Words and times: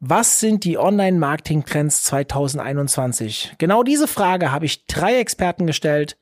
Was 0.00 0.38
sind 0.38 0.62
die 0.62 0.78
Online-Marketing-Trends 0.78 2.04
2021? 2.04 3.54
Genau 3.58 3.82
diese 3.82 4.06
Frage 4.06 4.52
habe 4.52 4.64
ich 4.64 4.86
drei 4.86 5.18
Experten 5.18 5.66
gestellt. 5.66 6.16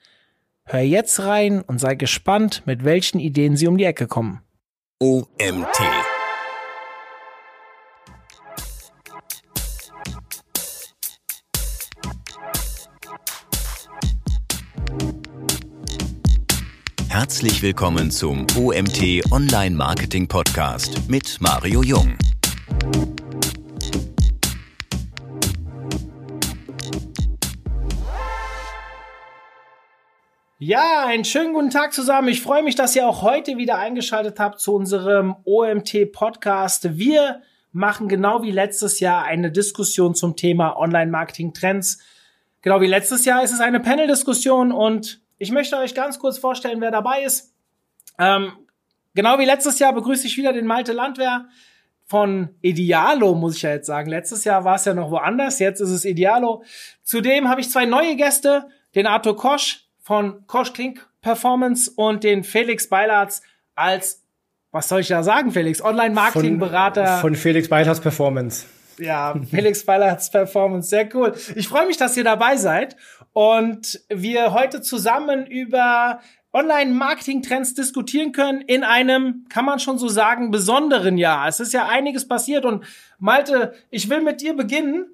Hör 0.64 0.80
jetzt 0.80 1.20
rein 1.20 1.60
und 1.60 1.78
sei 1.78 1.94
gespannt, 1.94 2.62
mit 2.64 2.84
welchen 2.84 3.20
Ideen 3.20 3.54
sie 3.54 3.66
um 3.66 3.76
die 3.76 3.84
Ecke 3.84 4.06
kommen. 4.06 4.40
OMT. 4.98 5.78
Herzlich 17.08 17.60
willkommen 17.60 18.10
zum 18.10 18.46
OMT 18.56 19.30
Online 19.30 19.76
Marketing 19.76 20.26
Podcast 20.26 21.10
mit 21.10 21.36
Mario 21.42 21.82
Jung. 21.82 22.16
Ja, 30.58 31.04
einen 31.04 31.26
schönen 31.26 31.52
guten 31.52 31.68
Tag 31.68 31.92
zusammen. 31.92 32.28
Ich 32.28 32.40
freue 32.40 32.62
mich, 32.62 32.74
dass 32.74 32.96
ihr 32.96 33.06
auch 33.06 33.20
heute 33.20 33.58
wieder 33.58 33.76
eingeschaltet 33.76 34.40
habt 34.40 34.58
zu 34.58 34.74
unserem 34.74 35.36
OMT 35.44 36.10
Podcast. 36.12 36.96
Wir 36.96 37.42
machen 37.72 38.08
genau 38.08 38.42
wie 38.42 38.52
letztes 38.52 38.98
Jahr 38.98 39.24
eine 39.24 39.52
Diskussion 39.52 40.14
zum 40.14 40.34
Thema 40.34 40.78
Online-Marketing 40.78 41.52
Trends. 41.52 41.98
Genau 42.62 42.80
wie 42.80 42.86
letztes 42.86 43.26
Jahr 43.26 43.44
ist 43.44 43.52
es 43.52 43.60
eine 43.60 43.80
Panel-Diskussion 43.80 44.72
und 44.72 45.20
ich 45.36 45.52
möchte 45.52 45.76
euch 45.76 45.94
ganz 45.94 46.18
kurz 46.18 46.38
vorstellen, 46.38 46.80
wer 46.80 46.90
dabei 46.90 47.24
ist. 47.24 47.52
Ähm, 48.18 48.52
genau 49.14 49.38
wie 49.38 49.44
letztes 49.44 49.78
Jahr 49.78 49.92
begrüße 49.92 50.26
ich 50.26 50.38
wieder 50.38 50.54
den 50.54 50.64
Malte 50.64 50.94
Landwehr 50.94 51.48
von 52.06 52.48
Idealo, 52.62 53.34
muss 53.34 53.56
ich 53.56 53.62
ja 53.62 53.72
jetzt 53.72 53.88
sagen. 53.88 54.08
Letztes 54.08 54.44
Jahr 54.44 54.64
war 54.64 54.76
es 54.76 54.86
ja 54.86 54.94
noch 54.94 55.10
woanders, 55.10 55.58
jetzt 55.58 55.80
ist 55.80 55.90
es 55.90 56.06
Idealo. 56.06 56.64
Zudem 57.02 57.46
habe 57.50 57.60
ich 57.60 57.70
zwei 57.70 57.84
neue 57.84 58.16
Gäste, 58.16 58.70
den 58.94 59.06
Arthur 59.06 59.36
Kosch, 59.36 59.85
von 60.06 60.46
Kosch 60.46 60.72
Klink 60.72 61.04
Performance 61.20 61.90
und 61.90 62.22
den 62.22 62.44
Felix 62.44 62.88
Beilatz 62.88 63.42
als, 63.74 64.22
was 64.70 64.88
soll 64.88 65.00
ich 65.00 65.08
da 65.08 65.24
sagen, 65.24 65.50
Felix? 65.50 65.82
Online-Marketing-Berater. 65.82 67.18
Von, 67.18 67.32
von 67.32 67.34
Felix 67.34 67.68
Beilatz 67.68 67.98
Performance. 67.98 68.66
Ja, 68.98 69.34
Felix 69.50 69.84
Beilatz 69.84 70.30
Performance, 70.30 70.90
sehr 70.90 71.12
cool. 71.12 71.34
Ich 71.56 71.66
freue 71.66 71.88
mich, 71.88 71.96
dass 71.96 72.16
ihr 72.16 72.22
dabei 72.22 72.56
seid 72.56 72.96
und 73.32 74.00
wir 74.08 74.52
heute 74.52 74.80
zusammen 74.80 75.44
über 75.44 76.20
Online-Marketing-Trends 76.52 77.74
diskutieren 77.74 78.30
können 78.30 78.60
in 78.60 78.84
einem, 78.84 79.46
kann 79.48 79.64
man 79.64 79.80
schon 79.80 79.98
so 79.98 80.06
sagen, 80.06 80.52
besonderen 80.52 81.18
Jahr. 81.18 81.48
Es 81.48 81.58
ist 81.58 81.72
ja 81.72 81.88
einiges 81.88 82.28
passiert 82.28 82.64
und 82.64 82.84
Malte, 83.18 83.74
ich 83.90 84.08
will 84.08 84.20
mit 84.20 84.40
dir 84.40 84.54
beginnen. 84.54 85.06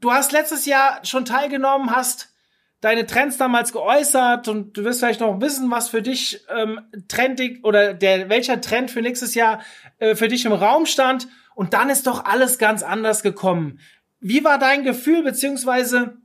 Du 0.00 0.10
hast 0.10 0.32
letztes 0.32 0.66
Jahr 0.66 0.98
schon 1.04 1.24
teilgenommen, 1.24 1.94
hast 1.94 2.34
deine 2.80 3.06
Trends 3.06 3.36
damals 3.36 3.72
geäußert 3.72 4.48
und 4.48 4.76
du 4.76 4.84
wirst 4.84 5.00
vielleicht 5.00 5.20
noch 5.20 5.40
wissen, 5.40 5.70
was 5.70 5.88
für 5.88 6.02
dich 6.02 6.40
ähm, 6.48 6.80
trendig 7.08 7.64
oder 7.64 7.94
der 7.94 8.28
welcher 8.28 8.60
Trend 8.60 8.90
für 8.90 9.02
nächstes 9.02 9.34
Jahr 9.34 9.60
äh, 9.98 10.14
für 10.14 10.28
dich 10.28 10.44
im 10.44 10.52
Raum 10.52 10.86
stand. 10.86 11.28
Und 11.54 11.74
dann 11.74 11.90
ist 11.90 12.06
doch 12.06 12.24
alles 12.24 12.58
ganz 12.58 12.84
anders 12.84 13.22
gekommen. 13.22 13.80
Wie 14.20 14.44
war 14.44 14.58
dein 14.58 14.84
Gefühl, 14.84 15.24
beziehungsweise 15.24 16.16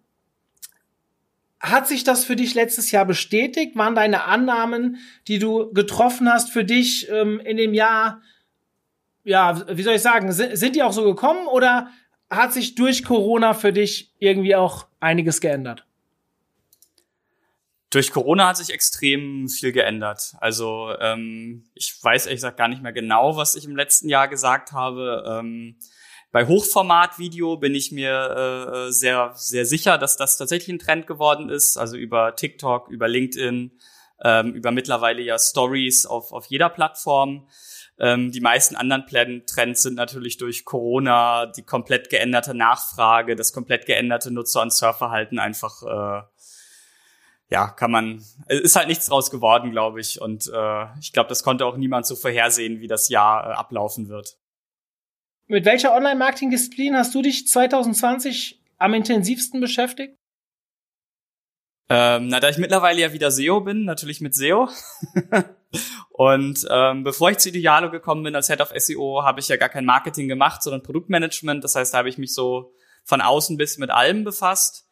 hat 1.60 1.88
sich 1.88 2.04
das 2.04 2.24
für 2.24 2.36
dich 2.36 2.54
letztes 2.54 2.92
Jahr 2.92 3.06
bestätigt? 3.06 3.76
Waren 3.76 3.96
deine 3.96 4.26
Annahmen, 4.26 4.98
die 5.28 5.40
du 5.40 5.72
getroffen 5.74 6.32
hast 6.32 6.52
für 6.52 6.64
dich 6.64 7.10
ähm, 7.10 7.40
in 7.40 7.58
dem 7.58 7.74
Jahr, 7.74 8.22
ja, 9.24 9.64
wie 9.76 9.82
soll 9.82 9.96
ich 9.96 10.02
sagen, 10.02 10.32
sind, 10.34 10.56
sind 10.56 10.76
die 10.76 10.84
auch 10.84 10.92
so 10.92 11.04
gekommen 11.04 11.48
oder 11.48 11.90
hat 12.30 12.54
sich 12.54 12.76
durch 12.76 13.04
Corona 13.04 13.54
für 13.54 13.74
dich 13.74 14.12
irgendwie 14.20 14.56
auch 14.56 14.88
einiges 15.00 15.42
geändert? 15.42 15.86
Durch 17.94 18.12
Corona 18.12 18.48
hat 18.48 18.58
sich 18.58 18.72
extrem 18.72 19.48
viel 19.48 19.72
geändert. 19.72 20.34
Also 20.40 20.94
ähm, 21.00 21.66
ich 21.76 21.96
weiß 22.02 22.26
ehrlich 22.26 22.38
gesagt 22.38 22.58
gar 22.58 22.68
nicht 22.68 22.82
mehr 22.82 22.94
genau, 22.94 23.38
was 23.38 23.56
ich 23.56 23.66
im 23.66 23.76
letzten 23.76 24.10
Jahr 24.10 24.28
gesagt 24.28 24.72
habe. 24.72 25.24
Ähm, 25.28 25.78
bei 26.32 26.48
Hochformat-Video 26.48 27.58
bin 27.58 27.76
ich 27.76 27.92
mir 27.92 28.88
äh, 28.88 28.92
sehr, 28.92 29.34
sehr 29.36 29.68
sicher, 29.68 30.00
dass 30.00 30.18
das 30.18 30.38
tatsächlich 30.38 30.76
ein 30.76 30.80
Trend 30.80 31.06
geworden 31.06 31.50
ist. 31.50 31.78
Also 31.78 31.96
über 31.96 32.36
TikTok, 32.36 32.90
über 32.90 33.08
LinkedIn, 33.08 33.78
ähm, 34.24 34.54
über 34.54 34.72
mittlerweile 34.72 35.22
ja 35.22 35.38
Stories 35.38 36.08
auf, 36.08 36.32
auf 36.32 36.48
jeder 36.48 36.70
Plattform. 36.70 37.48
Ähm, 38.00 38.32
die 38.32 38.42
meisten 38.42 38.76
anderen 38.76 39.06
Trends 39.46 39.84
sind 39.84 39.94
natürlich 39.94 40.38
durch 40.38 40.66
Corona, 40.66 41.46
die 41.46 41.64
komplett 41.64 42.10
geänderte 42.10 42.56
Nachfrage, 42.56 43.36
das 43.36 43.54
komplett 43.54 43.86
geänderte 43.86 44.32
Nutzer- 44.32 44.64
und 44.64 44.74
Surfverhalten 44.74 45.38
einfach 45.38 45.84
äh, 45.84 46.24
ja, 47.54 47.68
kann 47.68 47.92
man, 47.92 48.26
ist 48.48 48.76
halt 48.76 48.88
nichts 48.88 49.06
draus 49.06 49.30
geworden, 49.30 49.70
glaube 49.70 50.02
ich. 50.02 50.20
Und 50.20 50.52
äh, 50.52 50.86
ich 51.00 51.14
glaube, 51.14 51.30
das 51.30 51.44
konnte 51.44 51.68
auch 51.68 51.78
niemand 51.78 52.08
so 52.08 52.16
vorhersehen, 52.16 52.80
wie 52.80 52.88
das 52.88 53.10
Jahr 53.10 53.48
äh, 53.48 53.54
ablaufen 53.54 54.10
wird. 54.10 54.40
Mit 55.46 55.64
welcher 55.64 55.94
Online-Marketing-Disziplin 55.94 56.98
hast 56.98 57.14
du 57.14 57.22
dich 57.22 57.48
2020 57.48 58.60
am 58.80 58.96
intensivsten 58.96 59.62
beschäftigt? 59.62 60.18
Ähm, 61.90 62.30
na, 62.30 62.40
da 62.40 62.50
ich 62.50 62.58
mittlerweile 62.58 63.02
ja 63.02 63.14
wieder 63.14 63.30
SEO 63.30 63.62
bin, 63.62 63.86
natürlich 63.86 64.20
mit 64.20 64.34
SEO. 64.34 64.70
und 66.10 66.66
ähm, 66.72 67.04
bevor 67.04 67.30
ich 67.30 67.38
zu 67.38 67.50
Idealo 67.50 67.92
gekommen 67.92 68.24
bin 68.24 68.36
als 68.36 68.48
Head 68.48 68.62
of 68.62 68.74
SEO, 68.76 69.22
habe 69.24 69.42
ich 69.42 69.48
ja 69.48 69.58
gar 69.58 69.70
kein 69.70 69.86
Marketing 69.86 70.28
gemacht, 70.28 70.64
sondern 70.64 70.82
Produktmanagement. 70.82 71.64
Das 71.64 71.76
heißt, 71.76 71.94
da 71.94 72.00
habe 72.00 72.10
ich 72.10 72.18
mich 72.18 72.34
so 72.34 72.74
von 73.04 73.22
außen 73.22 73.58
bis 73.58 73.78
mit 73.78 73.92
allem 73.92 74.24
befasst. 74.24 74.88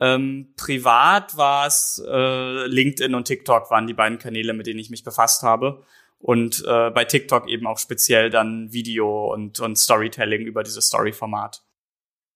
Ähm, 0.00 0.54
privat 0.56 1.36
war 1.36 1.66
es 1.66 2.02
äh, 2.06 2.66
LinkedIn 2.66 3.14
und 3.14 3.26
TikTok 3.26 3.70
waren 3.70 3.86
die 3.86 3.94
beiden 3.94 4.18
Kanäle, 4.18 4.54
mit 4.54 4.66
denen 4.66 4.80
ich 4.80 4.90
mich 4.90 5.04
befasst 5.04 5.42
habe. 5.42 5.84
Und 6.18 6.64
äh, 6.66 6.90
bei 6.90 7.04
TikTok 7.04 7.48
eben 7.48 7.66
auch 7.66 7.78
speziell 7.78 8.30
dann 8.30 8.72
Video 8.72 9.32
und, 9.32 9.60
und 9.60 9.76
Storytelling 9.76 10.42
über 10.42 10.62
dieses 10.62 10.86
Story-Format. 10.86 11.62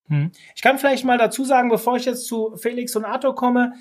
Hm. 0.07 0.31
Ich 0.55 0.61
kann 0.61 0.77
vielleicht 0.77 1.05
mal 1.05 1.17
dazu 1.17 1.43
sagen, 1.43 1.69
bevor 1.69 1.97
ich 1.97 2.05
jetzt 2.05 2.27
zu 2.27 2.55
Felix 2.55 2.95
und 2.95 3.05
Arthur 3.05 3.35
komme, 3.35 3.73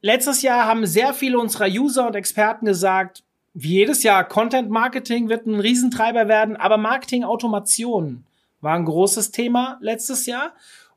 letztes 0.00 0.42
Jahr 0.42 0.66
haben 0.66 0.86
sehr 0.86 1.14
viele 1.14 1.38
unserer 1.38 1.66
User 1.66 2.06
und 2.06 2.16
Experten 2.16 2.66
gesagt, 2.66 3.22
wie 3.54 3.74
jedes 3.74 4.02
Jahr, 4.02 4.24
Content 4.24 4.68
Marketing 4.68 5.28
wird 5.28 5.46
ein 5.46 5.58
Riesentreiber 5.58 6.28
werden, 6.28 6.56
aber 6.56 6.76
Marketing 6.76 7.24
Automation 7.24 8.24
war 8.60 8.74
ein 8.74 8.84
großes 8.84 9.30
Thema 9.30 9.78
letztes 9.80 10.26
Jahr. 10.26 10.52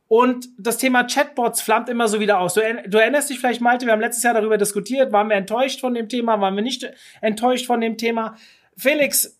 Und 0.10 0.48
das 0.58 0.80
Thema 0.80 1.04
Chatbots 1.04 1.62
flammt 1.62 1.88
immer 1.88 2.08
so 2.08 2.20
wieder 2.20 2.40
aus. 2.40 2.56
Du, 2.56 2.62
du, 2.88 2.98
erinnerst 2.98 3.30
dich 3.30 3.40
vielleicht, 3.40 3.62
Malte, 3.62 3.86
wir 3.86 3.94
haben 3.94 4.02
letztes 4.02 4.24
Jahr 4.24 4.34
darüber 4.34 4.58
diskutiert. 4.58 5.14
Waren 5.14 5.30
wir 5.30 5.36
enttäuscht 5.36 5.80
von 5.80 5.94
dem 5.94 6.10
Thema? 6.10 6.42
Waren 6.42 6.56
wir 6.56 6.64
nicht 6.64 6.92
enttäuscht 7.22 7.68
von 7.68 7.80
dem 7.80 7.96
Thema? 7.96 8.36
Felix, 8.76 9.38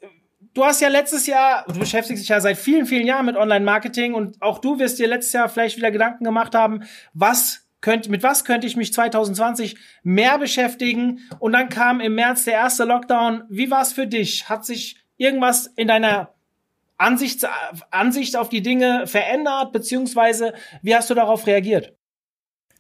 du 0.54 0.64
hast 0.64 0.80
ja 0.80 0.88
letztes 0.88 1.26
Jahr, 1.26 1.66
du 1.68 1.80
beschäftigst 1.80 2.22
dich 2.22 2.30
ja 2.30 2.40
seit 2.40 2.58
vielen, 2.58 2.86
vielen 2.86 3.08
Jahren 3.08 3.26
mit 3.26 3.36
Online-Marketing 3.36 4.14
und 4.14 4.40
auch 4.44 4.60
du 4.60 4.78
wirst 4.78 5.00
dir 5.00 5.08
letztes 5.08 5.34
Jahr 5.34 5.50
vielleicht 5.50 5.76
wieder 5.76 5.90
Gedanken 5.90 6.24
gemacht 6.24 6.54
haben, 6.54 6.84
was 7.14 7.68
könnte, 7.82 8.12
mit 8.12 8.22
was 8.22 8.46
könnte 8.46 8.68
ich 8.68 8.76
mich 8.76 8.94
2020 8.94 9.76
mehr 10.04 10.38
beschäftigen? 10.38 11.22
Und 11.40 11.54
dann 11.54 11.70
kam 11.70 12.00
im 12.00 12.14
März 12.14 12.44
der 12.44 12.54
erste 12.54 12.84
Lockdown. 12.84 13.44
Wie 13.50 13.72
war 13.72 13.82
es 13.82 13.94
für 13.94 14.06
dich? 14.06 14.50
Hat 14.50 14.68
sich 14.68 15.04
irgendwas 15.18 15.66
in 15.66 15.88
deiner 15.88 16.36
Ansicht, 17.00 17.48
Ansicht 17.92 18.38
auf 18.38 18.50
die 18.50 18.62
Dinge 18.62 19.08
verändert, 19.08 19.72
beziehungsweise 19.72 20.54
wie 20.82 20.96
hast 20.96 21.10
du 21.10 21.16
darauf 21.16 21.48
reagiert? 21.48 21.94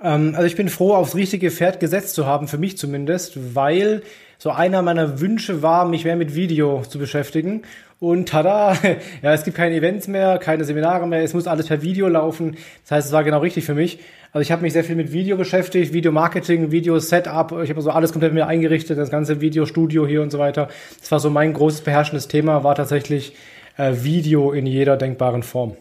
Ähm, 0.02 0.34
also 0.36 0.46
ich 0.46 0.56
bin 0.56 0.70
froh, 0.70 0.94
aufs 0.94 1.16
richtige 1.16 1.52
Pferd 1.52 1.80
gesetzt 1.80 2.16
zu 2.16 2.26
haben, 2.26 2.48
für 2.48 2.58
mich 2.58 2.78
zumindest, 2.78 3.56
weil 3.56 4.04
so 4.38 4.52
einer 4.52 4.82
meiner 4.82 5.20
Wünsche 5.20 5.62
war, 5.62 5.86
mich 5.86 6.06
mehr 6.06 6.16
mit 6.16 6.36
Video 6.36 6.84
zu 6.84 7.00
beschäftigen. 7.00 7.64
Und 8.00 8.30
tada, 8.30 8.78
ja, 9.22 9.34
es 9.34 9.44
gibt 9.44 9.58
keine 9.58 9.76
Events 9.76 10.08
mehr, 10.08 10.38
keine 10.38 10.64
Seminare 10.64 11.08
mehr, 11.08 11.24
es 11.24 11.34
muss 11.34 11.48
alles 11.48 11.68
per 11.68 11.82
Video 11.82 12.08
laufen. 12.08 12.58
Das 12.84 12.92
heißt, 12.92 13.08
es 13.08 13.14
war 13.14 13.24
genau 13.24 13.40
richtig 13.40 13.66
für 13.66 13.74
mich. 13.74 14.00
Also 14.32 14.42
ich 14.42 14.52
habe 14.52 14.62
mich 14.62 14.74
sehr 14.74 14.84
viel 14.84 14.96
mit 14.96 15.12
Video 15.12 15.38
beschäftigt, 15.38 15.92
Video-Marketing, 15.92 16.72
Video-Setup. 16.72 17.52
Ich 17.64 17.70
habe 17.70 17.82
so 17.82 17.90
alles 17.90 18.12
komplett 18.12 18.34
mir 18.34 18.48
eingerichtet, 18.48 18.98
das 18.98 19.10
ganze 19.10 19.42
Videostudio 19.42 20.06
hier 20.06 20.22
und 20.22 20.30
so 20.32 20.40
weiter. 20.40 20.70
Das 21.00 21.12
war 21.12 21.20
so 21.20 21.30
mein 21.30 21.54
großes 21.54 21.82
beherrschendes 21.82 22.28
Thema, 22.28 22.64
war 22.64 22.76
tatsächlich 22.76 23.34
äh, 23.80 24.04
Video 24.04 24.52
in 24.52 24.66
jeder 24.66 24.98
denkbaren 24.98 25.42
Form. 25.42 25.76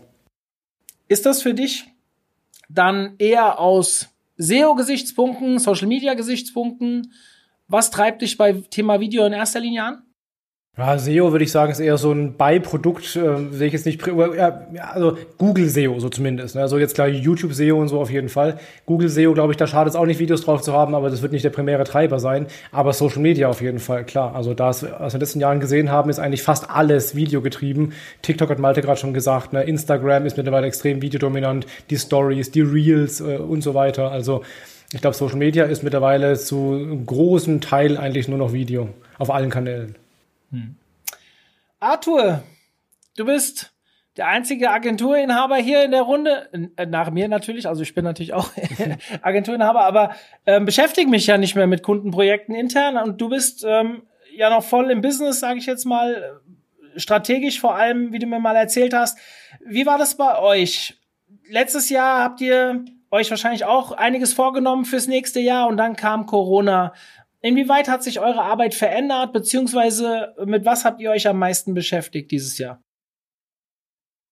Ist 1.09 1.27
das 1.27 1.43
für 1.43 1.53
dich 1.53 1.87
dann 2.69 3.17
eher 3.19 3.59
aus 3.59 4.09
SEO-Gesichtspunkten, 4.37 5.59
Social-Media-Gesichtspunkten? 5.59 7.13
Was 7.67 7.91
treibt 7.91 8.23
dich 8.23 8.37
bei 8.39 8.53
Thema 8.53 9.01
Video 9.01 9.27
in 9.27 9.33
erster 9.33 9.61
Linie 9.61 9.83
an? 9.83 10.03
Ja, 10.79 10.97
SEO 10.97 11.33
würde 11.33 11.45
ich 11.45 11.51
sagen, 11.51 11.73
ist 11.73 11.81
eher 11.81 11.99
so 11.99 12.13
ein 12.13 12.37
Beiprodukt, 12.37 13.17
äh, 13.17 13.51
sehe 13.51 13.67
ich 13.67 13.73
jetzt 13.73 13.85
nicht, 13.85 14.07
ja, 14.07 14.61
also 14.93 15.19
Google 15.37 15.69
SEO 15.69 15.99
so 15.99 16.09
zumindest. 16.09 16.55
Ne? 16.55 16.61
Also 16.61 16.79
jetzt 16.79 16.95
klar 16.95 17.09
YouTube 17.09 17.53
SEO 17.53 17.81
und 17.81 17.89
so 17.89 18.01
auf 18.01 18.13
jeden 18.13 18.29
Fall. 18.29 18.61
Google 18.87 19.09
SEO, 19.09 19.35
glaube 19.35 19.53
ich, 19.53 19.57
da 19.57 19.67
schadet 19.67 19.95
es 19.95 19.97
auch 19.97 20.07
nicht, 20.07 20.21
Videos 20.21 20.43
drauf 20.43 20.63
zu 20.63 20.73
haben, 20.73 20.95
aber 20.95 21.11
das 21.11 21.21
wird 21.21 21.33
nicht 21.33 21.45
der 21.45 21.51
primäre 21.51 21.83
Treiber 21.83 22.21
sein. 22.21 22.47
Aber 22.71 22.93
Social 22.93 23.21
Media 23.21 23.49
auf 23.49 23.61
jeden 23.61 23.81
Fall, 23.81 24.05
klar. 24.05 24.37
Also 24.37 24.55
das, 24.55 24.85
was 24.85 24.91
wir 24.91 25.05
in 25.07 25.11
den 25.11 25.21
letzten 25.21 25.41
Jahren 25.41 25.59
gesehen 25.59 25.91
haben, 25.91 26.11
ist 26.11 26.21
eigentlich 26.21 26.45
fast 26.45 26.71
alles 26.71 27.17
videogetrieben. 27.17 27.93
TikTok 28.23 28.49
hat 28.49 28.61
Malte 28.61 28.81
gerade 28.81 29.01
schon 29.01 29.15
gesagt, 29.15 29.53
ne? 29.53 29.65
Instagram 29.65 30.27
ist 30.27 30.37
mittlerweile 30.37 30.69
extrem 30.69 31.03
videodominant, 31.03 31.67
die 31.91 31.99
Stories, 31.99 32.53
die 32.53 32.61
Reels 32.61 33.21
äh, 33.21 33.39
und 33.39 33.63
so 33.63 33.75
weiter. 33.75 34.13
Also 34.13 34.43
ich 34.93 35.01
glaube, 35.01 35.17
Social 35.17 35.39
Media 35.39 35.65
ist 35.65 35.83
mittlerweile 35.83 36.39
zu 36.39 36.75
einem 36.75 37.05
großen 37.05 37.61
Teil 37.61 37.97
eigentlich 37.97 38.29
nur 38.29 38.39
noch 38.39 38.53
Video 38.53 38.91
auf 39.19 39.31
allen 39.31 39.51
Kanälen. 39.51 39.97
Hm. 40.51 40.77
Arthur, 41.81 42.43
du 43.17 43.25
bist 43.25 43.73
der 44.17 44.27
einzige 44.27 44.71
Agenturinhaber 44.71 45.57
hier 45.57 45.85
in 45.85 45.93
der 45.93 46.03
Runde, 46.03 46.49
äh, 46.77 46.87
nach 46.87 47.11
mir 47.11 47.29
natürlich, 47.29 47.69
also 47.69 47.83
ich 47.83 47.95
bin 47.95 48.05
natürlich 48.05 48.35
auch 48.35 48.51
Agenturinhaber, 49.23 49.83
aber 49.83 50.15
ähm, 50.45 50.65
beschäftige 50.65 51.09
mich 51.09 51.27
ja 51.27 51.39
nicht 51.39 51.55
mehr 51.55 51.69
mit 51.69 51.83
Kundenprojekten 51.83 52.55
intern 52.55 52.97
und 52.97 53.21
du 53.21 53.29
bist 53.29 53.65
ähm, 53.67 54.03
ja 54.35 54.51
noch 54.51 54.65
voll 54.65 54.91
im 54.91 55.01
Business, 55.01 55.41
sage 55.41 55.59
ich 55.59 55.67
jetzt 55.67 55.85
mal, 55.85 56.41
strategisch 56.97 57.61
vor 57.61 57.77
allem, 57.77 58.13
wie 58.13 58.19
du 58.19 58.27
mir 58.27 58.41
mal 58.41 58.57
erzählt 58.57 58.93
hast. 58.93 59.19
Wie 59.65 59.87
war 59.87 59.99
das 59.99 60.17
bei 60.17 60.39
euch? 60.39 60.99
Letztes 61.49 61.89
Jahr 61.89 62.23
habt 62.23 62.41
ihr 62.41 62.85
euch 63.11 63.31
wahrscheinlich 63.31 63.65
auch 63.65 63.93
einiges 63.93 64.33
vorgenommen 64.33 64.85
fürs 64.85 65.07
nächste 65.07 65.41
Jahr 65.41 65.69
und 65.69 65.77
dann 65.77 65.97
kam 65.97 66.27
Corona. 66.27 66.93
Inwieweit 67.49 67.89
hat 67.89 68.03
sich 68.03 68.21
eure 68.21 68.43
Arbeit 68.43 68.75
verändert, 68.75 69.33
beziehungsweise 69.33 70.35
mit 70.45 70.67
was 70.67 70.85
habt 70.85 71.01
ihr 71.01 71.11
euch 71.11 71.27
am 71.27 71.39
meisten 71.39 71.73
beschäftigt 71.73 72.31
dieses 72.31 72.59
Jahr? 72.59 72.83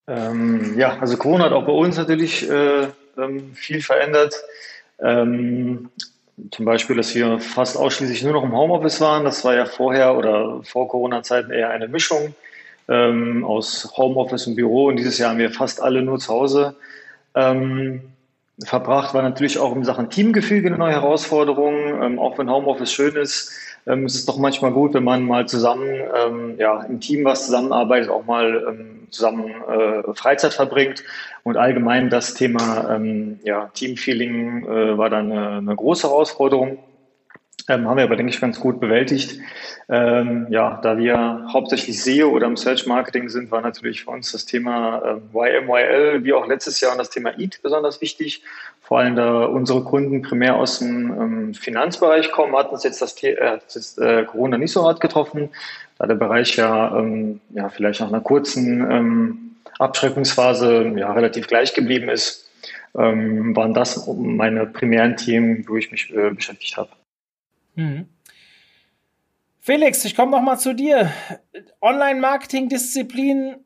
Ähm, 0.07 0.77
ja, 0.77 0.99
also 0.99 1.17
Corona 1.17 1.45
hat 1.45 1.51
auch 1.51 1.65
bei 1.65 1.71
uns 1.71 1.97
natürlich 1.97 2.47
äh, 2.47 2.87
ähm, 3.17 3.55
viel 3.55 3.81
verändert. 3.81 4.35
Ähm, 4.99 5.89
zum 6.51 6.65
Beispiel, 6.65 6.95
dass 6.95 7.15
wir 7.15 7.39
fast 7.39 7.75
ausschließlich 7.75 8.21
nur 8.21 8.33
noch 8.33 8.43
im 8.43 8.55
Homeoffice 8.55 9.01
waren. 9.01 9.25
Das 9.25 9.43
war 9.43 9.55
ja 9.55 9.65
vorher 9.65 10.15
oder 10.15 10.61
vor 10.63 10.87
Corona-Zeiten 10.87 11.49
eher 11.49 11.71
eine 11.71 11.87
Mischung 11.87 12.35
ähm, 12.87 13.43
aus 13.43 13.97
Homeoffice 13.97 14.45
und 14.45 14.55
Büro. 14.55 14.89
Und 14.89 14.97
dieses 14.97 15.17
Jahr 15.17 15.31
haben 15.31 15.39
wir 15.39 15.49
fast 15.49 15.81
alle 15.81 16.03
nur 16.03 16.19
zu 16.19 16.31
Hause. 16.31 16.75
Ähm, 17.33 18.03
verbracht, 18.63 19.13
war 19.13 19.21
natürlich 19.21 19.59
auch 19.59 19.75
in 19.75 19.83
Sachen 19.83 20.09
Teamgefüge 20.09 20.67
eine 20.67 20.77
neue 20.77 20.93
Herausforderung. 20.93 22.01
Ähm, 22.01 22.19
auch 22.19 22.37
wenn 22.37 22.49
Homeoffice 22.49 22.91
schön 22.91 23.15
ist, 23.15 23.51
ähm, 23.85 24.05
ist 24.05 24.15
es 24.15 24.25
doch 24.25 24.37
manchmal 24.37 24.71
gut, 24.71 24.93
wenn 24.93 25.03
man 25.03 25.23
mal 25.23 25.47
zusammen 25.47 25.87
ähm, 26.15 26.55
ja, 26.57 26.81
im 26.83 26.99
Team 26.99 27.23
was 27.23 27.45
zusammenarbeitet, 27.45 28.09
auch 28.09 28.25
mal 28.25 28.65
ähm, 28.67 29.07
zusammen 29.11 29.51
äh, 29.69 30.13
Freizeit 30.13 30.53
verbringt. 30.53 31.03
Und 31.43 31.55
allgemein 31.55 32.09
das 32.09 32.33
Thema 32.33 32.93
ähm, 32.93 33.39
ja, 33.43 33.69
Teamfeeling 33.73 34.65
äh, 34.65 34.97
war 34.97 35.09
dann 35.09 35.31
eine, 35.31 35.57
eine 35.57 35.75
große 35.75 36.07
Herausforderung. 36.07 36.79
Ähm, 37.69 37.87
haben 37.87 37.97
wir 37.97 38.05
aber, 38.05 38.15
denke 38.15 38.31
ich, 38.31 38.39
ganz 38.39 38.59
gut 38.59 38.79
bewältigt. 38.79 39.39
Ähm, 39.89 40.47
ja, 40.49 40.79
da 40.81 40.97
wir 40.97 41.47
hauptsächlich 41.51 42.01
SEO 42.01 42.29
oder 42.29 42.47
im 42.47 42.55
Search 42.55 42.87
Marketing 42.87 43.27
sind, 43.27 43.51
war 43.51 43.61
natürlich 43.61 44.03
für 44.03 44.11
uns 44.11 44.31
das 44.31 44.45
Thema 44.45 45.19
äh, 45.33 45.59
YMYL 45.59 46.23
wie 46.23 46.33
auch 46.33 46.47
letztes 46.47 46.79
Jahr 46.79 46.93
und 46.93 46.97
das 46.97 47.09
Thema 47.09 47.37
EAT 47.37 47.59
besonders 47.61 47.99
wichtig. 47.99 48.41
Vor 48.81 48.99
allem, 48.99 49.17
da 49.17 49.43
unsere 49.43 49.83
Kunden 49.83 50.21
primär 50.21 50.55
aus 50.55 50.79
dem 50.79 51.11
ähm, 51.11 51.53
Finanzbereich 51.53 52.31
kommen, 52.31 52.55
hat 52.55 52.71
uns 52.71 52.83
jetzt 52.83 53.01
das 53.01 53.21
äh, 53.21 53.35
jetzt, 53.55 53.99
äh, 53.99 54.23
Corona 54.23 54.57
nicht 54.57 54.71
so 54.71 54.85
hart 54.85 55.01
getroffen, 55.01 55.49
da 55.99 56.07
der 56.07 56.15
Bereich 56.15 56.55
ja, 56.55 56.97
ähm, 56.97 57.41
ja 57.49 57.67
vielleicht 57.67 57.99
nach 57.99 58.07
einer 58.07 58.21
kurzen 58.21 58.89
ähm, 58.89 59.55
Abschreckungsphase 59.77 60.93
ja, 60.95 61.11
relativ 61.11 61.47
gleich 61.47 61.73
geblieben 61.73 62.07
ist, 62.07 62.49
ähm, 62.97 63.53
waren 63.57 63.73
das 63.73 64.07
meine 64.07 64.65
primären 64.65 65.17
Themen, 65.17 65.65
wo 65.67 65.75
ich 65.75 65.91
mich 65.91 66.15
äh, 66.15 66.29
beschäftigt 66.29 66.77
habe. 66.77 66.89
Mhm. 67.77 68.07
Felix, 69.59 70.03
ich 70.05 70.15
komme 70.15 70.31
noch 70.31 70.41
mal 70.41 70.57
zu 70.57 70.73
dir. 70.73 71.11
Online-Marketing-Disziplin, 71.81 73.57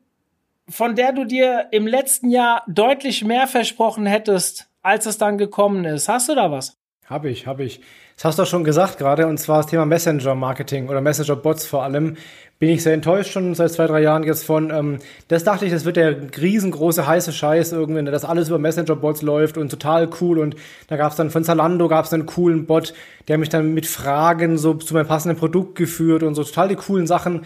von 0.68 0.94
der 0.94 1.12
du 1.12 1.24
dir 1.24 1.68
im 1.70 1.86
letzten 1.86 2.30
Jahr 2.30 2.64
deutlich 2.68 3.24
mehr 3.24 3.46
versprochen 3.46 4.06
hättest, 4.06 4.68
als 4.82 5.06
es 5.06 5.18
dann 5.18 5.38
gekommen 5.38 5.84
ist. 5.84 6.08
Hast 6.08 6.28
du 6.28 6.34
da 6.34 6.50
was? 6.50 6.76
Habe 7.06 7.30
ich, 7.30 7.46
habe 7.46 7.64
ich. 7.64 7.80
Das 8.16 8.24
hast 8.24 8.38
du 8.38 8.42
auch 8.42 8.46
schon 8.46 8.64
gesagt 8.64 8.98
gerade, 8.98 9.26
und 9.26 9.38
zwar 9.38 9.58
das 9.58 9.66
Thema 9.66 9.86
Messenger-Marketing 9.86 10.88
oder 10.88 11.00
Messenger-Bots 11.00 11.66
vor 11.66 11.82
allem. 11.82 12.16
Bin 12.62 12.70
ich 12.70 12.84
sehr 12.84 12.94
enttäuscht 12.94 13.32
schon 13.32 13.56
seit 13.56 13.72
zwei, 13.72 13.88
drei 13.88 14.02
Jahren 14.02 14.22
jetzt 14.22 14.44
von. 14.44 14.70
Ähm, 14.70 14.98
das 15.26 15.42
dachte 15.42 15.64
ich, 15.66 15.72
das 15.72 15.84
wird 15.84 15.96
der 15.96 16.16
riesengroße 16.40 17.04
heiße 17.04 17.32
Scheiß 17.32 17.72
irgendwie, 17.72 18.04
dass 18.04 18.24
alles 18.24 18.50
über 18.50 18.60
Messenger-Bots 18.60 19.22
läuft 19.22 19.58
und 19.58 19.68
total 19.68 20.08
cool. 20.20 20.38
Und 20.38 20.54
da 20.86 20.96
gab 20.96 21.10
es 21.10 21.16
dann 21.16 21.32
von 21.32 21.42
Zalando 21.42 21.88
gab 21.88 22.04
es 22.04 22.12
einen 22.12 22.24
coolen 22.24 22.66
Bot, 22.66 22.94
der 23.26 23.38
mich 23.38 23.48
dann 23.48 23.74
mit 23.74 23.86
Fragen 23.86 24.58
so 24.58 24.74
zu 24.74 24.94
meinem 24.94 25.08
passenden 25.08 25.36
Produkt 25.36 25.74
geführt 25.74 26.22
und 26.22 26.36
so 26.36 26.44
total 26.44 26.68
die 26.68 26.76
coolen 26.76 27.08
Sachen. 27.08 27.40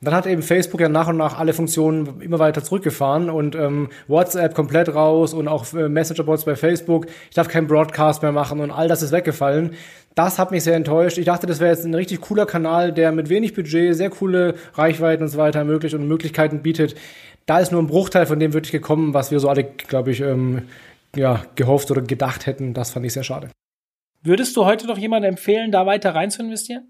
Und 0.00 0.06
dann 0.06 0.14
hat 0.14 0.26
eben 0.26 0.42
Facebook 0.42 0.80
ja 0.80 0.88
nach 0.88 1.08
und 1.08 1.16
nach 1.16 1.38
alle 1.38 1.52
Funktionen 1.52 2.20
immer 2.20 2.38
weiter 2.38 2.62
zurückgefahren 2.62 3.30
und 3.30 3.56
ähm, 3.56 3.88
WhatsApp 4.06 4.54
komplett 4.54 4.94
raus 4.94 5.34
und 5.34 5.48
auch 5.48 5.72
äh, 5.74 5.88
Messenger-Bots 5.88 6.44
bei 6.44 6.54
Facebook. 6.54 7.06
Ich 7.28 7.34
darf 7.34 7.48
keinen 7.48 7.66
Broadcast 7.66 8.22
mehr 8.22 8.30
machen 8.30 8.60
und 8.60 8.70
all 8.70 8.86
das 8.86 9.02
ist 9.02 9.10
weggefallen. 9.10 9.74
Das 10.14 10.38
hat 10.38 10.52
mich 10.52 10.62
sehr 10.62 10.76
enttäuscht. 10.76 11.18
Ich 11.18 11.24
dachte, 11.24 11.48
das 11.48 11.58
wäre 11.58 11.72
jetzt 11.72 11.84
ein 11.84 11.94
richtig 11.94 12.20
cooler 12.20 12.46
Kanal, 12.46 12.92
der 12.92 13.10
mit 13.10 13.28
wenig 13.28 13.54
Budget 13.54 13.96
sehr 13.96 14.10
coole 14.10 14.54
Reichweiten 14.74 15.24
und 15.24 15.30
so 15.30 15.38
weiter 15.38 15.58
ermöglicht 15.58 15.96
und 15.96 16.06
Möglichkeiten 16.06 16.62
bietet. 16.62 16.94
Da 17.46 17.58
ist 17.58 17.72
nur 17.72 17.82
ein 17.82 17.88
Bruchteil 17.88 18.26
von 18.26 18.38
dem 18.38 18.52
wirklich 18.52 18.72
gekommen, 18.72 19.14
was 19.14 19.32
wir 19.32 19.40
so 19.40 19.48
alle, 19.48 19.64
glaube 19.64 20.12
ich, 20.12 20.20
ähm, 20.20 20.62
ja, 21.16 21.42
gehofft 21.56 21.90
oder 21.90 22.02
gedacht 22.02 22.46
hätten. 22.46 22.72
Das 22.72 22.92
fand 22.92 23.04
ich 23.04 23.14
sehr 23.14 23.24
schade. 23.24 23.50
Würdest 24.22 24.56
du 24.56 24.64
heute 24.64 24.86
noch 24.86 24.98
jemandem 24.98 25.30
empfehlen, 25.30 25.72
da 25.72 25.86
weiter 25.86 26.14
rein 26.14 26.30
zu 26.30 26.42
investieren? 26.42 26.88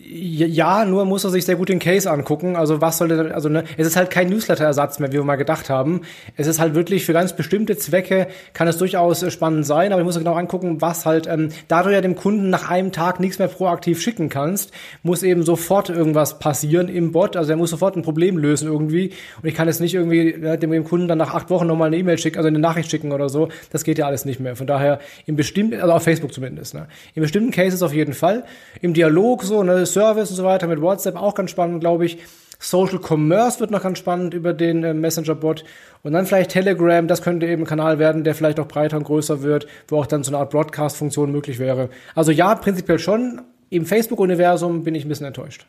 Ja, 0.00 0.84
nur 0.84 1.04
muss 1.06 1.24
er 1.24 1.30
sich 1.30 1.44
sehr 1.44 1.56
gut 1.56 1.68
den 1.68 1.78
Case 1.78 2.10
angucken. 2.10 2.56
Also 2.56 2.80
was 2.80 2.98
soll 2.98 3.08
denn, 3.08 3.32
also 3.32 3.48
ne, 3.48 3.64
es 3.76 3.86
ist 3.86 3.96
halt 3.96 4.10
kein 4.10 4.28
Newsletter-Ersatz 4.28 4.98
mehr, 4.98 5.10
wie 5.10 5.16
wir 5.16 5.24
mal 5.24 5.36
gedacht 5.36 5.70
haben. 5.70 6.02
Es 6.36 6.46
ist 6.46 6.60
halt 6.60 6.74
wirklich 6.74 7.04
für 7.04 7.12
ganz 7.12 7.34
bestimmte 7.34 7.76
Zwecke 7.76 8.28
kann 8.52 8.68
es 8.68 8.78
durchaus 8.78 9.22
äh, 9.22 9.30
spannend 9.30 9.66
sein, 9.66 9.92
aber 9.92 10.00
ich 10.02 10.06
muss 10.06 10.18
genau 10.18 10.34
angucken, 10.34 10.80
was 10.80 11.06
halt, 11.06 11.26
ähm, 11.26 11.48
da 11.68 11.82
du 11.82 11.90
ja 11.90 12.00
dem 12.00 12.16
Kunden 12.16 12.50
nach 12.50 12.70
einem 12.70 12.92
Tag 12.92 13.18
nichts 13.18 13.38
mehr 13.38 13.48
proaktiv 13.48 14.00
schicken 14.00 14.28
kannst, 14.28 14.72
muss 15.02 15.22
eben 15.22 15.42
sofort 15.42 15.88
irgendwas 15.88 16.38
passieren 16.38 16.88
im 16.88 17.12
Bot. 17.12 17.36
Also 17.36 17.52
er 17.52 17.56
muss 17.56 17.70
sofort 17.70 17.96
ein 17.96 18.02
Problem 18.02 18.36
lösen 18.36 18.68
irgendwie. 18.68 19.12
Und 19.42 19.48
ich 19.48 19.54
kann 19.54 19.68
jetzt 19.68 19.80
nicht 19.80 19.94
irgendwie 19.94 20.36
ja, 20.40 20.56
dem, 20.56 20.70
dem 20.70 20.84
Kunden 20.84 21.08
dann 21.08 21.18
nach 21.18 21.34
acht 21.34 21.50
Wochen 21.50 21.66
nochmal 21.66 21.88
eine 21.88 21.96
E-Mail 21.96 22.18
schicken, 22.18 22.36
also 22.36 22.48
eine 22.48 22.58
Nachricht 22.58 22.90
schicken 22.90 23.12
oder 23.12 23.28
so. 23.28 23.48
Das 23.70 23.84
geht 23.84 23.98
ja 23.98 24.06
alles 24.06 24.24
nicht 24.24 24.38
mehr. 24.38 24.54
Von 24.54 24.66
daher 24.66 25.00
im 25.26 25.36
bestimmten, 25.36 25.80
also 25.80 25.92
auf 25.92 26.02
Facebook 26.02 26.32
zumindest, 26.32 26.74
ne? 26.74 26.88
In 27.14 27.22
bestimmten 27.22 27.50
Cases 27.50 27.82
auf 27.82 27.92
jeden 27.92 28.12
Fall. 28.12 28.44
Im 28.80 28.94
Dialog 28.94 29.42
so, 29.48 29.62
ne, 29.62 29.84
Service 29.86 30.30
und 30.30 30.36
so 30.36 30.44
weiter 30.44 30.66
mit 30.66 30.80
WhatsApp 30.80 31.16
auch 31.16 31.34
ganz 31.34 31.50
spannend, 31.50 31.80
glaube 31.80 32.06
ich. 32.06 32.18
Social 32.60 32.98
Commerce 32.98 33.60
wird 33.60 33.70
noch 33.70 33.82
ganz 33.82 33.98
spannend 33.98 34.34
über 34.34 34.52
den 34.52 34.82
äh, 34.82 34.92
Messenger-Bot. 34.92 35.64
Und 36.02 36.12
dann 36.12 36.26
vielleicht 36.26 36.50
Telegram, 36.50 37.06
das 37.06 37.22
könnte 37.22 37.46
eben 37.46 37.62
ein 37.62 37.66
Kanal 37.66 37.98
werden, 37.98 38.24
der 38.24 38.34
vielleicht 38.34 38.58
auch 38.58 38.66
breiter 38.66 38.96
und 38.96 39.04
größer 39.04 39.42
wird, 39.42 39.66
wo 39.86 40.00
auch 40.00 40.06
dann 40.06 40.24
so 40.24 40.30
eine 40.30 40.38
Art 40.38 40.50
Broadcast-Funktion 40.50 41.30
möglich 41.30 41.58
wäre. 41.58 41.90
Also 42.14 42.32
ja, 42.32 42.54
prinzipiell 42.54 42.98
schon. 42.98 43.42
Im 43.70 43.86
Facebook-Universum 43.86 44.82
bin 44.82 44.94
ich 44.94 45.04
ein 45.04 45.08
bisschen 45.08 45.26
enttäuscht. 45.26 45.66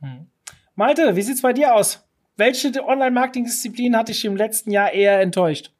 Hm. 0.00 0.26
Malte, 0.74 1.16
wie 1.16 1.22
sieht's 1.22 1.42
bei 1.42 1.52
dir 1.52 1.74
aus? 1.74 2.06
Welche 2.36 2.72
Online-Marketing-Disziplin 2.84 3.96
hat 3.96 4.08
dich 4.08 4.24
im 4.24 4.36
letzten 4.36 4.70
Jahr 4.70 4.92
eher 4.92 5.20
enttäuscht? 5.20 5.72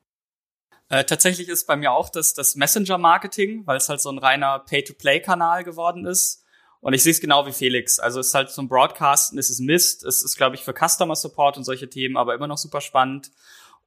Äh, 0.89 1.05
tatsächlich 1.05 1.49
ist 1.49 1.67
bei 1.67 1.77
mir 1.77 1.93
auch 1.93 2.11
das, 2.11 2.35
das 2.35 2.55
Messenger-Marketing, 2.55 3.67
weil 3.67 3.79
es 3.79 3.89
halt 3.89 4.01
so 4.01 4.11
ein 4.11 4.19
reiner 4.19 4.59
Pay-to-Play-Kanal 4.59 5.65
geworden 5.65 6.05
ist. 6.07 6.42
Und 6.83 6.95
ich 6.95 7.03
sehe 7.05 7.13
es 7.13 7.21
genau 7.21 7.47
wie 7.47 7.53
Felix. 7.53 8.01
Also 8.01 8.19
es 8.19 8.29
ist 8.29 8.35
halt 8.35 8.51
zum 8.51 8.69
Broadcasten, 8.69 9.39
es 9.39 9.51
ist 9.51 9.61
Mist. 9.61 10.05
Es 10.05 10.25
ist, 10.25 10.37
glaube 10.37 10.57
ich, 10.57 10.65
für 10.65 10.75
Customer 10.75 11.15
Support 11.15 11.57
und 11.57 11.63
solche 11.63 11.89
Themen, 11.89 12.17
aber 12.17 12.35
immer 12.35 12.49
noch 12.49 12.59
super 12.59 12.81
spannend. 12.81 13.31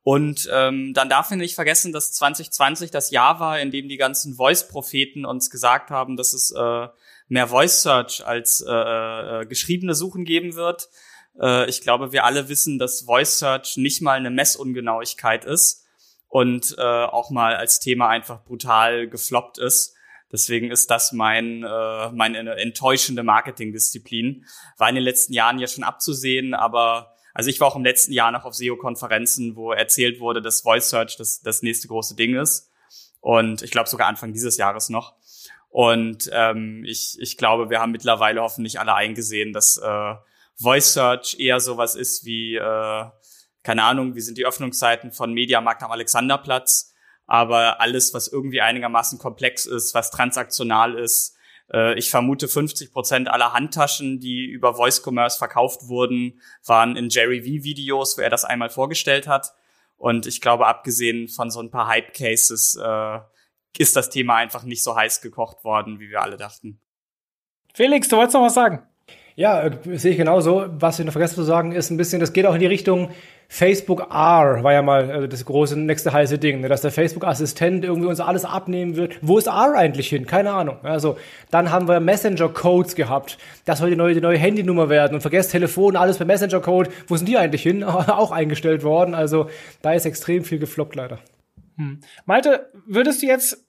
Und 0.01 0.47
ähm, 0.53 0.93
dann 0.93 1.09
darf 1.09 1.29
man 1.29 1.39
nicht 1.39 1.55
vergessen, 1.55 1.91
dass 1.91 2.13
2020 2.13 2.91
das 2.91 3.11
Jahr 3.11 3.41
war, 3.41 3.59
in 3.59 3.71
dem 3.71 3.89
die 3.89 3.97
ganzen 3.97 4.35
Voice-Propheten 4.35 5.25
uns 5.25 5.49
gesagt 5.49 5.89
haben, 5.89 6.15
dass 6.15 6.31
es 6.31 6.51
äh, 6.51 6.87
mehr 7.27 7.47
Voice-Search 7.47 8.25
als 8.25 8.63
äh, 8.65 8.71
äh, 8.71 9.45
geschriebene 9.45 9.93
Suchen 9.93 10.23
geben 10.23 10.55
wird. 10.55 10.87
Äh, 11.41 11.69
ich 11.69 11.81
glaube, 11.81 12.13
wir 12.13 12.23
alle 12.23 12.47
wissen, 12.47 12.79
dass 12.79 13.01
Voice-Search 13.01 13.75
nicht 13.75 14.01
mal 14.01 14.13
eine 14.13 14.29
Messungenauigkeit 14.29 15.43
ist 15.43 15.85
und 16.29 16.75
äh, 16.77 16.81
auch 16.81 17.29
mal 17.29 17.55
als 17.55 17.79
Thema 17.79 18.07
einfach 18.07 18.45
brutal 18.45 19.09
gefloppt 19.09 19.57
ist. 19.57 19.94
Deswegen 20.31 20.71
ist 20.71 20.89
das 20.91 21.11
mein, 21.11 21.63
äh, 21.63 22.11
meine 22.11 22.55
enttäuschende 22.57 23.23
Marketingdisziplin. 23.23 24.45
War 24.77 24.89
in 24.89 24.95
den 24.95 25.03
letzten 25.03 25.33
Jahren 25.33 25.59
ja 25.59 25.67
schon 25.67 25.83
abzusehen, 25.83 26.53
aber 26.53 27.15
also 27.33 27.49
ich 27.49 27.59
war 27.59 27.67
auch 27.67 27.75
im 27.75 27.83
letzten 27.83 28.13
Jahr 28.13 28.31
noch 28.31 28.45
auf 28.45 28.55
SEO-Konferenzen, 28.55 29.55
wo 29.55 29.73
erzählt 29.73 30.21
wurde, 30.21 30.41
dass 30.41 30.61
Voice 30.61 30.89
Search 30.89 31.17
das, 31.17 31.41
das 31.41 31.61
nächste 31.61 31.87
große 31.89 32.15
Ding 32.15 32.35
ist. 32.35 32.71
Und 33.19 33.61
ich 33.61 33.71
glaube 33.71 33.89
sogar 33.89 34.07
Anfang 34.07 34.31
dieses 34.31 34.57
Jahres 34.57 34.89
noch. 34.89 35.15
Und 35.69 36.29
ähm, 36.31 36.85
ich, 36.85 37.17
ich 37.19 37.35
glaube, 37.35 37.69
wir 37.69 37.81
haben 37.81 37.91
mittlerweile 37.91 38.41
hoffentlich 38.41 38.79
alle 38.79 38.95
eingesehen, 38.95 39.51
dass 39.51 39.77
äh, 39.77 40.15
Voice 40.55 40.93
Search 40.93 41.35
eher 41.37 41.59
sowas 41.59 41.95
ist 41.95 42.23
wie, 42.23 42.55
äh, 42.55 43.05
keine 43.63 43.83
Ahnung, 43.83 44.15
wie 44.15 44.21
sind 44.21 44.37
die 44.37 44.45
Öffnungszeiten 44.45 45.11
von 45.11 45.33
Mediamarkt 45.33 45.83
am 45.83 45.91
Alexanderplatz. 45.91 46.93
Aber 47.27 47.81
alles, 47.81 48.13
was 48.13 48.27
irgendwie 48.27 48.61
einigermaßen 48.61 49.17
komplex 49.17 49.65
ist, 49.65 49.93
was 49.93 50.11
transaktional 50.11 50.95
ist, 50.95 51.35
äh, 51.71 51.97
ich 51.97 52.09
vermute 52.09 52.47
50 52.47 52.91
Prozent 52.91 53.29
aller 53.29 53.53
Handtaschen, 53.53 54.19
die 54.19 54.45
über 54.45 54.75
Voice 54.75 55.01
Commerce 55.03 55.37
verkauft 55.37 55.87
wurden, 55.87 56.39
waren 56.65 56.95
in 56.95 57.09
Jerry 57.09 57.41
V 57.41 57.63
Videos, 57.63 58.17
wo 58.17 58.21
er 58.21 58.29
das 58.29 58.45
einmal 58.45 58.69
vorgestellt 58.69 59.27
hat. 59.27 59.53
Und 59.97 60.27
ich 60.27 60.41
glaube, 60.41 60.67
abgesehen 60.67 61.27
von 61.27 61.49
so 61.49 61.61
ein 61.61 61.71
paar 61.71 61.87
Hype 61.87 62.13
Cases, 62.13 62.75
äh, 62.75 63.19
ist 63.77 63.95
das 63.95 64.09
Thema 64.09 64.35
einfach 64.35 64.63
nicht 64.63 64.83
so 64.83 64.95
heiß 64.95 65.21
gekocht 65.21 65.63
worden, 65.63 65.99
wie 65.99 66.09
wir 66.09 66.21
alle 66.21 66.37
dachten. 66.37 66.79
Felix, 67.73 68.07
du 68.07 68.17
wolltest 68.17 68.35
noch 68.35 68.43
was 68.43 68.53
sagen? 68.53 68.83
Ja, 69.35 69.63
äh, 69.63 69.97
sehe 69.97 70.11
ich 70.11 70.17
genauso. 70.17 70.67
Was 70.79 70.99
ich 70.99 71.05
noch 71.05 71.11
vergessen 71.11 71.35
zu 71.35 71.43
sagen, 71.43 71.73
ist 71.73 71.89
ein 71.89 71.97
bisschen, 71.97 72.21
das 72.21 72.31
geht 72.31 72.45
auch 72.45 72.53
in 72.53 72.61
die 72.61 72.67
Richtung 72.67 73.11
Facebook 73.47 74.01
R, 74.11 74.63
war 74.63 74.73
ja 74.73 74.81
mal 74.81 75.09
äh, 75.09 75.27
das 75.27 75.45
große 75.45 75.79
nächste 75.79 76.11
heiße 76.11 76.37
Ding, 76.37 76.61
ne, 76.61 76.69
dass 76.69 76.81
der 76.81 76.91
Facebook-Assistent 76.91 77.85
irgendwie 77.85 78.07
uns 78.07 78.19
alles 78.19 78.45
abnehmen 78.45 78.95
wird. 78.95 79.17
Wo 79.21 79.37
ist 79.37 79.47
R 79.47 79.73
eigentlich 79.75 80.09
hin? 80.09 80.25
Keine 80.25 80.51
Ahnung. 80.51 80.77
Also, 80.83 81.17
dann 81.51 81.71
haben 81.71 81.87
wir 81.87 81.99
Messenger-Codes 81.99 82.95
gehabt. 82.95 83.37
Das 83.65 83.79
soll 83.79 83.89
die 83.89 83.95
neue, 83.95 84.13
die 84.13 84.21
neue 84.21 84.37
Handynummer 84.37 84.89
werden. 84.89 85.15
Und 85.15 85.21
vergesst 85.21 85.51
Telefon, 85.51 85.95
alles 85.95 86.17
per 86.17 86.25
Messenger-Code. 86.25 86.89
Wo 87.07 87.15
sind 87.15 87.27
die 87.27 87.37
eigentlich 87.37 87.63
hin? 87.63 87.83
auch 87.83 88.31
eingestellt 88.31 88.83
worden. 88.83 89.13
Also, 89.13 89.49
da 89.81 89.93
ist 89.93 90.05
extrem 90.05 90.43
viel 90.43 90.59
gefloppt 90.59 90.95
leider. 90.95 91.19
Hm. 91.77 91.99
Malte, 92.25 92.69
würdest 92.85 93.21
du 93.21 93.27
jetzt 93.27 93.65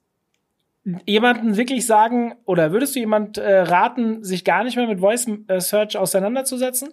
jemanden 1.05 1.57
wirklich 1.57 1.87
sagen 1.87 2.35
oder 2.45 2.73
würdest 2.73 2.95
du 2.95 3.01
jemand 3.01 3.39
äh, 3.39 3.61
raten, 3.61 4.23
sich 4.23 4.45
gar 4.45 4.65
nicht 4.65 4.77
mehr 4.77 4.87
mit 4.87 5.01
Voice 5.01 5.27
äh, 5.49 5.61
Search 5.61 5.97
auseinanderzusetzen? 5.97 6.91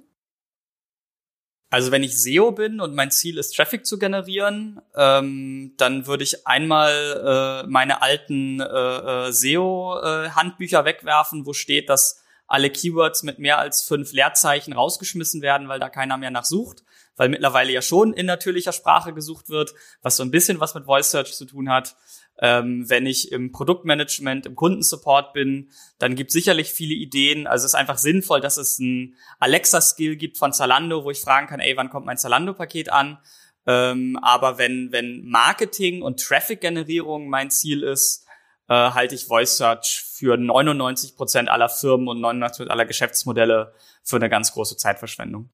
Also 1.74 1.92
wenn 1.92 2.04
ich 2.04 2.22
SEO 2.22 2.52
bin 2.52 2.80
und 2.80 2.94
mein 2.94 3.10
Ziel 3.10 3.40
ist, 3.40 3.56
Traffic 3.56 3.88
zu 3.88 3.98
generieren, 3.98 4.80
ähm, 4.96 5.74
dann 5.78 6.06
würde 6.06 6.24
ich 6.24 6.46
einmal 6.46 7.64
äh, 7.64 7.68
meine 7.68 8.04
alten 8.04 8.60
äh, 8.60 8.66
äh, 8.66 9.32
SEO-Handbücher 9.32 10.82
äh, 10.82 10.86
wegwerfen, 10.86 11.48
wo 11.48 11.54
steht, 11.54 11.90
dass 11.90 12.22
alle 12.46 12.70
Keywords 12.70 13.24
mit 13.24 13.40
mehr 13.40 13.58
als 13.58 13.82
fünf 13.82 14.12
Leerzeichen 14.12 14.74
rausgeschmissen 14.74 15.42
werden, 15.42 15.68
weil 15.68 15.80
da 15.80 15.90
keiner 15.90 16.18
mehr 16.18 16.30
nachsucht, 16.30 16.84
weil 17.16 17.30
mittlerweile 17.30 17.72
ja 17.72 17.82
schon 17.82 18.14
in 18.14 18.28
natürlicher 18.28 18.72
Sprache 18.72 19.12
gesucht 19.12 19.50
wird, 19.50 19.74
was 20.04 20.16
so 20.16 20.22
ein 20.22 20.30
bisschen 20.30 20.60
was 20.60 20.76
mit 20.76 20.86
Voice 20.86 21.10
Search 21.10 21.34
zu 21.34 21.46
tun 21.46 21.72
hat. 21.72 21.96
Ähm, 22.40 22.90
wenn 22.90 23.06
ich 23.06 23.32
im 23.32 23.52
Produktmanagement, 23.52 24.48
im 24.48 24.56
Kundensupport 24.56 25.34
bin, 25.34 25.70
dann 26.00 26.16
gibt 26.16 26.32
sicherlich 26.32 26.72
viele 26.72 26.96
Ideen. 26.96 27.46
Also 27.46 27.66
es 27.66 27.74
ist 27.74 27.80
einfach 27.80 27.98
sinnvoll, 27.98 28.42
dass 28.42 28.58
es 28.58 28.80
ein 28.80 29.16
Alexa-Skill 29.40 30.16
gibt 30.16 30.38
von 30.38 30.52
Zalando, 30.52 31.04
wo 31.04 31.12
ich 31.12 31.22
fragen 31.22 31.48
kann, 31.48 31.60
ey, 31.60 31.78
wann 31.78 31.90
kommt 31.90 32.06
mein 32.06 32.18
Zalando-Paket 32.18 32.92
an? 32.92 33.20
Ähm, 33.66 34.18
aber 34.22 34.58
wenn, 34.58 34.92
wenn 34.92 35.26
Marketing 35.26 36.02
und 36.02 36.20
Traffic-Generierung 36.20 37.30
mein 37.30 37.50
Ziel 37.50 37.84
ist, 37.84 38.26
äh, 38.68 38.74
halte 38.74 39.16
ich 39.16 39.26
Voice 39.26 39.58
Search 39.58 40.04
für 40.04 40.38
99 40.38 41.16
Prozent 41.16 41.50
aller 41.50 41.70
Firmen 41.70 42.08
und 42.08 42.20
99 42.20 42.58
Prozent 42.58 42.72
aller 42.72 42.86
Geschäftsmodelle 42.86 43.74
für 44.04 44.16
eine 44.18 44.30
ganz 44.30 44.54
große 44.54 44.78
Zeitverschwendung. 44.78 45.50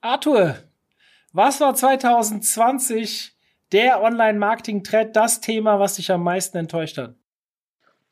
Arthur, 0.00 0.56
was 1.32 1.60
war 1.60 1.74
2020 1.74 3.33
der 3.74 4.02
Online-Marketing-Trend, 4.02 5.16
das 5.16 5.40
Thema, 5.40 5.80
was 5.80 5.96
dich 5.96 6.10
am 6.12 6.22
meisten 6.22 6.56
enttäuscht 6.56 6.96
hat? 6.96 7.14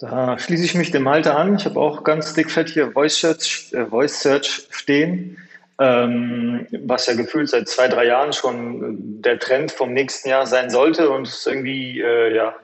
Da 0.00 0.36
schließe 0.36 0.64
ich 0.64 0.74
mich 0.74 0.90
dem 0.90 1.04
Malte 1.04 1.36
an. 1.36 1.54
Ich 1.54 1.64
habe 1.64 1.78
auch 1.78 2.02
ganz 2.02 2.34
dick 2.34 2.50
fett 2.50 2.68
hier 2.68 2.90
Voice 2.90 3.20
Search, 3.20 3.72
äh, 3.72 3.86
Voice 3.86 4.20
Search 4.20 4.66
stehen, 4.70 5.38
ähm, 5.78 6.66
was 6.84 7.06
ja 7.06 7.14
gefühlt 7.14 7.48
seit 7.48 7.68
zwei, 7.68 7.86
drei 7.86 8.06
Jahren 8.06 8.32
schon 8.32 9.22
der 9.22 9.38
Trend 9.38 9.70
vom 9.70 9.92
nächsten 9.92 10.28
Jahr 10.28 10.46
sein 10.46 10.70
sollte 10.70 11.08
und 11.10 11.28
es 11.28 11.46
irgendwie 11.46 12.00
äh, 12.00 12.34
ja, 12.34 12.56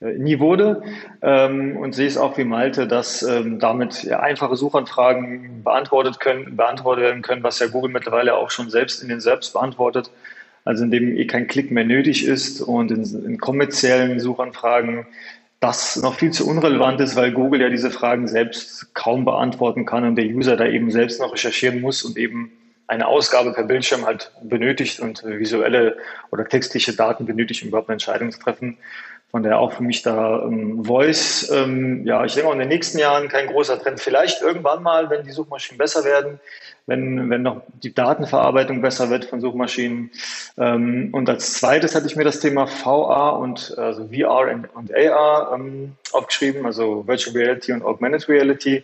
äh, 0.00 0.14
nie 0.14 0.40
wurde. 0.40 0.82
Ähm, 1.22 1.76
und 1.76 1.94
sehe 1.94 2.08
es 2.08 2.18
auch 2.18 2.36
wie 2.36 2.44
Malte, 2.44 2.88
dass 2.88 3.22
ähm, 3.22 3.60
damit 3.60 4.10
einfache 4.10 4.56
Suchanfragen 4.56 5.62
beantwortet, 5.62 6.18
können, 6.18 6.56
beantwortet 6.56 7.04
werden 7.04 7.22
können, 7.22 7.44
was 7.44 7.60
ja 7.60 7.68
Google 7.68 7.92
mittlerweile 7.92 8.34
auch 8.34 8.50
schon 8.50 8.70
selbst 8.70 9.00
in 9.04 9.08
den 9.08 9.20
Selbst 9.20 9.52
beantwortet 9.52 10.10
also 10.68 10.84
in 10.84 10.90
dem 10.90 11.16
eh 11.16 11.26
kein 11.26 11.48
Klick 11.48 11.70
mehr 11.70 11.84
nötig 11.84 12.26
ist 12.26 12.60
und 12.60 12.90
in, 12.90 13.02
in 13.24 13.38
kommerziellen 13.38 14.20
Suchanfragen 14.20 15.06
das 15.60 15.96
noch 15.96 16.14
viel 16.14 16.30
zu 16.30 16.46
unrelevant 16.46 17.00
ist, 17.00 17.16
weil 17.16 17.32
Google 17.32 17.62
ja 17.62 17.70
diese 17.70 17.90
Fragen 17.90 18.28
selbst 18.28 18.94
kaum 18.94 19.24
beantworten 19.24 19.86
kann 19.86 20.04
und 20.04 20.16
der 20.16 20.26
User 20.26 20.58
da 20.58 20.66
eben 20.66 20.90
selbst 20.90 21.22
noch 21.22 21.32
recherchieren 21.32 21.80
muss 21.80 22.02
und 22.02 22.18
eben 22.18 22.52
eine 22.86 23.06
Ausgabe 23.06 23.54
per 23.54 23.64
Bildschirm 23.64 24.04
halt 24.04 24.30
benötigt 24.42 25.00
und 25.00 25.24
visuelle 25.24 25.96
oder 26.30 26.44
textliche 26.44 26.92
Daten 26.92 27.24
benötigt, 27.24 27.62
um 27.62 27.68
überhaupt 27.68 27.88
eine 27.88 27.94
Entscheidung 27.94 28.30
zu 28.30 28.38
treffen. 28.38 28.76
Von 29.30 29.42
daher 29.42 29.60
auch 29.60 29.72
für 29.72 29.82
mich 29.82 30.02
da 30.02 30.42
ähm, 30.42 30.84
Voice, 30.84 31.50
ähm, 31.50 32.06
ja, 32.06 32.26
ich 32.26 32.34
denke 32.34 32.48
auch 32.48 32.52
in 32.52 32.58
den 32.58 32.68
nächsten 32.68 32.98
Jahren 32.98 33.28
kein 33.28 33.46
großer 33.46 33.80
Trend. 33.80 34.00
Vielleicht 34.00 34.42
irgendwann 34.42 34.82
mal, 34.82 35.08
wenn 35.08 35.24
die 35.24 35.32
Suchmaschinen 35.32 35.78
besser 35.78 36.04
werden, 36.04 36.40
wenn, 36.88 37.28
wenn 37.28 37.42
noch 37.42 37.62
die 37.82 37.94
Datenverarbeitung 37.94 38.80
besser 38.80 39.10
wird 39.10 39.26
von 39.26 39.40
Suchmaschinen. 39.40 40.10
Ähm, 40.56 41.10
und 41.12 41.28
als 41.28 41.52
zweites 41.52 41.94
hatte 41.94 42.06
ich 42.06 42.16
mir 42.16 42.24
das 42.24 42.40
Thema 42.40 42.66
VR 42.66 43.38
und 43.38 43.76
also 43.76 44.08
VR 44.08 44.52
und, 44.52 44.74
und 44.74 44.94
AR 44.94 45.52
ähm, 45.54 45.92
aufgeschrieben, 46.12 46.64
also 46.64 47.06
Virtual 47.06 47.36
Reality 47.36 47.72
und 47.72 47.84
Augmented 47.84 48.28
Reality. 48.28 48.82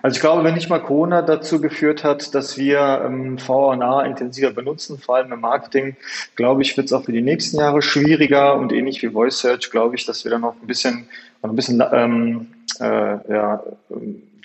Also 0.00 0.16
ich 0.16 0.20
glaube, 0.20 0.42
wenn 0.42 0.54
nicht 0.54 0.70
mal 0.70 0.80
Corona 0.80 1.22
dazu 1.22 1.60
geführt 1.60 2.02
hat, 2.02 2.34
dass 2.34 2.56
wir 2.56 3.02
ähm, 3.04 3.38
VNA 3.38 4.02
intensiver 4.06 4.50
benutzen, 4.50 4.98
vor 4.98 5.16
allem 5.16 5.30
im 5.30 5.40
Marketing, 5.40 5.94
glaube 6.34 6.62
ich, 6.62 6.76
wird 6.76 6.86
es 6.86 6.92
auch 6.92 7.04
für 7.04 7.12
die 7.12 7.22
nächsten 7.22 7.58
Jahre 7.58 7.82
schwieriger 7.82 8.56
und 8.56 8.72
ähnlich 8.72 9.02
wie 9.02 9.10
Voice 9.10 9.38
Search, 9.38 9.70
glaube 9.70 9.94
ich, 9.94 10.06
dass 10.06 10.24
wir 10.24 10.32
dann 10.32 10.40
noch 10.40 10.56
ein 10.60 10.66
bisschen, 10.66 11.06
noch 11.42 11.50
ein 11.50 11.56
bisschen 11.56 11.82
ähm, 11.92 12.48
äh, 12.80 13.32
ja, 13.32 13.62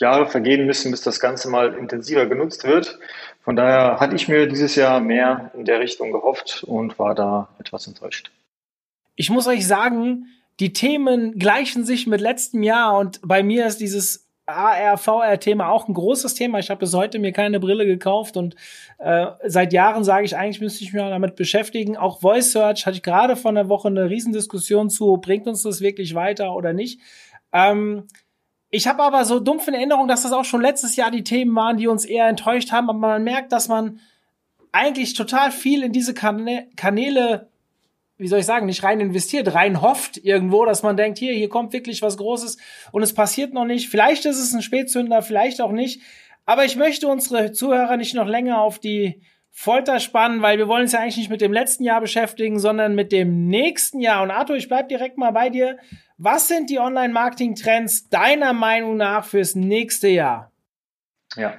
Jahre 0.01 0.27
vergehen 0.27 0.65
müssen, 0.65 0.91
bis 0.91 1.01
das 1.01 1.19
Ganze 1.19 1.49
mal 1.49 1.73
intensiver 1.73 2.25
genutzt 2.25 2.63
wird. 2.63 2.99
Von 3.41 3.55
daher 3.55 3.99
hatte 3.99 4.15
ich 4.15 4.27
mir 4.27 4.47
dieses 4.47 4.75
Jahr 4.75 4.99
mehr 4.99 5.51
in 5.55 5.65
der 5.65 5.79
Richtung 5.79 6.11
gehofft 6.11 6.63
und 6.65 6.99
war 6.99 7.15
da 7.15 7.49
etwas 7.59 7.87
enttäuscht. 7.87 8.31
Ich 9.15 9.29
muss 9.29 9.47
euch 9.47 9.65
sagen, 9.65 10.27
die 10.59 10.73
Themen 10.73 11.37
gleichen 11.37 11.85
sich 11.85 12.07
mit 12.07 12.21
letztem 12.21 12.63
Jahr 12.63 12.97
und 12.97 13.19
bei 13.23 13.43
mir 13.43 13.65
ist 13.65 13.79
dieses 13.79 14.27
AR, 14.47 14.97
VR-Thema 14.97 15.69
auch 15.69 15.87
ein 15.89 15.93
großes 15.93 16.33
Thema. 16.33 16.59
Ich 16.59 16.69
habe 16.69 16.79
bis 16.79 16.93
heute 16.93 17.19
mir 17.19 17.33
keine 17.33 17.59
Brille 17.59 17.85
gekauft 17.85 18.37
und 18.37 18.55
äh, 18.97 19.27
seit 19.45 19.73
Jahren 19.73 20.05
sage 20.05 20.25
ich, 20.25 20.37
eigentlich 20.37 20.61
müsste 20.61 20.83
ich 20.85 20.93
mich 20.93 21.01
damit 21.01 21.35
beschäftigen. 21.35 21.97
Auch 21.97 22.21
Voice 22.21 22.53
Search 22.53 22.85
hatte 22.85 22.95
ich 22.95 23.03
gerade 23.03 23.35
vor 23.35 23.51
einer 23.51 23.67
Woche 23.67 23.89
eine 23.89 24.09
Riesendiskussion 24.09 24.89
zu, 24.89 25.17
bringt 25.17 25.47
uns 25.47 25.63
das 25.63 25.81
wirklich 25.81 26.15
weiter 26.15 26.55
oder 26.55 26.71
nicht. 26.71 27.01
Ähm, 27.51 28.07
ich 28.69 28.87
habe 28.87 29.03
aber 29.03 29.25
so 29.25 29.39
dumpf 29.39 29.67
in 29.67 29.73
Erinnerung, 29.73 30.07
dass 30.07 30.23
das 30.23 30.33
auch 30.33 30.45
schon 30.45 30.61
letztes 30.61 30.95
Jahr 30.95 31.11
die 31.11 31.23
Themen 31.23 31.55
waren, 31.55 31.77
die 31.77 31.87
uns 31.87 32.05
eher 32.05 32.27
enttäuscht 32.27 32.71
haben. 32.71 32.89
Aber 32.89 32.99
man 32.99 33.23
merkt, 33.23 33.51
dass 33.51 33.67
man 33.67 33.99
eigentlich 34.71 35.13
total 35.13 35.51
viel 35.51 35.83
in 35.83 35.93
diese 35.93 36.13
Kanäle 36.13 37.49
wie 38.17 38.27
soll 38.27 38.39
ich 38.39 38.45
sagen, 38.45 38.65
nicht 38.65 38.83
rein 38.83 38.99
investiert, 38.99 39.53
rein 39.53 39.81
hofft 39.81 40.17
irgendwo, 40.17 40.65
dass 40.65 40.81
man 40.81 40.97
denkt, 40.97 41.19
hier, 41.19 41.33
hier 41.33 41.49
kommt 41.49 41.71
wirklich 41.73 42.01
was 42.01 42.17
Großes 42.17 42.57
und 42.91 43.03
es 43.03 43.13
passiert 43.13 43.53
noch 43.53 43.65
nicht. 43.65 43.89
Vielleicht 43.89 44.25
ist 44.25 44.39
es 44.39 44.53
ein 44.53 44.63
Spätzünder, 44.63 45.21
vielleicht 45.21 45.61
auch 45.61 45.71
nicht. 45.71 46.01
Aber 46.45 46.65
ich 46.65 46.75
möchte 46.75 47.07
unsere 47.07 47.51
Zuhörer 47.51 47.97
nicht 47.97 48.15
noch 48.15 48.25
länger 48.25 48.61
auf 48.61 48.79
die 48.79 49.21
Folter 49.51 49.99
spannen, 49.99 50.41
weil 50.41 50.57
wir 50.57 50.67
wollen 50.67 50.83
uns 50.83 50.93
ja 50.93 50.99
eigentlich 50.99 51.17
nicht 51.17 51.29
mit 51.29 51.41
dem 51.41 51.53
letzten 51.53 51.83
Jahr 51.83 52.01
beschäftigen, 52.01 52.59
sondern 52.59 52.95
mit 52.95 53.11
dem 53.11 53.47
nächsten 53.47 53.99
Jahr. 53.99 54.23
Und 54.23 54.31
Arthur, 54.31 54.55
ich 54.55 54.67
bleib 54.67 54.89
direkt 54.89 55.17
mal 55.17 55.31
bei 55.31 55.49
dir. 55.49 55.77
Was 56.19 56.47
sind 56.47 56.71
die 56.71 56.79
Online-Marketing-Trends 56.79 58.09
deiner 58.09 58.51
Meinung 58.51 58.97
nach 58.97 59.23
fürs 59.23 59.53
nächste 59.53 60.07
Jahr? 60.07 60.51
Ja, 61.35 61.53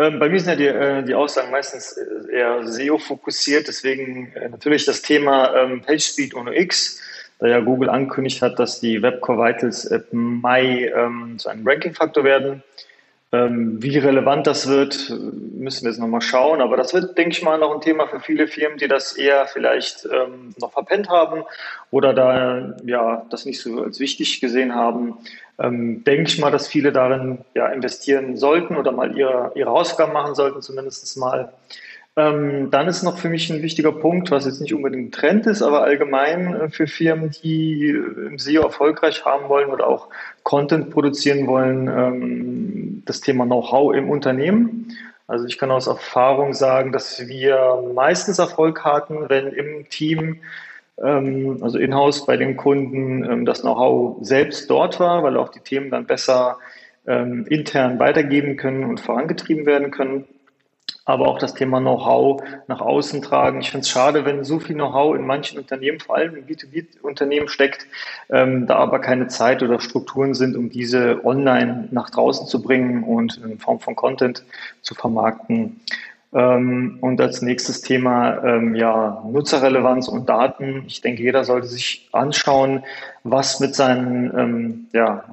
ähm, 0.00 0.18
bei 0.18 0.28
mir 0.28 0.40
sind 0.40 0.48
ja 0.48 0.56
die, 0.56 0.66
äh, 0.66 1.04
die 1.04 1.14
Aussagen 1.14 1.52
meistens 1.52 1.96
äh, 1.96 2.36
eher 2.36 2.66
SEO-fokussiert, 2.66 3.68
deswegen 3.68 4.32
äh, 4.32 4.48
natürlich 4.48 4.86
das 4.86 5.02
Thema 5.02 5.54
ähm, 5.54 5.82
PageSpeed 5.82 6.34
ohne 6.34 6.58
X, 6.58 7.00
da 7.38 7.46
ja 7.46 7.60
Google 7.60 7.90
angekündigt 7.90 8.42
hat, 8.42 8.58
dass 8.58 8.80
die 8.80 9.00
Webcore 9.00 9.38
Vitals 9.38 9.84
im 9.84 10.40
Mai 10.40 10.90
ähm, 10.96 11.38
zu 11.38 11.48
einem 11.48 11.64
Ranking-Faktor 11.64 12.24
werden. 12.24 12.64
Ähm, 13.34 13.82
wie 13.82 13.96
relevant 13.96 14.46
das 14.46 14.68
wird, 14.68 15.08
müssen 15.08 15.84
wir 15.84 15.90
jetzt 15.90 15.98
nochmal 15.98 16.20
schauen. 16.20 16.60
Aber 16.60 16.76
das 16.76 16.92
wird, 16.92 17.16
denke 17.16 17.30
ich 17.30 17.42
mal, 17.42 17.58
noch 17.58 17.72
ein 17.72 17.80
Thema 17.80 18.06
für 18.06 18.20
viele 18.20 18.46
Firmen, 18.46 18.76
die 18.76 18.88
das 18.88 19.14
eher 19.14 19.46
vielleicht 19.46 20.04
ähm, 20.04 20.54
noch 20.60 20.72
verpennt 20.72 21.08
haben 21.08 21.44
oder 21.90 22.12
da 22.12 22.74
ja 22.84 23.24
das 23.30 23.46
nicht 23.46 23.62
so 23.62 23.84
als 23.84 24.00
wichtig 24.00 24.42
gesehen 24.42 24.74
haben. 24.74 25.16
Ähm, 25.58 26.04
denke 26.04 26.24
ich 26.24 26.38
mal, 26.38 26.50
dass 26.50 26.68
viele 26.68 26.92
darin 26.92 27.38
ja 27.54 27.68
investieren 27.68 28.36
sollten 28.36 28.76
oder 28.76 28.92
mal 28.92 29.16
ihre, 29.16 29.52
ihre 29.54 29.70
Hausaufgaben 29.70 30.12
machen 30.12 30.34
sollten, 30.34 30.60
zumindest 30.60 31.16
mal. 31.16 31.52
Ähm, 32.14 32.70
dann 32.70 32.88
ist 32.88 33.02
noch 33.02 33.16
für 33.16 33.30
mich 33.30 33.50
ein 33.50 33.62
wichtiger 33.62 33.92
Punkt, 33.92 34.30
was 34.30 34.44
jetzt 34.44 34.60
nicht 34.60 34.74
unbedingt 34.74 35.08
ein 35.08 35.12
Trend 35.12 35.46
ist, 35.46 35.62
aber 35.62 35.82
allgemein 35.82 36.54
äh, 36.54 36.68
für 36.68 36.86
Firmen, 36.86 37.30
die 37.42 37.88
im 37.88 38.38
SEO 38.38 38.62
erfolgreich 38.62 39.24
haben 39.24 39.48
wollen 39.48 39.70
oder 39.70 39.86
auch 39.86 40.08
Content 40.42 40.90
produzieren 40.90 41.46
wollen, 41.46 41.88
ähm, 41.88 43.02
das 43.06 43.22
Thema 43.22 43.46
Know-how 43.46 43.94
im 43.94 44.10
Unternehmen. 44.10 44.94
Also 45.26 45.46
ich 45.46 45.56
kann 45.56 45.70
aus 45.70 45.86
Erfahrung 45.86 46.52
sagen, 46.52 46.92
dass 46.92 47.28
wir 47.28 47.82
meistens 47.94 48.38
Erfolg 48.38 48.84
hatten, 48.84 49.30
wenn 49.30 49.46
im 49.46 49.88
Team, 49.88 50.42
ähm, 51.02 51.60
also 51.62 51.78
in-house 51.78 52.26
bei 52.26 52.36
den 52.36 52.58
Kunden, 52.58 53.24
ähm, 53.24 53.46
das 53.46 53.62
Know-how 53.62 54.18
selbst 54.20 54.68
dort 54.68 55.00
war, 55.00 55.22
weil 55.22 55.38
auch 55.38 55.48
die 55.48 55.60
Themen 55.60 55.90
dann 55.90 56.04
besser 56.04 56.58
ähm, 57.06 57.46
intern 57.48 57.98
weitergeben 57.98 58.58
können 58.58 58.84
und 58.84 59.00
vorangetrieben 59.00 59.64
werden 59.64 59.90
können 59.90 60.26
aber 61.04 61.26
auch 61.26 61.38
das 61.38 61.54
Thema 61.54 61.80
Know-how 61.80 62.42
nach 62.68 62.80
außen 62.80 63.22
tragen. 63.22 63.60
Ich 63.60 63.70
finde 63.70 63.82
es 63.82 63.88
schade, 63.88 64.24
wenn 64.24 64.44
so 64.44 64.60
viel 64.60 64.76
Know-how 64.76 65.16
in 65.16 65.26
manchen 65.26 65.58
Unternehmen, 65.58 65.98
vor 65.98 66.16
allem 66.16 66.36
in 66.36 66.46
B2B-Unternehmen 66.46 67.48
steckt, 67.48 67.86
ähm, 68.30 68.66
da 68.66 68.76
aber 68.76 69.00
keine 69.00 69.26
Zeit 69.26 69.62
oder 69.62 69.80
Strukturen 69.80 70.34
sind, 70.34 70.56
um 70.56 70.70
diese 70.70 71.24
online 71.24 71.88
nach 71.90 72.10
draußen 72.10 72.46
zu 72.46 72.62
bringen 72.62 73.02
und 73.02 73.38
in 73.38 73.58
Form 73.58 73.80
von 73.80 73.96
Content 73.96 74.44
zu 74.82 74.94
vermarkten. 74.94 75.80
Ähm, 76.32 76.98
und 77.00 77.20
als 77.20 77.42
nächstes 77.42 77.82
Thema 77.82 78.42
ähm, 78.44 78.74
ja 78.76 79.22
Nutzerrelevanz 79.28 80.08
und 80.08 80.28
Daten. 80.28 80.84
Ich 80.86 81.00
denke, 81.00 81.22
jeder 81.22 81.44
sollte 81.44 81.66
sich 81.66 82.08
anschauen, 82.12 82.84
was 83.24 83.58
mit 83.58 83.74
seinen 83.74 84.38
ähm, 84.38 84.86
ja 84.92 85.24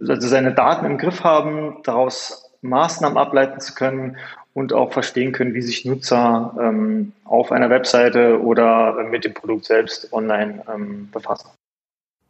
also 0.00 0.26
seine 0.26 0.54
Daten 0.54 0.86
im 0.86 0.98
Griff 0.98 1.22
haben, 1.22 1.76
daraus 1.84 2.50
Maßnahmen 2.62 3.18
ableiten 3.18 3.60
zu 3.60 3.74
können 3.74 4.16
und 4.54 4.72
auch 4.72 4.92
verstehen 4.92 5.32
können, 5.32 5.54
wie 5.54 5.62
sich 5.62 5.84
Nutzer 5.84 6.56
ähm, 6.60 7.12
auf 7.24 7.52
einer 7.52 7.70
Webseite 7.70 8.40
oder 8.40 9.04
mit 9.04 9.24
dem 9.24 9.34
Produkt 9.34 9.64
selbst 9.64 10.12
online 10.12 10.62
ähm, 10.72 11.08
befassen. 11.10 11.50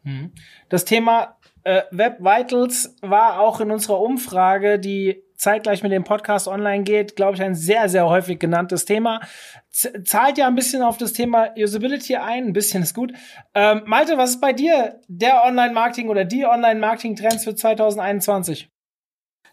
Mhm. 0.02 0.32
Das 0.68 0.84
Thema 0.84 1.36
äh, 1.64 1.82
Web 1.90 2.20
Vitals 2.20 2.96
war 3.02 3.40
auch 3.40 3.60
in 3.60 3.70
unserer 3.70 4.00
Umfrage, 4.00 4.78
die 4.78 5.22
zeitgleich 5.40 5.82
mit 5.82 5.90
dem 5.90 6.04
Podcast 6.04 6.48
online 6.48 6.84
geht, 6.84 7.16
glaube 7.16 7.34
ich, 7.34 7.42
ein 7.42 7.54
sehr, 7.54 7.88
sehr 7.88 8.06
häufig 8.08 8.38
genanntes 8.38 8.84
Thema. 8.84 9.20
Z 9.70 10.06
zahlt 10.06 10.36
ja 10.36 10.46
ein 10.46 10.54
bisschen 10.54 10.82
auf 10.82 10.98
das 10.98 11.14
Thema 11.14 11.54
Usability 11.56 12.16
ein, 12.16 12.48
ein 12.48 12.52
bisschen 12.52 12.82
ist 12.82 12.94
gut. 12.94 13.12
Ähm, 13.54 13.82
Malte, 13.86 14.18
was 14.18 14.30
ist 14.30 14.40
bei 14.40 14.52
dir 14.52 15.00
der 15.08 15.42
Online-Marketing 15.44 16.08
oder 16.10 16.24
die 16.24 16.44
Online-Marketing-Trends 16.44 17.44
für 17.44 17.54
2021? 17.54 18.69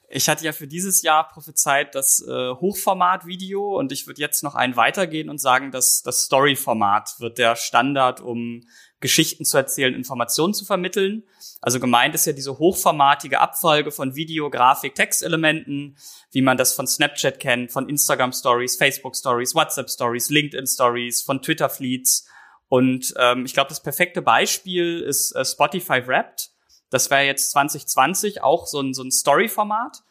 Ich 0.10 0.30
hatte 0.30 0.46
ja 0.46 0.54
für 0.54 0.68
dieses 0.68 1.02
Jahr 1.02 1.28
prophezeit 1.28 1.94
das 1.94 2.26
äh, 2.26 2.52
Hochformat-Video 2.52 3.78
und 3.78 3.92
ich 3.92 4.08
würde 4.08 4.22
jetzt 4.22 4.42
noch 4.42 4.56
einen 4.56 4.78
weitergehen 4.78 5.30
und 5.30 5.38
sagen, 5.40 5.72
dass 5.72 6.02
das 6.02 6.24
Story-Format 6.24 7.20
wird 7.20 7.38
der 7.38 7.58
Standard, 7.58 8.22
um 8.22 8.64
Geschichten 9.02 9.44
zu 9.44 9.58
erzählen, 9.58 9.94
Informationen 9.94 10.54
zu 10.54 10.64
vermitteln. 10.64 11.24
Also 11.62 11.82
gemeint 11.82 12.16
ist 12.16 12.26
ja 12.26 12.32
diese 12.32 12.58
hochformatige 12.58 13.42
Abfolge 13.42 13.92
von 13.92 14.16
Video, 14.16 14.50
Grafik, 14.50 14.96
Textelementen, 14.96 15.98
wie 16.32 16.42
man 16.42 16.56
das 16.56 16.74
von 16.74 16.88
Snapchat 16.88 17.42
kennt, 17.42 17.74
von 17.74 17.90
Instagram 17.90 18.32
Stories, 18.32 18.78
Facebook 18.78 19.16
Stories, 19.16 19.56
WhatsApp 19.56 19.90
Stories, 19.90 20.30
LinkedIn 20.30 20.68
Stories, 20.68 21.22
von 21.22 21.42
Twitter 21.42 21.70
Fleets. 21.70 22.28
Und 22.70 23.14
ähm, 23.18 23.46
ich 23.46 23.54
glaube, 23.54 23.70
das 23.70 23.84
perfekte 23.84 24.22
Beispiel 24.22 25.02
ist 25.02 25.34
äh, 25.34 25.44
Spotify 25.44 26.06
Wrapped 26.08 26.52
das 26.90 27.10
wäre 27.10 27.24
jetzt 27.24 27.52
2020 27.52 28.44
auch 28.44 28.68
so 28.68 28.82
ein, 28.82 28.94
so 28.94 29.04
ein 29.04 29.12
Story-Format. 29.12 30.04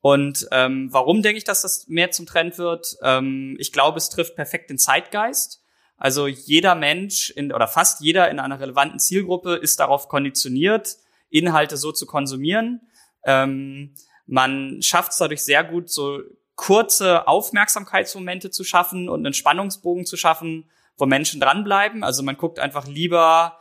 Und 0.00 0.46
ähm, 0.50 0.88
warum 0.92 1.22
denke 1.22 1.38
ich, 1.38 1.44
dass 1.44 1.62
das 1.62 1.88
mehr 1.88 2.10
zum 2.10 2.26
Trend 2.26 2.58
wird? 2.58 2.96
Ähm, 3.02 3.56
ich 3.58 3.72
glaube, 3.72 3.98
es 3.98 4.10
trifft 4.10 4.36
perfekt 4.36 4.68
den 4.70 4.78
Zeitgeist. 4.78 5.62
Also 5.96 6.26
jeder 6.26 6.74
Mensch 6.74 7.30
in, 7.30 7.52
oder 7.52 7.68
fast 7.68 8.00
jeder 8.00 8.30
in 8.30 8.38
einer 8.38 8.60
relevanten 8.60 8.98
Zielgruppe 8.98 9.54
ist 9.54 9.80
darauf 9.80 10.08
konditioniert, 10.08 10.96
Inhalte 11.30 11.76
so 11.76 11.92
zu 11.92 12.04
konsumieren. 12.04 12.82
Ähm, 13.24 13.94
man 14.26 14.82
schafft 14.82 15.12
es 15.12 15.18
dadurch 15.18 15.42
sehr 15.42 15.64
gut, 15.64 15.90
so 15.90 16.20
kurze 16.56 17.26
Aufmerksamkeitsmomente 17.26 18.50
zu 18.50 18.64
schaffen 18.64 19.08
und 19.08 19.24
einen 19.24 19.34
Spannungsbogen 19.34 20.06
zu 20.06 20.16
schaffen, 20.16 20.70
wo 20.96 21.06
Menschen 21.06 21.40
dranbleiben. 21.40 22.04
Also 22.04 22.22
man 22.22 22.36
guckt 22.36 22.58
einfach 22.58 22.86
lieber 22.86 23.58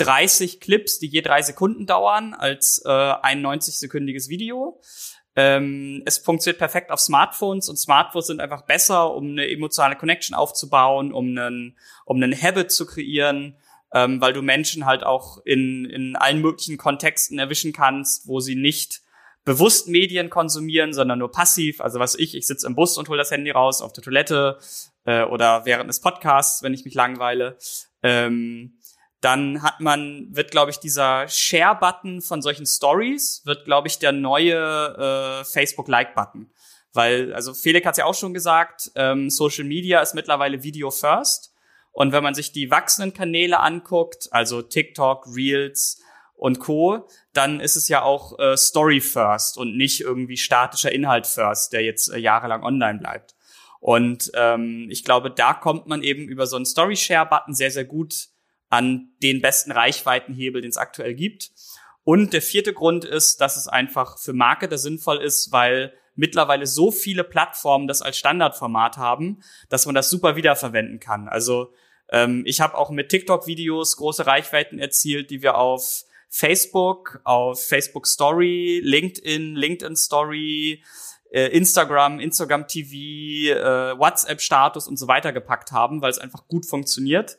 30 0.00 0.60
Clips, 0.60 0.98
die 0.98 1.08
je 1.08 1.20
drei 1.20 1.42
Sekunden 1.42 1.86
dauern, 1.86 2.32
als 2.32 2.82
äh, 2.84 2.88
ein 2.88 3.44
90-sekündiges 3.44 4.28
Video. 4.28 4.80
Ähm, 5.36 6.02
es 6.06 6.18
funktioniert 6.18 6.58
perfekt 6.58 6.90
auf 6.90 7.00
Smartphones 7.00 7.68
und 7.68 7.76
Smartphones 7.76 8.26
sind 8.26 8.40
einfach 8.40 8.62
besser, 8.62 9.14
um 9.14 9.30
eine 9.30 9.48
emotionale 9.48 9.96
Connection 9.96 10.34
aufzubauen, 10.34 11.12
um 11.12 11.28
einen, 11.28 11.76
um 12.04 12.16
einen 12.16 12.34
Habit 12.34 12.72
zu 12.72 12.86
kreieren, 12.86 13.56
ähm, 13.92 14.20
weil 14.20 14.32
du 14.32 14.42
Menschen 14.42 14.86
halt 14.86 15.04
auch 15.04 15.38
in, 15.44 15.84
in 15.84 16.16
allen 16.16 16.40
möglichen 16.40 16.78
Kontexten 16.78 17.38
erwischen 17.38 17.72
kannst, 17.72 18.26
wo 18.26 18.40
sie 18.40 18.56
nicht 18.56 19.02
bewusst 19.44 19.88
Medien 19.88 20.30
konsumieren, 20.30 20.92
sondern 20.92 21.18
nur 21.18 21.30
passiv. 21.30 21.80
Also 21.80 21.98
was 21.98 22.14
ich, 22.14 22.34
ich 22.34 22.46
sitze 22.46 22.66
im 22.66 22.74
Bus 22.74 22.98
und 22.98 23.08
hole 23.08 23.18
das 23.18 23.30
Handy 23.30 23.50
raus 23.50 23.82
auf 23.82 23.92
der 23.92 24.02
Toilette 24.02 24.58
äh, 25.04 25.22
oder 25.24 25.64
während 25.64 25.88
des 25.88 26.00
Podcasts, 26.00 26.62
wenn 26.62 26.74
ich 26.74 26.84
mich 26.84 26.94
langweile. 26.94 27.56
Ähm, 28.02 28.78
dann 29.20 29.62
hat 29.62 29.80
man, 29.80 30.28
wird, 30.30 30.50
glaube 30.50 30.70
ich, 30.70 30.78
dieser 30.78 31.28
Share-Button 31.28 32.22
von 32.22 32.40
solchen 32.40 32.66
Stories, 32.66 33.42
wird, 33.44 33.64
glaube 33.64 33.88
ich, 33.88 33.98
der 33.98 34.12
neue 34.12 35.40
äh, 35.40 35.44
Facebook-Like-Button. 35.44 36.50
Weil, 36.92 37.34
also 37.34 37.54
Felix 37.54 37.86
hat 37.86 37.98
ja 37.98 38.06
auch 38.06 38.14
schon 38.14 38.34
gesagt, 38.34 38.90
ähm, 38.94 39.30
Social 39.30 39.64
Media 39.64 40.00
ist 40.00 40.14
mittlerweile 40.14 40.62
Video 40.62 40.90
First. 40.90 41.52
Und 41.92 42.12
wenn 42.12 42.22
man 42.22 42.34
sich 42.34 42.52
die 42.52 42.70
wachsenden 42.70 43.12
Kanäle 43.12 43.60
anguckt, 43.60 44.28
also 44.30 44.62
TikTok, 44.62 45.26
Reels 45.34 46.00
und 46.34 46.58
Co., 46.58 47.06
dann 47.32 47.60
ist 47.60 47.76
es 47.76 47.88
ja 47.88 48.02
auch 48.02 48.38
äh, 48.38 48.56
Story 48.56 49.00
First 49.00 49.58
und 49.58 49.76
nicht 49.76 50.00
irgendwie 50.00 50.36
statischer 50.36 50.92
Inhalt 50.92 51.26
First, 51.26 51.72
der 51.72 51.82
jetzt 51.82 52.08
äh, 52.08 52.18
jahrelang 52.18 52.62
online 52.62 52.98
bleibt. 52.98 53.34
Und 53.80 54.30
ähm, 54.34 54.88
ich 54.90 55.04
glaube, 55.04 55.30
da 55.30 55.52
kommt 55.54 55.86
man 55.86 56.02
eben 56.02 56.28
über 56.28 56.46
so 56.46 56.56
einen 56.56 56.66
Story-Share-Button 56.66 57.54
sehr, 57.54 57.70
sehr 57.70 57.84
gut 57.84 58.28
an 58.70 59.10
den 59.22 59.42
besten 59.42 59.72
Reichweitenhebel, 59.72 60.62
den 60.62 60.70
es 60.70 60.76
aktuell 60.76 61.14
gibt. 61.14 61.50
Und 62.04 62.32
der 62.32 62.40
vierte 62.40 62.72
Grund 62.72 63.04
ist, 63.04 63.40
dass 63.40 63.56
es 63.56 63.68
einfach 63.68 64.18
für 64.18 64.32
Marketer 64.32 64.78
sinnvoll 64.78 65.18
ist, 65.18 65.52
weil 65.52 65.92
mittlerweile 66.14 66.66
so 66.66 66.90
viele 66.90 67.24
Plattformen 67.24 67.88
das 67.88 68.02
als 68.02 68.16
Standardformat 68.16 68.96
haben, 68.96 69.42
dass 69.68 69.86
man 69.86 69.94
das 69.94 70.08
super 70.08 70.36
wiederverwenden 70.36 71.00
kann. 71.00 71.28
Also 71.28 71.72
ähm, 72.10 72.42
ich 72.46 72.60
habe 72.60 72.76
auch 72.76 72.90
mit 72.90 73.10
TikTok-Videos 73.10 73.96
große 73.96 74.26
Reichweiten 74.26 74.78
erzielt, 74.78 75.30
die 75.30 75.42
wir 75.42 75.56
auf 75.56 76.04
Facebook, 76.28 77.20
auf 77.24 77.66
Facebook 77.66 78.06
Story, 78.06 78.80
LinkedIn, 78.84 79.56
LinkedIn 79.56 79.96
Story, 79.96 80.82
äh, 81.30 81.46
Instagram, 81.48 82.20
Instagram 82.20 82.66
TV, 82.66 82.92
äh, 83.52 83.98
WhatsApp-Status 83.98 84.88
und 84.88 84.96
so 84.96 85.08
weiter 85.08 85.32
gepackt 85.32 85.72
haben, 85.72 86.02
weil 86.02 86.10
es 86.10 86.18
einfach 86.18 86.46
gut 86.48 86.66
funktioniert. 86.66 87.38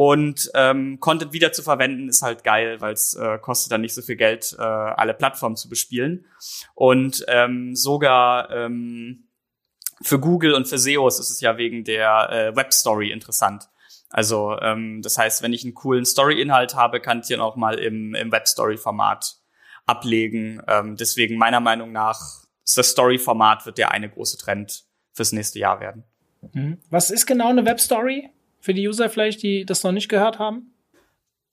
Und 0.00 0.50
ähm, 0.54 0.98
Content 0.98 1.34
wieder 1.34 1.52
zu 1.52 1.62
verwenden 1.62 2.08
ist 2.08 2.22
halt 2.22 2.42
geil, 2.42 2.80
weil 2.80 2.94
es 2.94 3.12
äh, 3.12 3.36
kostet 3.36 3.70
dann 3.70 3.82
nicht 3.82 3.92
so 3.92 4.00
viel 4.00 4.16
Geld, 4.16 4.56
äh, 4.58 4.62
alle 4.62 5.12
Plattformen 5.12 5.56
zu 5.56 5.68
bespielen. 5.68 6.24
Und 6.74 7.22
ähm, 7.28 7.76
sogar 7.76 8.48
ähm, 8.50 9.28
für 10.00 10.18
Google 10.18 10.54
und 10.54 10.66
für 10.66 10.78
SEOs 10.78 11.20
ist 11.20 11.28
es 11.28 11.42
ja 11.42 11.58
wegen 11.58 11.84
der 11.84 12.30
äh, 12.30 12.56
Web 12.56 12.72
Story 12.72 13.10
interessant. 13.10 13.68
Also 14.08 14.58
ähm, 14.62 15.02
das 15.02 15.18
heißt, 15.18 15.42
wenn 15.42 15.52
ich 15.52 15.64
einen 15.64 15.74
coolen 15.74 16.06
Story-Inhalt 16.06 16.74
habe, 16.74 17.00
kann 17.00 17.20
ich 17.20 17.26
den 17.26 17.40
auch 17.40 17.56
mal 17.56 17.78
im, 17.78 18.14
im 18.14 18.32
Web 18.32 18.48
Story-Format 18.48 19.36
ablegen. 19.84 20.62
Ähm, 20.66 20.96
deswegen 20.96 21.36
meiner 21.36 21.60
Meinung 21.60 21.92
nach 21.92 22.46
das 22.74 22.88
Story-Format 22.88 23.66
wird 23.66 23.76
der 23.76 23.90
eine 23.90 24.08
große 24.08 24.38
Trend 24.38 24.84
fürs 25.12 25.32
nächste 25.32 25.58
Jahr 25.58 25.78
werden. 25.78 26.04
Mhm. 26.54 26.78
Was 26.88 27.10
ist 27.10 27.26
genau 27.26 27.50
eine 27.50 27.66
Web 27.66 27.80
Story? 27.80 28.30
Für 28.60 28.74
die 28.74 28.86
User 28.86 29.10
vielleicht, 29.10 29.42
die 29.42 29.64
das 29.64 29.82
noch 29.82 29.92
nicht 29.92 30.08
gehört 30.08 30.38
haben? 30.38 30.74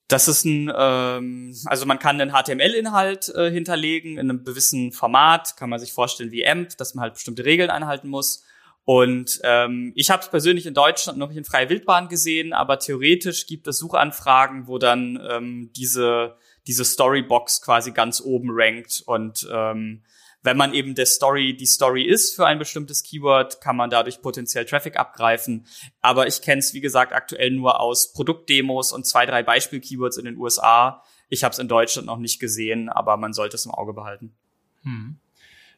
Das 0.08 0.28
ist 0.28 0.46
ein, 0.46 0.72
ähm, 0.76 1.54
also 1.65 1.86
man 1.86 2.00
kann 2.00 2.22
einen 2.22 2.32
HTML-Inhalt 2.32 3.30
äh, 3.36 3.52
hinterlegen 3.52 4.13
in 4.17 4.30
einem 4.30 4.43
gewissen 4.46 4.93
Format, 4.93 5.58
kann 5.58 5.70
man 5.70 5.80
sich 5.80 5.91
vorstellen 5.91 6.32
wie 6.32 6.48
AMP, 6.48 6.78
dass 6.78 6.96
man 6.96 7.04
halt 7.04 7.15
bestimmte 7.15 7.43
Regeln 7.43 7.70
einhalten 7.70 8.08
muss. 8.08 8.43
Und 8.86 9.41
ähm, 9.43 9.91
ich 9.96 10.10
habe 10.10 10.24
es 10.24 10.30
persönlich 10.30 10.65
in 10.65 10.74
Deutschland 10.74 11.20
noch 11.20 11.28
nicht 11.28 11.38
in 11.38 11.43
freie 11.43 11.70
Wildbahn 11.70 12.08
gesehen, 12.08 12.54
aber 12.54 12.80
theoretisch 12.80 13.46
gibt 13.46 13.67
es 13.67 13.80
Suchanfragen, 13.80 14.67
wo 14.67 14.78
dann 14.78 15.20
ähm, 15.30 15.72
diese 15.76 16.38
diese 16.67 16.84
Storybox 16.84 17.62
quasi 17.62 17.91
ganz 17.91 18.22
oben 18.22 18.50
rankt 18.52 19.02
und 19.06 19.48
ähm, 19.52 20.04
wenn 20.47 20.55
man 20.55 20.73
eben 20.73 20.95
der 20.95 21.05
Story 21.05 21.57
die 21.57 21.65
Story 21.65 22.03
ist 22.03 22.33
für 22.33 22.47
ein 22.47 22.57
bestimmtes 22.57 23.03
Keyword, 23.03 23.60
kann 23.60 23.75
man 23.75 23.89
dadurch 23.89 24.21
potenziell 24.21 24.63
Traffic 24.63 24.97
abgreifen. 24.97 25.67
Aber 26.01 26.25
ich 26.25 26.41
kenne 26.41 26.60
es, 26.60 26.73
wie 26.73 26.79
gesagt, 26.79 27.12
aktuell 27.12 27.51
nur 27.51 27.81
aus 27.81 28.13
Produktdemos 28.13 28.93
und 28.93 29.05
zwei, 29.05 29.25
drei 29.25 29.43
Beispiel-Keywords 29.43 30.15
in 30.15 30.23
den 30.23 30.38
USA. 30.38 31.03
Ich 31.27 31.43
habe 31.43 31.51
es 31.51 31.60
in 31.60 31.67
Deutschland 31.67 32.07
noch 32.07 32.17
nicht 32.17 32.39
gesehen, 32.39 32.88
aber 32.88 33.17
man 33.17 33.33
sollte 33.33 33.57
es 33.57 33.65
im 33.65 33.73
Auge 33.73 33.91
behalten. 33.91 34.38
Hm. 34.83 35.17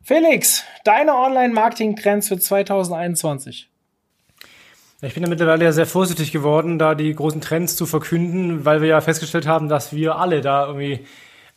Felix, 0.04 0.64
deine 0.84 1.16
Online-Marketing-Trends 1.16 2.28
für 2.28 2.38
2021. 2.38 3.72
Ich 5.02 5.14
bin 5.16 5.24
ja 5.24 5.30
mittlerweile 5.30 5.74
sehr 5.74 5.88
vorsichtig 5.88 6.32
geworden, 6.32 6.78
da 6.78 6.94
die 6.94 7.16
großen 7.16 7.42
Trends 7.42 7.76
zu 7.76 7.88
verkünden, 7.88 8.66
weil 8.66 8.82
wir 8.82 8.90
ja 8.90 9.02
festgestellt 9.02 9.48
haben, 9.48 9.68
dass 9.68 9.94
wir 9.94 10.18
alle 10.18 10.42
da 10.42 10.68
irgendwie 10.68 11.08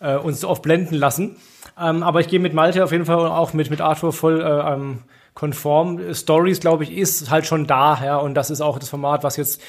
äh, 0.03 0.17
uns 0.17 0.45
oft 0.45 0.62
blenden 0.62 0.95
lassen. 0.97 1.37
Ähm, 1.81 2.03
aber 2.03 2.21
ich 2.21 2.29
gehe 2.29 2.41
mit 2.41 2.55
Malte 2.55 2.85
auf 2.85 2.93
jeden 2.93 3.07
Fall 3.07 3.19
und 3.19 3.27
auch 3.27 3.53
mit, 3.53 3.71
mit 3.71 3.81
Arthur 3.81 4.12
voll 4.12 4.41
äh, 4.41 4.73
ähm, 4.73 4.99
konform. 5.35 6.15
Stories, 6.15 6.61
glaube 6.61 6.85
ich, 6.85 6.97
ist 6.97 7.31
halt 7.31 7.47
schon 7.47 7.67
da, 7.67 7.99
ja, 8.05 8.17
und 8.17 8.35
das 8.35 8.51
ist 8.51 8.61
auch 8.61 8.79
das 8.79 8.88
Format, 8.88 9.25
was 9.25 9.37
jetzt 9.37 9.62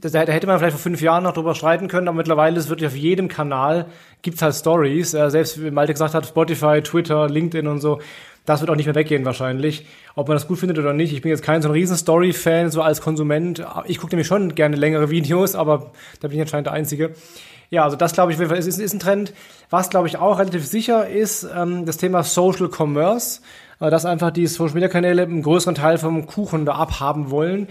da, 0.00 0.20
hätte 0.20 0.46
man 0.46 0.58
vielleicht 0.58 0.72
vor 0.72 0.80
fünf 0.80 1.02
Jahren 1.02 1.24
noch 1.24 1.34
drüber 1.34 1.54
streiten 1.54 1.88
können, 1.88 2.08
aber 2.08 2.16
mittlerweile 2.16 2.56
ist 2.56 2.70
wirklich 2.70 2.88
auf 2.88 2.96
jedem 2.96 3.28
Kanal 3.28 3.86
gibt's 4.22 4.40
halt 4.42 4.54
Stories. 4.54 5.10
Selbst 5.10 5.62
wie 5.62 5.70
Malte 5.70 5.92
gesagt 5.92 6.14
hat, 6.14 6.26
Spotify, 6.26 6.80
Twitter, 6.82 7.28
LinkedIn 7.28 7.66
und 7.66 7.80
so. 7.80 8.00
Das 8.46 8.60
wird 8.60 8.70
auch 8.70 8.76
nicht 8.76 8.86
mehr 8.86 8.94
weggehen 8.94 9.24
wahrscheinlich. 9.24 9.86
Ob 10.14 10.28
man 10.28 10.36
das 10.36 10.48
gut 10.48 10.58
findet 10.58 10.78
oder 10.78 10.92
nicht. 10.92 11.12
Ich 11.12 11.20
bin 11.20 11.30
jetzt 11.30 11.42
kein 11.42 11.62
so 11.62 11.68
ein 11.68 11.72
riesen 11.72 11.96
Story-Fan, 11.96 12.70
so 12.70 12.80
als 12.80 13.00
Konsument. 13.00 13.64
Ich 13.86 13.98
gucke 13.98 14.14
nämlich 14.14 14.28
schon 14.28 14.54
gerne 14.54 14.76
längere 14.76 15.10
Videos, 15.10 15.54
aber 15.54 15.90
da 16.20 16.28
bin 16.28 16.36
ich 16.36 16.42
anscheinend 16.42 16.68
der 16.68 16.72
Einzige. 16.72 17.14
Ja, 17.70 17.84
also 17.84 17.96
das 17.96 18.12
glaube 18.12 18.32
ich 18.32 18.40
ist, 18.40 18.66
ist, 18.66 18.78
ist 18.78 18.92
ein 18.92 19.00
Trend. 19.00 19.32
Was 19.70 19.90
glaube 19.90 20.08
ich 20.08 20.18
auch 20.18 20.38
relativ 20.38 20.66
sicher 20.66 21.08
ist, 21.08 21.46
ähm, 21.54 21.86
das 21.86 21.96
Thema 21.96 22.22
Social 22.22 22.68
Commerce. 22.68 23.40
Äh, 23.80 23.90
dass 23.90 24.04
einfach 24.04 24.30
die 24.30 24.46
Social 24.46 24.74
Media 24.74 24.88
Kanäle 24.88 25.22
einen 25.22 25.42
größeren 25.42 25.74
Teil 25.74 25.98
vom 25.98 26.26
Kuchen 26.26 26.64
da 26.64 26.74
abhaben 26.74 27.30
wollen 27.30 27.68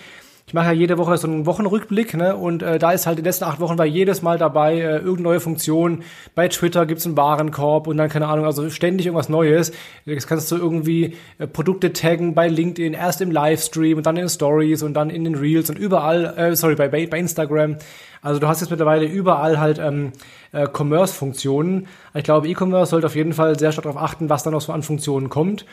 mache 0.55 0.67
ja 0.67 0.71
jede 0.71 0.97
Woche 0.97 1.17
so 1.17 1.27
einen 1.27 1.45
Wochenrückblick, 1.45 2.15
ne? 2.15 2.35
Und 2.35 2.63
äh, 2.63 2.79
da 2.79 2.91
ist 2.91 3.05
halt 3.05 3.19
in 3.19 3.23
den 3.23 3.29
letzten 3.29 3.43
acht 3.43 3.59
Wochen 3.59 3.77
war 3.77 3.85
jedes 3.85 4.23
Mal 4.23 4.39
dabei 4.39 4.79
äh, 4.79 4.95
irgendeine 4.95 5.21
neue 5.23 5.39
Funktion. 5.39 6.01
Bei 6.33 6.47
Twitter 6.47 6.87
gibt's 6.87 7.05
einen 7.05 7.15
Warenkorb 7.15 7.85
und 7.85 7.97
dann, 7.97 8.09
keine 8.09 8.27
Ahnung, 8.27 8.45
also 8.45 8.69
ständig 8.71 9.05
irgendwas 9.05 9.29
Neues. 9.29 9.71
Jetzt 10.05 10.25
kannst 10.25 10.51
du 10.51 10.55
irgendwie 10.55 11.15
äh, 11.37 11.45
Produkte 11.45 11.93
taggen 11.93 12.33
bei 12.33 12.47
LinkedIn, 12.47 12.93
erst 12.93 13.21
im 13.21 13.29
Livestream 13.29 13.97
und 13.97 14.05
dann 14.07 14.17
in 14.17 14.29
Stories 14.29 14.81
und 14.81 14.95
dann 14.95 15.11
in 15.11 15.25
den 15.25 15.35
Reels 15.35 15.69
und 15.69 15.77
überall, 15.77 16.33
äh, 16.37 16.55
sorry, 16.55 16.75
bei, 16.75 16.87
bei 16.87 17.19
Instagram. 17.19 17.77
Also 18.21 18.39
du 18.39 18.47
hast 18.47 18.61
jetzt 18.61 18.71
mittlerweile 18.71 19.05
überall 19.05 19.59
halt 19.59 19.77
ähm, 19.77 20.13
äh, 20.51 20.67
Commerce-Funktionen. 20.67 21.87
Ich 22.15 22.23
glaube, 22.23 22.47
E-Commerce 22.47 22.89
sollte 22.89 23.07
auf 23.07 23.15
jeden 23.15 23.33
Fall 23.33 23.59
sehr 23.59 23.71
stark 23.71 23.83
darauf 23.83 24.01
achten, 24.01 24.29
was 24.29 24.41
da 24.41 24.49
noch 24.49 24.61
so 24.61 24.73
an 24.73 24.81
Funktionen 24.81 25.29
kommt. 25.29 25.65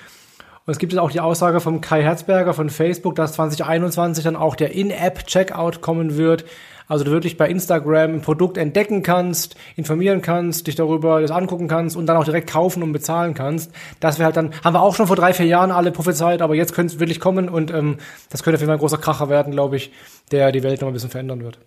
Und 0.65 0.73
es 0.73 0.79
gibt 0.79 0.93
jetzt 0.93 1.01
auch 1.01 1.11
die 1.11 1.21
Aussage 1.21 1.61
von 1.61 1.81
Kai 1.81 2.03
Herzberger 2.03 2.55
von 2.55 2.71
Facebook, 2.71 3.17
dass 3.17 3.33
2021 3.33 4.23
dann 4.23 4.37
auch 4.37 4.55
der 4.55 4.73
In-App-Checkout 4.73 5.81
kommen 5.81 6.17
wird. 6.17 6.45
Also 6.87 7.05
du 7.05 7.11
wirklich 7.11 7.37
bei 7.37 7.49
Instagram 7.49 8.15
ein 8.15 8.21
Produkt 8.21 8.59
entdecken 8.59 9.03
kannst, 9.03 9.57
informieren 9.77 10.21
kannst, 10.21 10.67
dich 10.67 10.75
darüber 10.75 11.21
das 11.21 11.31
angucken 11.31 11.67
kannst 11.67 11.97
und 11.97 12.07
dann 12.07 12.17
auch 12.17 12.25
direkt 12.25 12.51
kaufen 12.51 12.83
und 12.83 12.93
bezahlen 12.93 13.35
kannst. 13.35 13.73
Das 13.99 14.19
wäre 14.19 14.27
halt 14.27 14.37
dann, 14.37 14.53
haben 14.63 14.75
wir 14.75 14.83
auch 14.83 14.95
schon 14.95 15.07
vor 15.07 15.17
drei, 15.17 15.33
vier 15.33 15.47
Jahren 15.47 15.71
alle 15.71 15.91
prophezeit, 15.91 16.43
aber 16.43 16.55
jetzt 16.55 16.75
könnte 16.75 16.95
es 16.95 17.01
wirklich 17.01 17.19
kommen 17.19 17.49
und 17.49 17.71
ähm, 17.71 17.99
das 18.31 18.43
könnte 18.43 18.57
auf 18.57 18.61
jeden 18.61 18.69
Fall 18.69 18.77
ein 18.77 18.81
großer 18.81 18.99
Kracher 18.99 19.29
werden, 19.29 19.53
glaube 19.53 19.77
ich, 19.77 19.91
der 20.33 20.53
die 20.53 20.63
Welt 20.63 20.81
noch 20.81 20.89
ein 20.89 20.95
bisschen 20.95 21.11
verändern 21.11 21.43
wird. 21.43 21.59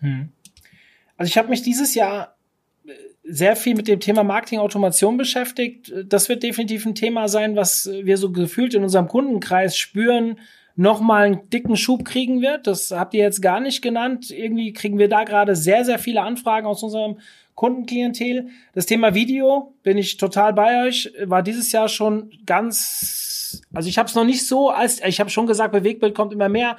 Hm. 0.00 0.28
Also 1.16 1.28
ich 1.28 1.36
habe 1.36 1.48
mich 1.48 1.62
dieses 1.62 1.94
Jahr 1.94 2.37
sehr 3.30 3.56
viel 3.56 3.74
mit 3.74 3.88
dem 3.88 4.00
Thema 4.00 4.24
Marketing-Automation 4.24 5.16
beschäftigt. 5.16 5.92
Das 6.06 6.28
wird 6.28 6.42
definitiv 6.42 6.86
ein 6.86 6.94
Thema 6.94 7.28
sein, 7.28 7.56
was 7.56 7.90
wir 8.02 8.16
so 8.16 8.32
gefühlt 8.32 8.74
in 8.74 8.82
unserem 8.82 9.08
Kundenkreis 9.08 9.76
spüren, 9.76 10.38
nochmal 10.76 11.24
einen 11.24 11.50
dicken 11.50 11.76
Schub 11.76 12.04
kriegen 12.04 12.40
wird. 12.40 12.66
Das 12.66 12.90
habt 12.90 13.14
ihr 13.14 13.22
jetzt 13.22 13.42
gar 13.42 13.60
nicht 13.60 13.82
genannt. 13.82 14.30
Irgendwie 14.30 14.72
kriegen 14.72 14.98
wir 14.98 15.08
da 15.08 15.24
gerade 15.24 15.56
sehr, 15.56 15.84
sehr 15.84 15.98
viele 15.98 16.22
Anfragen 16.22 16.66
aus 16.66 16.82
unserem 16.82 17.18
Kundenklientel. 17.54 18.48
Das 18.74 18.86
Thema 18.86 19.14
Video 19.14 19.74
bin 19.82 19.98
ich 19.98 20.16
total 20.16 20.52
bei 20.52 20.86
euch. 20.86 21.12
War 21.24 21.42
dieses 21.42 21.72
Jahr 21.72 21.88
schon 21.88 22.30
ganz, 22.46 23.62
also 23.74 23.88
ich 23.88 23.98
habe 23.98 24.08
es 24.08 24.14
noch 24.14 24.24
nicht 24.24 24.46
so 24.46 24.70
als, 24.70 25.02
ich 25.04 25.18
habe 25.18 25.30
schon 25.30 25.46
gesagt, 25.48 25.72
Bewegbild 25.72 26.14
kommt 26.14 26.32
immer 26.32 26.48
mehr. 26.48 26.76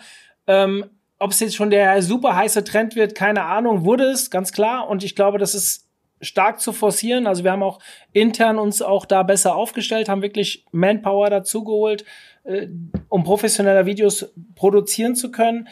Ähm, 0.48 0.86
Ob 1.20 1.32
es 1.32 1.42
jetzt 1.42 1.58
schon 1.58 1.70
der 1.70 2.02
super 2.02 2.34
heiße 2.38 2.64
Trend 2.64 2.96
wird, 2.96 3.14
keine 3.14 3.44
Ahnung, 3.44 3.84
wurde 3.84 4.06
es, 4.06 4.32
ganz 4.32 4.54
klar. 4.54 4.88
Und 4.88 5.04
ich 5.04 5.16
glaube, 5.16 5.38
das 5.38 5.54
ist 5.54 5.89
stark 6.22 6.60
zu 6.60 6.74
forcieren. 6.74 7.28
Also 7.28 7.44
wir 7.44 7.52
haben 7.52 7.64
auch 7.64 7.80
intern 8.14 8.60
uns 8.60 8.82
auch 8.82 9.06
da 9.06 9.24
besser 9.24 9.56
aufgestellt, 9.56 10.10
haben 10.10 10.22
wirklich 10.22 10.66
Manpower 10.72 11.30
dazugeholt, 11.30 12.06
äh, 12.44 12.68
um 13.08 13.24
professioneller 13.24 13.86
Videos 13.86 14.34
produzieren 14.56 15.16
zu 15.16 15.32
können. 15.32 15.68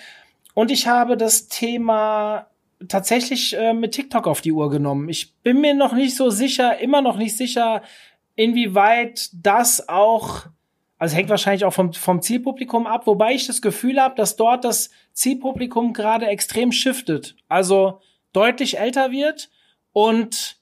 Und 0.53 0.71
ich 0.71 0.87
habe 0.87 1.17
das 1.17 1.47
Thema 1.47 2.47
tatsächlich 2.87 3.57
äh, 3.57 3.73
mit 3.73 3.91
TikTok 3.93 4.27
auf 4.27 4.41
die 4.41 4.51
Uhr 4.51 4.69
genommen. 4.69 5.09
Ich 5.09 5.35
bin 5.43 5.61
mir 5.61 5.73
noch 5.73 5.93
nicht 5.93 6.15
so 6.15 6.29
sicher, 6.29 6.79
immer 6.79 7.01
noch 7.01 7.17
nicht 7.17 7.35
sicher, 7.35 7.81
inwieweit 8.35 9.29
das 9.33 9.89
auch, 9.89 10.45
also 10.97 11.15
hängt 11.15 11.29
wahrscheinlich 11.29 11.65
auch 11.65 11.73
vom, 11.73 11.93
vom 11.93 12.21
Zielpublikum 12.21 12.87
ab, 12.87 13.07
wobei 13.07 13.33
ich 13.33 13.47
das 13.47 13.61
Gefühl 13.61 13.99
habe, 13.99 14.15
dass 14.15 14.35
dort 14.35 14.63
das 14.63 14.91
Zielpublikum 15.13 15.93
gerade 15.93 16.27
extrem 16.27 16.71
shiftet. 16.71 17.35
Also 17.47 17.99
deutlich 18.31 18.77
älter 18.77 19.11
wird 19.11 19.49
und 19.97 20.57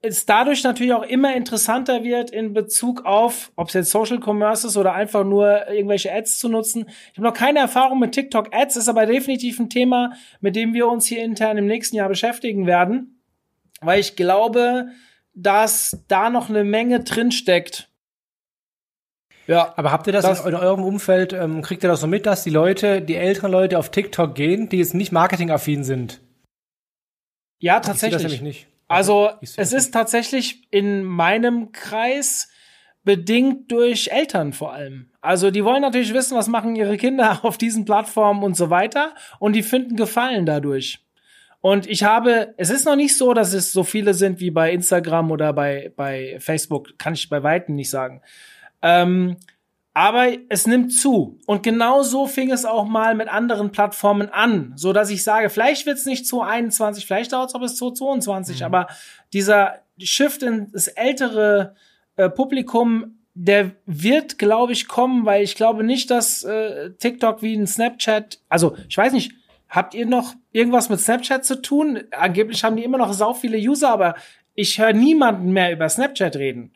es 0.00 0.26
dadurch 0.26 0.64
natürlich 0.64 0.92
auch 0.92 1.04
immer 1.04 1.36
interessanter 1.36 2.02
wird 2.02 2.32
in 2.32 2.54
Bezug 2.54 3.04
auf, 3.04 3.52
ob 3.54 3.68
es 3.68 3.74
jetzt 3.74 3.92
Social 3.92 4.18
Commerce 4.20 4.66
ist 4.66 4.76
oder 4.76 4.94
einfach 4.94 5.22
nur 5.22 5.68
irgendwelche 5.68 6.12
Ads 6.12 6.40
zu 6.40 6.48
nutzen. 6.48 6.86
Ich 7.12 7.18
habe 7.18 7.28
noch 7.28 7.34
keine 7.34 7.60
Erfahrung 7.60 8.00
mit 8.00 8.10
TikTok 8.10 8.52
Ads, 8.52 8.74
ist 8.74 8.88
aber 8.88 9.06
definitiv 9.06 9.60
ein 9.60 9.70
Thema, 9.70 10.12
mit 10.40 10.56
dem 10.56 10.74
wir 10.74 10.88
uns 10.88 11.06
hier 11.06 11.22
intern 11.22 11.56
im 11.56 11.66
nächsten 11.66 11.94
Jahr 11.94 12.08
beschäftigen 12.08 12.66
werden, 12.66 13.20
weil 13.80 14.00
ich 14.00 14.16
glaube, 14.16 14.88
dass 15.34 16.02
da 16.08 16.28
noch 16.28 16.48
eine 16.48 16.64
Menge 16.64 17.04
drin 17.04 17.30
steckt. 17.30 17.88
Ja, 19.46 19.72
aber 19.76 19.92
habt 19.92 20.08
ihr 20.08 20.12
das, 20.12 20.24
das 20.24 20.44
in 20.44 20.56
eurem 20.56 20.82
Umfeld, 20.82 21.32
ähm, 21.32 21.62
kriegt 21.62 21.84
ihr 21.84 21.88
das 21.88 22.00
so 22.00 22.08
mit, 22.08 22.26
dass 22.26 22.42
die 22.42 22.50
Leute, 22.50 23.02
die 23.02 23.14
älteren 23.14 23.52
Leute 23.52 23.78
auf 23.78 23.92
TikTok 23.92 24.34
gehen, 24.34 24.68
die 24.68 24.78
jetzt 24.78 24.94
nicht 24.94 25.12
marketingaffin 25.12 25.84
sind? 25.84 26.20
Ja, 27.58 27.80
tatsächlich. 27.80 28.24
Ich 28.24 28.32
das 28.32 28.40
nicht. 28.40 28.66
Also, 28.88 29.30
es 29.42 29.72
ist 29.72 29.92
tatsächlich 29.92 30.66
in 30.70 31.04
meinem 31.04 31.72
Kreis 31.72 32.48
bedingt 33.04 33.70
durch 33.70 34.08
Eltern 34.08 34.52
vor 34.52 34.72
allem. 34.72 35.10
Also, 35.20 35.50
die 35.50 35.64
wollen 35.64 35.82
natürlich 35.82 36.14
wissen, 36.14 36.36
was 36.36 36.48
machen 36.48 36.76
ihre 36.76 36.96
Kinder 36.96 37.40
auf 37.42 37.58
diesen 37.58 37.84
Plattformen 37.84 38.42
und 38.42 38.56
so 38.56 38.70
weiter. 38.70 39.14
Und 39.38 39.54
die 39.54 39.62
finden 39.62 39.96
Gefallen 39.96 40.46
dadurch. 40.46 41.04
Und 41.60 41.86
ich 41.88 42.04
habe, 42.04 42.54
es 42.56 42.70
ist 42.70 42.86
noch 42.86 42.96
nicht 42.96 43.16
so, 43.16 43.34
dass 43.34 43.52
es 43.52 43.72
so 43.72 43.82
viele 43.82 44.14
sind 44.14 44.40
wie 44.40 44.50
bei 44.50 44.72
Instagram 44.72 45.30
oder 45.30 45.52
bei, 45.52 45.92
bei 45.96 46.36
Facebook, 46.38 46.98
kann 46.98 47.14
ich 47.14 47.28
bei 47.28 47.42
Weitem 47.42 47.74
nicht 47.74 47.90
sagen. 47.90 48.22
Ähm, 48.80 49.36
aber 49.94 50.28
es 50.48 50.66
nimmt 50.66 50.92
zu. 50.92 51.38
Und 51.46 51.62
genau 51.62 52.02
so 52.02 52.26
fing 52.26 52.52
es 52.52 52.64
auch 52.64 52.86
mal 52.86 53.14
mit 53.14 53.28
anderen 53.28 53.72
Plattformen 53.72 54.28
an, 54.28 54.72
so 54.76 54.92
dass 54.92 55.10
ich 55.10 55.24
sage, 55.24 55.50
vielleicht 55.50 55.86
wird 55.86 55.98
es 55.98 56.06
nicht 56.06 56.26
2021, 56.26 57.06
vielleicht 57.06 57.32
dauert 57.32 57.48
es 57.48 57.54
auch 57.54 57.60
bis 57.60 57.76
2022, 57.76 58.60
mhm. 58.60 58.66
aber 58.66 58.86
dieser 59.32 59.80
Shift 59.98 60.42
in 60.42 60.70
das 60.72 60.88
ältere 60.88 61.74
äh, 62.16 62.28
Publikum, 62.30 63.18
der 63.34 63.72
wird, 63.86 64.38
glaube 64.38 64.72
ich, 64.72 64.88
kommen, 64.88 65.24
weil 65.24 65.42
ich 65.42 65.54
glaube 65.54 65.84
nicht, 65.84 66.10
dass 66.10 66.42
äh, 66.44 66.90
TikTok 66.94 67.42
wie 67.42 67.54
ein 67.54 67.66
Snapchat, 67.66 68.40
also 68.48 68.76
ich 68.88 68.96
weiß 68.96 69.12
nicht, 69.12 69.32
habt 69.68 69.94
ihr 69.94 70.06
noch 70.06 70.34
irgendwas 70.52 70.88
mit 70.88 71.00
Snapchat 71.00 71.44
zu 71.44 71.60
tun? 71.60 72.04
Angeblich 72.10 72.64
haben 72.64 72.76
die 72.76 72.84
immer 72.84 72.98
noch 72.98 73.12
sau 73.12 73.34
viele 73.34 73.58
User, 73.58 73.90
aber 73.90 74.14
ich 74.54 74.78
höre 74.80 74.92
niemanden 74.92 75.52
mehr 75.52 75.72
über 75.72 75.88
Snapchat 75.88 76.36
reden. 76.36 76.72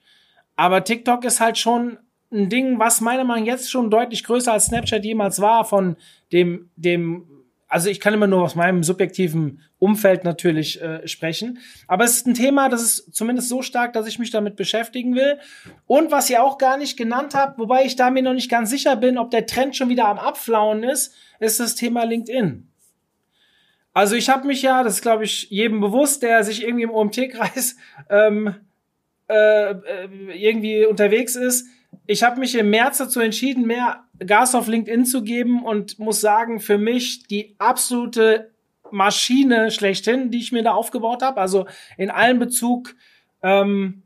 Aber 0.55 0.85
TikTok 0.85 1.25
ist 1.25 1.41
halt 1.41 1.59
schon 1.59 1.99
ein 2.33 2.49
Ding, 2.49 2.79
was 2.79 3.01
meiner 3.01 3.25
Meinung 3.25 3.45
nach 3.45 3.53
jetzt 3.53 3.71
schon 3.71 3.91
deutlich 3.91 4.25
größer 4.25 4.53
als 4.53 4.67
Snapchat 4.67 5.05
jemals 5.05 5.41
war, 5.41 5.65
von 5.65 5.97
dem, 6.33 6.71
dem, 6.77 7.27
also 7.69 7.89
ich 7.89 8.01
kann 8.01 8.15
immer 8.15 8.27
nur 8.27 8.43
aus 8.43 8.55
meinem 8.55 8.83
subjektiven 8.83 9.61
Umfeld 9.79 10.25
natürlich 10.25 10.81
äh, 10.81 11.07
sprechen. 11.07 11.59
Aber 11.89 12.05
es 12.05 12.17
ist 12.17 12.27
ein 12.27 12.35
Thema, 12.35 12.69
das 12.69 12.83
ist 12.83 13.15
zumindest 13.15 13.49
so 13.49 13.63
stark, 13.63 13.93
dass 13.93 14.07
ich 14.07 14.19
mich 14.19 14.31
damit 14.31 14.57
beschäftigen 14.57 15.15
will. 15.15 15.39
Und 15.87 16.11
was 16.11 16.31
ihr 16.31 16.43
auch 16.43 16.59
gar 16.59 16.77
nicht 16.77 16.97
genannt 16.97 17.35
habt, 17.35 17.59
wobei 17.59 17.85
ich 17.85 17.97
da 17.97 18.11
mir 18.11 18.23
noch 18.23 18.35
nicht 18.35 18.51
ganz 18.51 18.71
sicher 18.71 18.97
bin, 18.97 19.19
ob 19.19 19.31
der 19.31 19.47
Trend 19.47 19.77
schon 19.77 19.89
wieder 19.89 20.09
am 20.09 20.19
Abflauen 20.19 20.83
ist, 20.83 21.15
ist 21.41 21.61
das 21.61 21.75
Thema 21.75 22.05
LinkedIn. 22.05 22.69
Also 23.95 24.17
ich 24.17 24.31
habe 24.31 24.47
mich 24.47 24.63
ja, 24.63 24.83
das 24.83 24.95
ist 24.95 25.03
glaube 25.03 25.25
ich 25.25 25.51
jedem 25.51 25.81
bewusst, 25.81 26.23
der 26.23 26.45
sich 26.45 26.63
irgendwie 26.65 26.85
im 26.85 26.91
OMT-Kreis 26.91 27.77
ähm, 28.09 28.55
äh, 29.29 29.71
äh, 29.71 30.09
irgendwie 30.35 30.87
unterwegs 30.87 31.37
ist, 31.37 31.67
ich 32.07 32.23
habe 32.23 32.41
mich 32.41 32.55
im 32.55 32.71
März 32.71 32.99
dazu 32.99 33.21
entschieden, 33.21 33.67
mehr 33.67 34.05
Gas 34.19 34.55
auf 34.55 34.69
LinkedIn 34.69 35.05
zu 35.05 35.23
geben 35.23 35.65
und 35.65 35.99
muss 35.99 36.21
sagen, 36.21 36.61
für 36.61 36.79
mich 36.79 37.27
die 37.27 37.55
absolute 37.59 38.51
Maschine 38.91 39.71
schlechthin, 39.71 40.31
die 40.31 40.39
ich 40.39 40.53
mir 40.53 40.63
da 40.63 40.73
aufgebaut 40.73 41.23
habe. 41.23 41.41
Also 41.41 41.67
in 41.97 42.11
allem 42.11 42.39
Bezug, 42.39 42.95
ähm, 43.43 44.03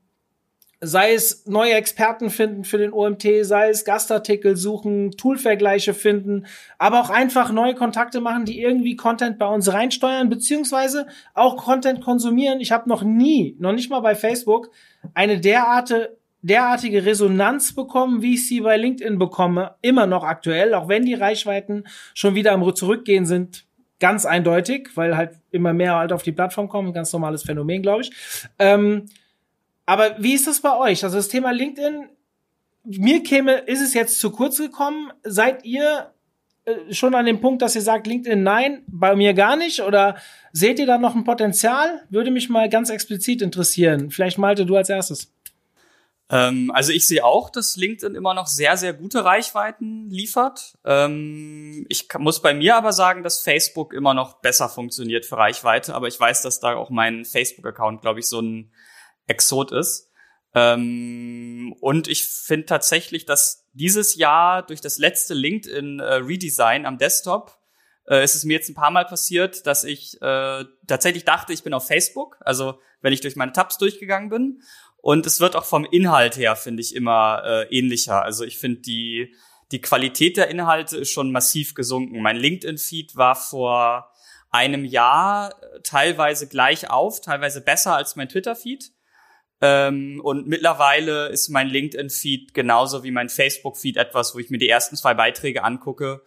sei 0.81 1.15
es 1.15 1.47
neue 1.47 1.73
Experten 1.73 2.31
finden 2.31 2.65
für 2.65 2.79
den 2.79 2.93
OMT, 2.93 3.25
sei 3.43 3.71
es 3.71 3.85
Gastartikel 3.85 4.57
suchen, 4.57 5.13
Toolvergleiche 5.13 5.95
finden, 5.95 6.47
aber 6.79 7.01
auch 7.01 7.11
einfach 7.11 7.51
neue 7.51 7.75
Kontakte 7.75 8.21
machen, 8.21 8.45
die 8.45 8.61
irgendwie 8.61 8.95
Content 8.95 9.39
bei 9.39 9.47
uns 9.47 9.73
reinsteuern, 9.73 10.29
beziehungsweise 10.29 11.07
auch 11.35 11.57
Content 11.57 12.03
konsumieren. 12.03 12.61
Ich 12.61 12.73
habe 12.73 12.89
noch 12.89 13.03
nie, 13.03 13.57
noch 13.59 13.73
nicht 13.73 13.91
mal 13.91 14.01
bei 14.01 14.15
Facebook, 14.15 14.71
eine 15.15 15.41
derarte 15.41 16.19
derartige 16.43 17.05
Resonanz 17.05 17.75
bekommen, 17.75 18.23
wie 18.23 18.35
ich 18.35 18.47
sie 18.47 18.61
bei 18.61 18.77
LinkedIn 18.77 19.19
bekomme, 19.19 19.75
immer 19.83 20.07
noch 20.07 20.25
aktuell, 20.25 20.75
auch 20.75 20.89
wenn 20.89 21.05
die 21.05 21.15
Reichweiten 21.15 21.85
schon 22.15 22.35
wieder 22.35 22.53
am 22.53 22.75
Zurückgehen 22.75 23.27
sind, 23.27 23.67
ganz 23.99 24.27
eindeutig, 24.27 24.91
weil 24.95 25.17
halt 25.17 25.37
immer 25.51 25.73
mehr 25.73 25.97
halt 25.97 26.13
auf 26.13 26.23
die 26.23 26.33
Plattform 26.33 26.69
kommen, 26.69 26.93
ganz 26.93 27.13
normales 27.13 27.43
Phänomen, 27.43 27.83
glaube 27.83 28.03
ich. 28.03 28.13
Ähm, 28.59 29.07
aber 29.87 30.17
wie 30.19 30.35
ist 30.35 30.47
das 30.47 30.61
bei 30.61 30.77
euch? 30.77 31.05
Also 31.05 31.17
das 31.17 31.29
Thema 31.29 31.53
LinkedIn 31.53 32.09
mir 32.85 33.23
käme, 33.23 33.55
ist 33.59 33.81
es 33.81 33.95
jetzt 33.95 34.21
zu 34.21 34.31
kurz 34.31 34.59
gekommen? 34.59 35.11
Seid 35.25 35.65
ihr 35.65 36.13
äh, 36.65 36.93
schon 36.93 37.15
an 37.15 37.27
dem 37.27 37.41
Punkt, 37.41 37.63
dass 37.63 37.75
ihr 37.75 37.83
sagt, 37.83 38.07
LinkedIn 38.07 38.43
nein, 38.43 38.83
bei 38.87 39.17
mir 39.17 39.35
gar 39.35 39.57
nicht? 39.57 39.81
Oder 39.81 40.17
seht 40.53 40.79
ihr 40.79 40.87
da 40.87 40.99
noch 40.99 41.15
ein 41.17 41.25
Potenzial? 41.25 42.03
Würde 42.11 42.31
mich 42.31 42.49
mal 42.49 42.69
ganz 42.69 42.91
explizit 42.91 43.43
interessieren. 43.43 44.11
Vielleicht 44.11 44.39
Malte, 44.39 44.67
du 44.67 44.77
als 44.77 44.91
erstes. 44.91 45.33
Ähm, 46.29 46.73
also 46.75 46.93
ich 46.93 47.07
sehe 47.07 47.25
auch, 47.25 47.51
dass 47.51 47.77
LinkedIn 47.77 48.17
immer 48.17 48.35
noch 48.35 48.49
sehr, 48.49 48.77
sehr 48.77 48.93
gute 48.93 49.25
Reichweiten 49.25 50.11
liefert. 50.11 50.75
Ähm, 50.85 51.87
ich 51.89 52.09
muss 52.19 52.43
bei 52.43 52.53
mir 52.53 52.77
aber 52.77 52.93
sagen, 52.93 53.23
dass 53.23 53.43
Facebook 53.43 53.93
immer 53.93 54.15
noch 54.15 54.41
besser 54.41 54.69
funktioniert 54.69 55.25
für 55.25 55.37
Reichweite, 55.37 55.95
aber 55.95 56.09
ich 56.09 56.19
weiß, 56.19 56.43
dass 56.43 56.59
da 56.59 56.75
auch 56.75 56.91
mein 56.91 57.25
Facebook-Account, 57.25 58.03
glaube 58.03 58.21
ich, 58.21 58.27
so 58.27 58.41
ein 58.41 58.73
Exot 59.27 59.71
ist. 59.71 60.11
Ähm, 60.55 61.75
und 61.81 62.09
ich 62.09 62.27
finde 62.27 62.67
tatsächlich, 62.67 63.27
dass 63.27 63.67
dieses 63.73 64.17
Jahr 64.17 64.65
durch 64.65 64.81
das 64.81 64.99
letzte 64.99 65.35
LinkedIn 65.35 66.01
äh, 66.01 66.15
Redesign 66.15 66.87
am 66.87 66.99
Desktop 66.99 67.57
äh, 68.09 68.25
ist 68.25 68.35
es 68.35 68.45
mir 68.45 68.55
jetzt 68.55 68.69
ein 68.69 68.75
paar 68.75 68.91
Mal 68.91 69.05
passiert, 69.05 69.67
dass 69.67 69.85
ich 69.85 70.21
äh, 70.23 70.65
tatsächlich 70.87 71.25
dachte, 71.25 71.53
ich 71.53 71.63
bin 71.63 71.75
auf 71.75 71.87
Facebook, 71.87 72.39
also 72.41 72.81
wenn 73.01 73.13
ich 73.13 73.21
durch 73.21 73.37
meine 73.37 73.53
Tabs 73.53 73.79
durchgegangen 73.79 74.31
bin 74.31 74.63
und 75.07 75.25
es 75.25 75.39
wird 75.39 75.55
auch 75.55 75.65
vom 75.65 75.85
Inhalt 75.85 76.37
her, 76.37 76.57
finde 76.57 76.81
ich, 76.81 76.93
immer 76.93 77.41
äh, 77.47 77.63
ähnlicher. 77.71 78.25
Also 78.25 78.43
ich 78.43 78.59
finde 78.59 78.81
die, 78.81 79.33
die 79.71 79.81
Qualität 79.81 80.37
der 80.37 80.49
Inhalte 80.49 80.97
ist 80.97 81.13
schon 81.13 81.31
massiv 81.31 81.75
gesunken. 81.75 82.23
Mein 82.23 82.37
LinkedIn-Feed 82.37 83.15
war 83.15 83.37
vor 83.37 84.11
einem 84.51 84.85
Jahr 84.85 85.53
äh, 85.63 85.81
teilweise 85.85 86.49
gleich 86.49 86.91
auf, 86.91 87.21
teilweise 87.21 87.61
besser 87.61 87.95
als 87.95 88.17
mein 88.17 88.29
Twitter-Feed. 88.29 88.91
Ähm, 89.61 90.21
und 90.25 90.49
mittlerweile 90.49 91.29
ist 91.29 91.51
mein 91.51 91.69
LinkedIn-Feed 91.69 92.53
genauso 92.53 93.05
wie 93.05 93.13
mein 93.13 93.29
Facebook-Feed 93.29 93.99
etwas, 93.99 94.35
wo 94.35 94.41
ich 94.41 94.51
mir 94.51 94.59
die 94.59 94.69
ersten 94.69 94.97
zwei 94.97 95.15
Beiträge 95.15 95.63
angucke. 95.63 96.25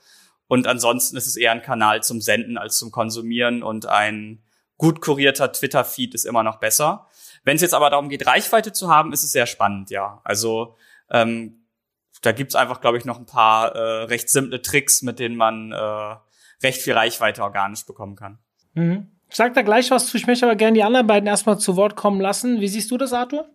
Und 0.48 0.68
ansonsten 0.68 1.18
ist 1.18 1.28
es 1.28 1.36
eher 1.36 1.52
ein 1.52 1.63
Kanal 1.63 2.02
zum 2.02 2.22
Senden 2.22 2.58
als 2.58 2.78
zum 2.78 2.92
Konsumieren 2.92 3.62
und 3.62 3.88
ein 3.88 4.42
gut 4.78 5.02
kurierter 5.02 5.52
Twitter-Feed 5.52 6.15
ist 6.15 6.24
immer 6.24 6.44
noch 6.44 6.62
besser. 6.62 7.09
Wenn 7.43 7.56
es 7.56 7.62
jetzt 7.62 7.73
aber 7.73 7.89
darum 7.89 8.10
geht, 8.10 8.25
Reichweite 8.28 8.73
zu 8.73 8.89
haben, 8.89 9.13
ist 9.13 9.23
es 9.23 9.32
sehr 9.32 9.45
spannend, 9.45 9.89
ja. 9.89 10.21
Also 10.23 10.75
ähm, 11.10 11.65
da 12.21 12.32
gibt's 12.32 12.56
einfach, 12.56 12.82
glaube 12.82 12.97
ich, 12.97 13.06
noch 13.06 13.19
ein 13.19 13.25
paar 13.25 13.75
äh, 13.75 14.04
recht 14.04 14.30
simple 14.30 14.62
Tricks, 14.62 15.02
mit 15.02 15.19
denen 15.19 15.36
man 15.36 15.71
äh, 15.71 16.15
recht 16.63 16.82
viel 16.82 16.93
Reichweite 16.93 17.43
organisch 17.43 17.86
bekommen 17.86 18.15
kann. 18.15 18.39
Mhm. 18.73 19.08
Ich 19.30 19.36
sag 19.36 19.54
da 19.54 19.62
gleich 19.62 19.91
was 19.91 20.08
zu, 20.08 20.17
ich 20.17 20.28
möchte 20.28 20.45
aber 20.45 20.56
gerne 20.56 20.73
die 20.73 20.84
anderen 20.84 21.08
beiden 21.08 21.28
erstmal 21.28 21.60
zu 21.60 21.75
Wort 21.75 21.95
kommen 21.95 22.19
lassen. 22.19 22.62
Wie 22.62 22.67
siehst 22.67 22.89
du 22.89 22.97
das, 22.97 23.13
Arthur? 23.13 23.47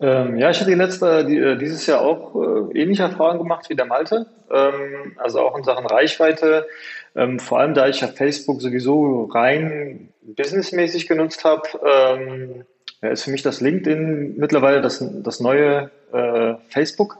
Ähm, 0.00 0.38
ja, 0.38 0.50
ich 0.50 0.58
hatte 0.58 0.70
die 0.70 0.76
letzte, 0.76 1.24
die, 1.24 1.38
äh, 1.38 1.56
dieses 1.56 1.86
Jahr 1.86 2.00
auch 2.00 2.34
äh, 2.34 2.80
ähnliche 2.80 3.04
Erfahrungen 3.04 3.38
gemacht 3.38 3.68
wie 3.68 3.76
der 3.76 3.84
Malte. 3.84 4.26
Ähm, 4.50 5.12
also 5.18 5.40
auch 5.40 5.56
in 5.56 5.62
Sachen 5.62 5.86
Reichweite. 5.86 6.66
Ähm, 7.14 7.38
vor 7.38 7.60
allem, 7.60 7.74
da 7.74 7.86
ich 7.86 8.00
ja 8.00 8.08
Facebook 8.08 8.62
sowieso 8.62 9.24
rein 9.24 10.12
businessmäßig 10.34 11.06
genutzt 11.06 11.44
habe, 11.44 11.62
ähm, 11.84 12.64
ist 13.00 13.24
für 13.24 13.30
mich 13.30 13.42
das 13.42 13.60
LinkedIn 13.60 14.36
mittlerweile 14.36 14.80
das, 14.80 15.04
das 15.22 15.40
neue 15.40 15.90
äh, 16.12 16.54
Facebook. 16.68 17.18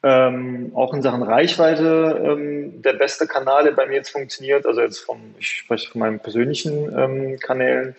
Ähm, 0.00 0.70
auch 0.74 0.94
in 0.94 1.02
Sachen 1.02 1.22
Reichweite 1.24 2.22
ähm, 2.24 2.82
der 2.82 2.92
beste 2.92 3.26
Kanal, 3.26 3.64
der 3.64 3.72
bei 3.72 3.86
mir 3.86 3.96
jetzt 3.96 4.10
funktioniert. 4.10 4.64
Also 4.64 4.80
jetzt 4.80 4.98
vom, 4.98 5.18
ich 5.40 5.48
spreche 5.48 5.90
von 5.90 6.00
meinen 6.00 6.20
persönlichen 6.20 7.38
Kanälen. 7.40 7.96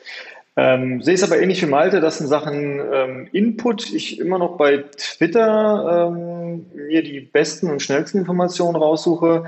Ähm, 0.60 1.02
sehe 1.02 1.14
es 1.14 1.24
aber 1.24 1.40
ähnlich 1.40 1.62
wie 1.62 1.68
Malte, 1.68 2.02
dass 2.02 2.20
in 2.20 2.28
Sachen 2.28 2.82
ähm, 2.92 3.30
Input 3.32 3.94
ich 3.94 4.20
immer 4.20 4.38
noch 4.38 4.58
bei 4.58 4.84
Twitter 4.98 6.10
ähm, 6.12 6.66
mir 6.74 7.02
die 7.02 7.22
besten 7.22 7.70
und 7.70 7.82
schnellsten 7.82 8.18
Informationen 8.18 8.76
raussuche. 8.76 9.46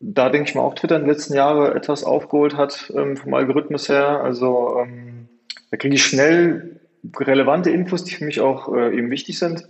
Da 0.00 0.28
denke 0.28 0.48
ich 0.48 0.54
mal 0.54 0.62
auch 0.62 0.74
Twitter 0.74 0.96
in 0.96 1.02
den 1.02 1.10
letzten 1.10 1.34
Jahren 1.34 1.74
etwas 1.74 2.04
aufgeholt 2.04 2.56
hat 2.56 2.92
ähm, 2.96 3.16
vom 3.16 3.32
Algorithmus 3.34 3.88
her. 3.88 4.22
Also 4.22 4.78
ähm, 4.80 5.28
da 5.70 5.76
kriege 5.76 5.94
ich 5.94 6.04
schnell 6.04 6.80
relevante 7.18 7.70
Infos, 7.70 8.04
die 8.04 8.14
für 8.14 8.24
mich 8.24 8.40
auch 8.40 8.74
äh, 8.74 8.96
eben 8.96 9.10
wichtig 9.10 9.38
sind. 9.38 9.66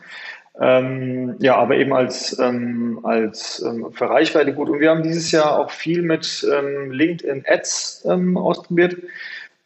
Ähm, 0.59 1.37
ja, 1.39 1.57
aber 1.57 1.77
eben 1.77 1.93
als, 1.93 2.39
ähm, 2.39 3.01
als 3.03 3.63
ähm, 3.63 3.93
für 3.93 4.09
Reichweite 4.09 4.55
gut. 4.55 4.71
Und 4.71 4.81
wir 4.81 4.91
haben 4.91 5.03
dieses 5.03 5.31
Jahr 5.31 5.59
auch 5.59 5.71
viel 5.71 6.03
mit 6.03 6.47
ähm, 6.51 6.91
LinkedIn 6.91 7.45
Ads 7.47 8.07
ähm, 8.09 8.37
ausprobiert. 8.39 8.97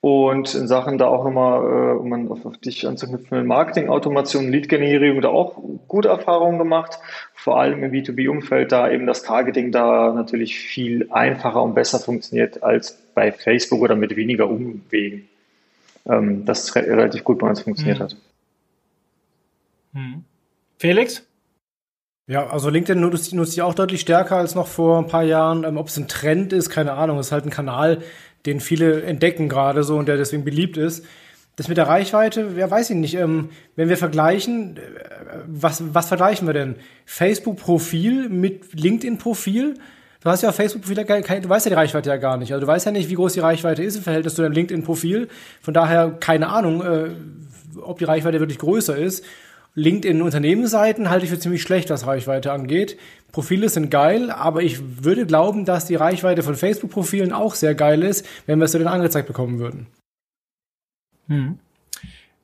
Und 0.03 0.55
in 0.55 0.67
Sachen 0.67 0.97
da 0.97 1.09
auch 1.09 1.25
nochmal, 1.25 1.61
äh, 1.61 1.99
um 1.99 2.09
man 2.09 2.29
auf, 2.31 2.57
dich 2.57 2.87
anzuknüpfen, 2.87 3.47
Marketing-Automation, 3.47 4.51
Lead-Generierung 4.51 5.21
da 5.21 5.29
auch 5.29 5.59
gute 5.89 6.09
Erfahrungen 6.09 6.59
gemacht. 6.59 6.99
Vor 7.35 7.61
allem 7.61 7.85
im 7.85 7.93
B2B-Umfeld, 7.93 8.73
da 8.73 8.91
eben 8.91 9.07
das 9.07 9.23
Targeting 9.23 9.73
da 9.73 10.13
natürlich 10.15 10.59
viel 10.59 11.09
einfacher 11.11 11.63
und 11.63 11.75
besser 11.75 11.99
funktioniert 11.99 12.63
als 12.63 12.99
bei 13.15 13.31
Facebook 13.31 13.83
oder 13.83 13.95
mit 13.95 14.17
weniger 14.17 14.49
Umwegen. 14.49 15.29
Ähm, 16.07 16.47
das 16.47 16.75
re 16.75 16.81
relativ 16.81 17.23
gut 17.23 17.39
bei 17.39 17.49
uns 17.49 17.61
funktioniert 17.61 17.99
mhm. 17.99 18.03
hat. 18.03 18.17
Mhm. 19.93 20.25
Felix? 20.79 21.27
Ja, 22.27 22.47
also 22.47 22.71
LinkedIn 22.71 23.01
nutzt, 23.01 23.35
nutzt 23.35 23.55
ich 23.55 23.63
auch 23.63 23.75
deutlich 23.75 24.01
stärker 24.01 24.37
als 24.37 24.55
noch 24.55 24.69
vor 24.69 24.99
ein 24.99 25.09
paar 25.09 25.25
Jahren. 25.25 25.65
Ähm, 25.65 25.77
Ob 25.77 25.89
es 25.89 25.97
ein 25.97 26.07
Trend 26.09 26.53
ist, 26.53 26.71
keine 26.71 26.93
Ahnung. 26.93 27.19
Es 27.19 27.27
ist 27.27 27.33
halt 27.33 27.45
ein 27.45 27.51
Kanal, 27.51 28.03
den 28.47 28.61
viele 28.61 29.03
entdecken 29.03 29.49
gerade 29.49 29.83
so 29.85 29.97
und 29.97 30.07
der 30.07 30.17
deswegen 30.17 30.45
beliebt 30.45 30.77
ist. 30.77 31.05
Das 31.57 31.69
mit 31.69 31.77
der 31.77 31.89
Reichweite, 31.89 32.57
wer 32.57 32.71
weiß 32.71 32.91
ich 32.91 32.97
nicht. 32.97 33.15
Ähm, 33.15 33.51
wenn 33.77 33.89
wir 33.89 33.97
vergleichen, 33.97 34.77
äh, 34.77 34.81
was, 35.47 35.83
was 35.95 36.09
vergleichen 36.09 36.47
wir 36.47 36.55
denn? 36.55 36.77
Facebook-Profil 37.05 38.29
mit 38.29 38.73
LinkedIn-Profil? 38.73 39.75
Du 40.23 40.31
hast 40.31 40.43
ja 40.43 40.51
auf 40.51 40.55
Facebook-Profil, 40.55 41.05
du 41.05 41.49
weißt 41.49 41.67
ja 41.67 41.71
die 41.71 41.77
Reichweite 41.77 42.09
ja 42.11 42.17
gar 42.17 42.37
nicht. 42.37 42.53
Also 42.53 42.65
du 42.65 42.67
weißt 42.67 42.87
ja 42.87 42.93
nicht, 42.93 43.11
wie 43.11 43.15
groß 43.15 43.35
die 43.35 43.41
Reichweite 43.41 43.83
ist 43.83 43.97
im 43.97 44.03
Verhältnis 44.03 44.35
zu 44.35 44.43
deinem 44.43 44.53
LinkedIn-Profil. 44.53 45.29
Von 45.61 45.75
daher 45.75 46.17
keine 46.21 46.49
Ahnung, 46.49 46.83
äh, 46.83 47.11
ob 47.83 47.99
die 47.99 48.05
Reichweite 48.05 48.41
wirklich 48.41 48.59
größer 48.59 48.97
ist. 48.97 49.25
LinkedIn-Unternehmensseiten 49.75 51.11
halte 51.11 51.25
ich 51.25 51.31
für 51.31 51.39
ziemlich 51.39 51.63
schlecht, 51.63 51.91
was 51.91 52.07
Reichweite 52.07 52.53
angeht. 52.53 52.99
Profile 53.33 53.69
sind 53.69 53.91
geil, 53.91 54.31
aber 54.31 54.63
ich 54.63 55.05
würde 55.05 55.27
glauben, 55.27 55.65
dass 55.65 55.87
die 55.87 55.95
Reichweite 55.95 56.43
von 56.43 56.57
Facebook-Profilen 56.57 57.33
auch 57.33 57.55
sehr 57.55 57.75
geil 57.75 58.03
ist, 58.03 58.27
wenn 58.47 58.59
wir 58.59 58.65
es 58.65 58.73
dann 58.73 58.87
angezeigt 58.87 59.29
bekommen 59.29 59.59
würden. 59.59 59.87
Hm. 61.29 61.59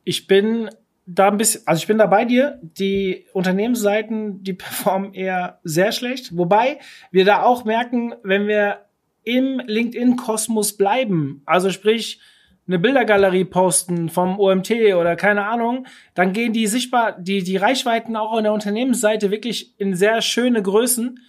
Ich 0.05 0.29
bin 0.29 0.71
da 1.07 1.29
ein 1.29 1.39
bisschen, 1.39 1.63
also 1.67 1.81
ich 1.81 1.87
bin 1.87 1.99
da 1.99 2.07
bei 2.07 2.25
dir. 2.25 2.61
Die 2.63 3.27
Unternehmensseiten, 3.33 4.43
die 4.43 4.53
performen 4.55 5.15
eher 5.15 5.61
sehr 5.65 5.93
schlecht. 5.93 6.37
Wobei 6.37 6.79
wir 7.11 7.25
da 7.25 7.43
auch 7.43 7.65
merken, 7.65 8.15
wenn 8.23 8.47
wir 8.47 8.83
im 9.25 9.61
LinkedIn-Kosmos 9.67 10.77
bleiben, 10.77 11.43
also 11.47 11.71
sprich, 11.71 12.21
eine 12.69 12.79
Bildergalerie 12.79 13.45
posten 13.45 14.09
vom 14.09 14.41
OMT 14.41 14.71
oder 14.99 15.17
keine 15.17 15.47
Ahnung, 15.47 15.87
dann 16.15 16.33
gehen 16.33 16.53
die 16.53 16.67
sichtbar, 16.67 17.13
die, 17.19 17.43
die 17.43 17.57
Reichweiten 17.57 18.17
auch 18.17 18.33
an 18.33 18.45
der 18.45 18.53
Unternehmensseite 18.53 19.31
wirklich 19.31 19.79
in 19.79 19.95
sehr 19.95 20.21
schöne 20.21 20.63
Größen. 20.63 21.21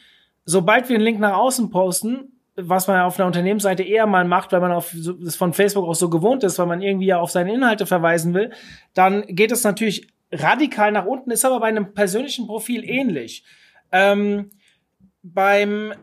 Sobald 0.45 0.89
wir 0.89 0.95
einen 0.95 1.05
Link 1.05 1.19
nach 1.19 1.37
außen 1.37 1.69
posten, 1.69 2.31
was 2.55 2.87
man 2.87 3.01
auf 3.01 3.19
einer 3.19 3.27
Unternehmensseite 3.27 3.83
eher 3.83 4.07
mal 4.07 4.25
macht, 4.25 4.51
weil 4.51 4.61
man 4.61 4.71
auf 4.71 4.95
das 5.21 5.35
von 5.35 5.53
Facebook 5.53 5.87
auch 5.87 5.93
so 5.93 6.09
gewohnt 6.09 6.43
ist, 6.43 6.57
weil 6.57 6.65
man 6.65 6.81
irgendwie 6.81 7.05
ja 7.05 7.19
auf 7.19 7.29
seine 7.29 7.53
Inhalte 7.53 7.85
verweisen 7.85 8.33
will, 8.33 8.51
dann 8.95 9.23
geht 9.27 9.51
es 9.51 9.63
natürlich 9.63 10.07
radikal 10.31 10.91
nach 10.91 11.05
unten, 11.05 11.29
ist 11.29 11.45
aber 11.45 11.59
bei 11.59 11.67
einem 11.67 11.93
persönlichen 11.93 12.47
Profil 12.47 12.83
ähnlich. 12.83 13.43
Ähm, 13.91 14.49
beim 15.21 15.93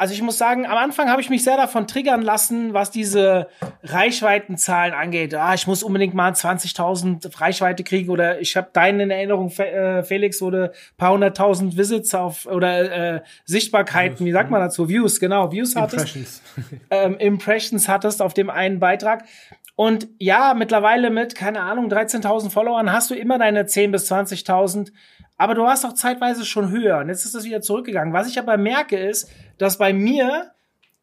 also 0.00 0.14
ich 0.14 0.22
muss 0.22 0.38
sagen, 0.38 0.64
am 0.64 0.78
Anfang 0.78 1.10
habe 1.10 1.20
ich 1.20 1.28
mich 1.28 1.44
sehr 1.44 1.58
davon 1.58 1.86
triggern 1.86 2.22
lassen, 2.22 2.72
was 2.72 2.90
diese 2.90 3.48
Reichweitenzahlen 3.82 4.94
angeht. 4.94 5.34
Ah, 5.34 5.52
ich 5.52 5.66
muss 5.66 5.82
unbedingt 5.82 6.14
mal 6.14 6.32
20.000 6.32 7.38
Reichweite 7.38 7.84
kriegen 7.84 8.08
oder 8.08 8.40
ich 8.40 8.56
habe 8.56 8.70
deinen 8.72 9.00
in 9.00 9.10
Erinnerung, 9.10 9.50
äh, 9.58 10.02
Felix, 10.02 10.40
wurde 10.40 10.72
paar 10.96 11.12
hunderttausend 11.12 11.76
Visits 11.76 12.14
auf 12.14 12.46
oder 12.46 13.16
äh, 13.16 13.20
Sichtbarkeiten, 13.44 14.24
wie 14.24 14.32
sagt 14.32 14.50
man 14.50 14.62
dazu? 14.62 14.88
Views, 14.88 15.20
genau, 15.20 15.52
Views 15.52 15.76
hattest. 15.76 16.06
Impressions. 16.06 16.42
ähm, 16.90 17.18
Impressions 17.18 17.86
hattest 17.86 18.22
auf 18.22 18.32
dem 18.32 18.48
einen 18.48 18.80
Beitrag. 18.80 19.24
Und 19.80 20.08
ja, 20.18 20.52
mittlerweile 20.52 21.08
mit, 21.08 21.34
keine 21.34 21.62
Ahnung, 21.62 21.90
13.000 21.90 22.50
Followern 22.50 22.92
hast 22.92 23.10
du 23.10 23.14
immer 23.14 23.38
deine 23.38 23.62
10.000 23.62 23.90
bis 23.90 24.12
20.000 24.12 24.92
aber 25.38 25.54
du 25.54 25.62
warst 25.62 25.86
auch 25.86 25.94
zeitweise 25.94 26.44
schon 26.44 26.70
höher. 26.70 26.98
Und 26.98 27.08
jetzt 27.08 27.24
ist 27.24 27.34
das 27.34 27.44
wieder 27.44 27.62
zurückgegangen. 27.62 28.12
Was 28.12 28.28
ich 28.28 28.38
aber 28.38 28.58
merke 28.58 28.98
ist, 28.98 29.30
dass 29.56 29.78
bei 29.78 29.94
mir, 29.94 30.50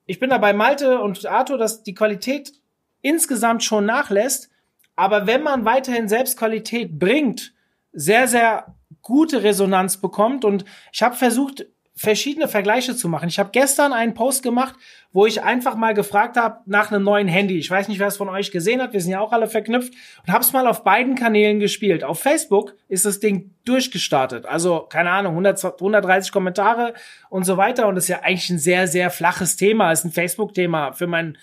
ich 0.06 0.20
bin 0.20 0.30
da 0.30 0.38
bei 0.38 0.54
Malte 0.54 1.00
und 1.00 1.26
Arthur, 1.26 1.58
dass 1.58 1.82
die 1.82 1.96
Qualität 1.96 2.54
insgesamt 3.02 3.64
schon 3.64 3.88
nachlässt. 3.88 4.52
Aber 4.96 5.26
wenn 5.26 5.42
man 5.42 5.66
weiterhin 5.66 6.08
Selbstqualität 6.08 7.00
bringt, 7.00 7.56
sehr, 7.94 8.28
sehr 8.28 8.76
gute 9.02 9.42
Resonanz 9.42 9.98
bekommt. 9.98 10.46
Und 10.46 10.66
ich 10.94 11.02
habe 11.02 11.16
versucht, 11.16 11.66
verschiedene 11.98 12.48
Vergleiche 12.48 12.96
zu 12.96 13.10
machen. 13.10 13.28
Ich 13.28 13.40
habe 13.40 13.50
gestern 13.52 13.92
einen 13.92 14.14
Post 14.14 14.44
gemacht, 14.44 14.76
wo 15.12 15.26
ich 15.26 15.44
einfach 15.44 15.76
mal 15.76 15.96
gefragt 15.96 16.38
habe 16.38 16.60
nach 16.68 16.92
einem 16.92 17.04
neuen 17.04 17.28
Handy. 17.28 17.58
Ich 17.58 17.72
weiß 17.72 17.88
nicht, 17.88 18.00
wer 18.00 18.08
es 18.08 18.18
von 18.18 18.30
euch 18.30 18.52
gesehen 18.52 18.82
hat. 18.82 18.94
Wir 18.94 19.02
sind 19.02 19.12
ja 19.12 19.20
auch 19.20 19.34
alle 19.34 19.48
verknüpft 19.48 19.94
und 20.26 20.32
habe 20.32 20.44
es 20.44 20.54
mal 20.54 20.68
auf 20.68 20.84
beiden 20.84 21.16
Kanälen 21.16 21.60
gespielt. 21.60 22.04
Auf 22.04 22.20
Facebook 22.20 22.76
ist 22.88 23.06
das 23.06 23.20
Ding 23.20 23.52
durchgestartet. 23.66 24.46
Also 24.46 24.82
keine 24.82 25.10
Ahnung, 25.10 25.32
100, 25.32 25.64
130 25.66 26.32
Kommentare 26.32 26.94
und 27.30 27.46
so 27.46 27.58
weiter. 27.58 27.88
Und 27.88 27.96
das 27.96 28.04
ist 28.04 28.10
ja 28.10 28.22
eigentlich 28.22 28.50
ein 28.52 28.60
sehr, 28.60 28.88
sehr 28.88 29.10
flaches 29.10 29.56
Thema. 29.56 29.90
Das 29.90 30.00
ist 30.00 30.06
ein 30.06 30.12
Facebook-Thema 30.12 30.94
für 30.94 31.08
mein 31.08 31.38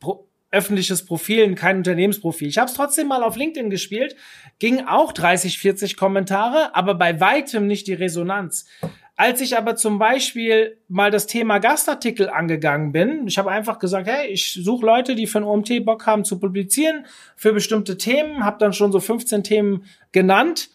Pro 0.00 0.28
öffentliches 0.54 1.04
Profil, 1.04 1.52
kein 1.56 1.78
Unternehmensprofil. 1.78 2.46
Ich 2.46 2.58
habe 2.58 2.70
es 2.70 2.76
trotzdem 2.76 3.08
mal 3.08 3.24
auf 3.24 3.36
LinkedIn 3.36 3.70
gespielt, 3.70 4.14
ging 4.60 4.86
auch 4.86 5.10
30, 5.10 5.58
40 5.58 5.96
Kommentare, 5.96 6.76
aber 6.76 6.94
bei 6.94 7.20
weitem 7.20 7.66
nicht 7.66 7.88
die 7.88 7.94
Resonanz. 7.94 8.66
Als 9.16 9.40
ich 9.40 9.56
aber 9.56 9.76
zum 9.76 9.98
Beispiel 9.98 10.78
mal 10.88 11.12
das 11.12 11.26
Thema 11.26 11.58
Gastartikel 11.58 12.28
angegangen 12.28 12.90
bin, 12.90 13.28
ich 13.28 13.38
habe 13.38 13.50
einfach 13.50 13.78
gesagt, 13.78 14.08
hey, 14.08 14.26
ich 14.28 14.54
suche 14.54 14.84
Leute, 14.84 15.14
die 15.14 15.28
für 15.28 15.38
ein 15.38 15.44
OMT 15.44 15.84
Bock 15.84 16.04
haben 16.06 16.24
zu 16.24 16.40
publizieren, 16.40 17.06
für 17.36 17.52
bestimmte 17.52 17.96
Themen, 17.96 18.44
habe 18.44 18.58
dann 18.58 18.72
schon 18.72 18.90
so 18.90 18.98
15 18.98 19.44
Themen 19.44 19.84
genannt 20.10 20.70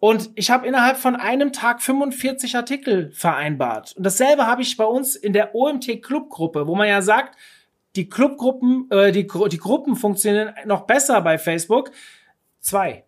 und 0.00 0.30
ich 0.34 0.50
habe 0.50 0.66
innerhalb 0.66 0.96
von 0.96 1.14
einem 1.14 1.52
Tag 1.52 1.82
45 1.82 2.56
Artikel 2.56 3.10
vereinbart. 3.12 3.92
Und 3.96 4.04
dasselbe 4.04 4.46
habe 4.46 4.62
ich 4.62 4.76
bei 4.76 4.84
uns 4.84 5.14
in 5.14 5.34
der 5.34 5.54
OMT 5.54 6.02
Clubgruppe, 6.02 6.66
wo 6.66 6.74
man 6.74 6.88
ja 6.88 7.02
sagt, 7.02 7.36
die 7.96 8.08
Clubgruppen, 8.08 8.88
äh, 8.90 9.12
die, 9.12 9.26
die 9.26 9.58
Gruppen 9.58 9.96
funktionieren 9.96 10.54
noch 10.64 10.86
besser 10.86 11.20
bei 11.20 11.38
Facebook. 11.38 11.90
Zwei. 12.60 13.04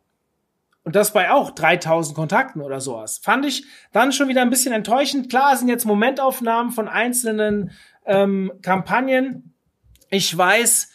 Und 0.84 0.96
das 0.96 1.12
bei 1.12 1.30
auch 1.30 1.50
3000 1.50 2.16
Kontakten 2.16 2.60
oder 2.60 2.80
sowas. 2.80 3.18
Fand 3.18 3.46
ich 3.46 3.64
dann 3.92 4.12
schon 4.12 4.28
wieder 4.28 4.42
ein 4.42 4.50
bisschen 4.50 4.72
enttäuschend. 4.72 5.30
Klar, 5.30 5.56
sind 5.56 5.68
jetzt 5.68 5.84
Momentaufnahmen 5.84 6.72
von 6.72 6.88
einzelnen 6.88 7.70
ähm, 8.04 8.52
Kampagnen. 8.62 9.54
Ich 10.10 10.36
weiß, 10.36 10.90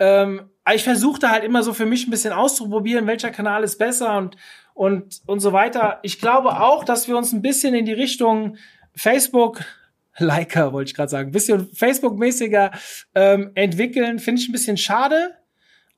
ähm, 0.00 0.50
ich 0.74 0.82
versuchte 0.82 1.30
halt 1.30 1.44
immer 1.44 1.62
so 1.62 1.72
für 1.72 1.86
mich 1.86 2.06
ein 2.06 2.10
bisschen 2.10 2.32
auszuprobieren, 2.32 3.06
welcher 3.06 3.30
Kanal 3.30 3.62
ist 3.62 3.78
besser 3.78 4.18
und, 4.18 4.36
und, 4.74 5.20
und 5.26 5.40
so 5.40 5.52
weiter. 5.52 6.00
Ich 6.02 6.20
glaube 6.20 6.60
auch, 6.60 6.84
dass 6.84 7.06
wir 7.06 7.16
uns 7.16 7.32
ein 7.32 7.42
bisschen 7.42 7.74
in 7.74 7.86
die 7.86 7.92
Richtung 7.92 8.56
Facebook, 8.94 9.62
Liker 10.18 10.72
wollte 10.72 10.90
ich 10.90 10.96
gerade 10.96 11.10
sagen, 11.10 11.28
ein 11.28 11.32
bisschen 11.32 11.72
Facebook-mäßiger 11.72 12.72
ähm, 13.14 13.52
entwickeln. 13.54 14.18
Finde 14.18 14.42
ich 14.42 14.48
ein 14.48 14.52
bisschen 14.52 14.76
schade. 14.76 15.37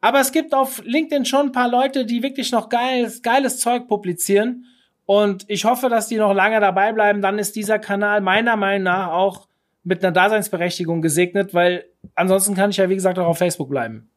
Aber 0.00 0.20
es 0.20 0.32
gibt 0.32 0.54
auf 0.54 0.82
LinkedIn 0.84 1.24
schon 1.24 1.46
ein 1.46 1.52
paar 1.52 1.68
Leute, 1.68 2.06
die 2.06 2.22
wirklich 2.22 2.52
noch 2.52 2.68
geiles, 2.68 3.22
geiles 3.22 3.58
Zeug 3.58 3.86
publizieren. 3.86 4.66
Und 5.04 5.44
ich 5.48 5.64
hoffe, 5.64 5.88
dass 5.88 6.08
die 6.08 6.16
noch 6.16 6.32
lange 6.32 6.60
dabei 6.60 6.92
bleiben. 6.92 7.20
Dann 7.20 7.38
ist 7.38 7.56
dieser 7.56 7.78
Kanal 7.78 8.20
meiner 8.20 8.56
Meinung 8.56 8.84
nach 8.84 9.08
auch 9.08 9.48
mit 9.82 10.04
einer 10.04 10.12
Daseinsberechtigung 10.12 11.02
gesegnet, 11.02 11.52
weil 11.52 11.86
ansonsten 12.14 12.54
kann 12.54 12.70
ich 12.70 12.76
ja, 12.76 12.88
wie 12.88 12.94
gesagt, 12.94 13.18
auch 13.18 13.26
auf 13.26 13.38
Facebook 13.38 13.68
bleiben. 13.70 14.10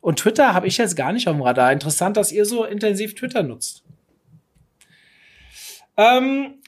Und 0.00 0.18
Twitter 0.20 0.54
habe 0.54 0.68
ich 0.68 0.78
jetzt 0.78 0.94
gar 0.94 1.12
nicht 1.12 1.26
auf 1.26 1.34
dem 1.34 1.42
Radar. 1.42 1.72
Interessant, 1.72 2.16
dass 2.16 2.32
ihr 2.32 2.44
so 2.44 2.64
intensiv 2.64 3.14
Twitter 3.14 3.42
nutzt. 3.42 3.82
Ähm, 5.96 6.60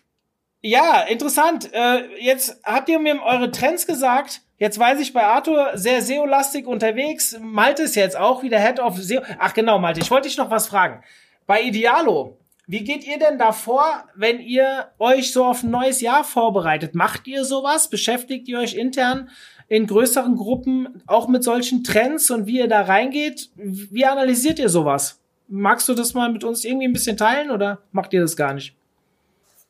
ja, 0.60 1.02
interessant. 1.02 1.72
Äh, 1.72 2.04
jetzt 2.18 2.60
habt 2.64 2.88
ihr 2.88 2.98
mir 2.98 3.22
eure 3.22 3.50
Trends 3.50 3.86
gesagt. 3.86 4.42
Jetzt 4.58 4.78
weiß 4.78 4.98
ich 5.00 5.12
bei 5.12 5.24
Arthur 5.24 5.70
sehr 5.74 6.02
SEO-lastig 6.02 6.66
unterwegs. 6.66 7.38
Malte 7.40 7.84
ist 7.84 7.94
jetzt 7.94 8.16
auch 8.16 8.42
wieder 8.42 8.58
Head 8.58 8.80
of 8.80 8.98
SEO. 8.98 9.22
Ach 9.38 9.54
genau, 9.54 9.78
Malte, 9.78 10.00
ich 10.00 10.10
wollte 10.10 10.28
dich 10.28 10.36
noch 10.36 10.50
was 10.50 10.66
fragen. 10.66 11.02
Bei 11.46 11.62
Idealo, 11.62 12.36
wie 12.66 12.82
geht 12.82 13.06
ihr 13.06 13.18
denn 13.18 13.38
da 13.38 13.52
vor, 13.52 14.04
wenn 14.16 14.40
ihr 14.40 14.88
euch 14.98 15.32
so 15.32 15.44
auf 15.44 15.62
ein 15.62 15.70
neues 15.70 16.00
Jahr 16.00 16.24
vorbereitet? 16.24 16.96
Macht 16.96 17.28
ihr 17.28 17.44
sowas? 17.44 17.88
Beschäftigt 17.88 18.48
ihr 18.48 18.58
euch 18.58 18.74
intern 18.74 19.30
in 19.68 19.86
größeren 19.86 20.34
Gruppen 20.34 21.02
auch 21.06 21.28
mit 21.28 21.44
solchen 21.44 21.84
Trends 21.84 22.30
und 22.30 22.46
wie 22.46 22.58
ihr 22.58 22.68
da 22.68 22.82
reingeht? 22.82 23.50
Wie 23.54 24.04
analysiert 24.04 24.58
ihr 24.58 24.68
sowas? 24.68 25.20
Magst 25.46 25.88
du 25.88 25.94
das 25.94 26.14
mal 26.14 26.32
mit 26.32 26.42
uns 26.42 26.64
irgendwie 26.64 26.88
ein 26.88 26.92
bisschen 26.92 27.16
teilen 27.16 27.50
oder 27.50 27.78
macht 27.92 28.12
ihr 28.12 28.20
das 28.20 28.36
gar 28.36 28.54
nicht? 28.54 28.74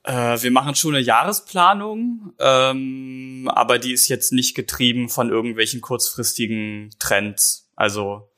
Äh, 0.09 0.43
wir 0.43 0.51
machen 0.51 0.75
schon 0.75 0.95
eine 0.95 1.05
Jahresplanung, 1.05 2.33
ähm, 2.39 3.51
aber 3.53 3.79
die 3.79 3.93
ist 3.93 4.09
jetzt 4.09 4.33
nicht 4.33 4.55
getrieben 4.55 5.11
von 5.11 5.29
irgendwelchen 5.29 5.83
kurzfristigen 5.83 6.89
Trends. 6.99 7.71
Also 7.77 8.31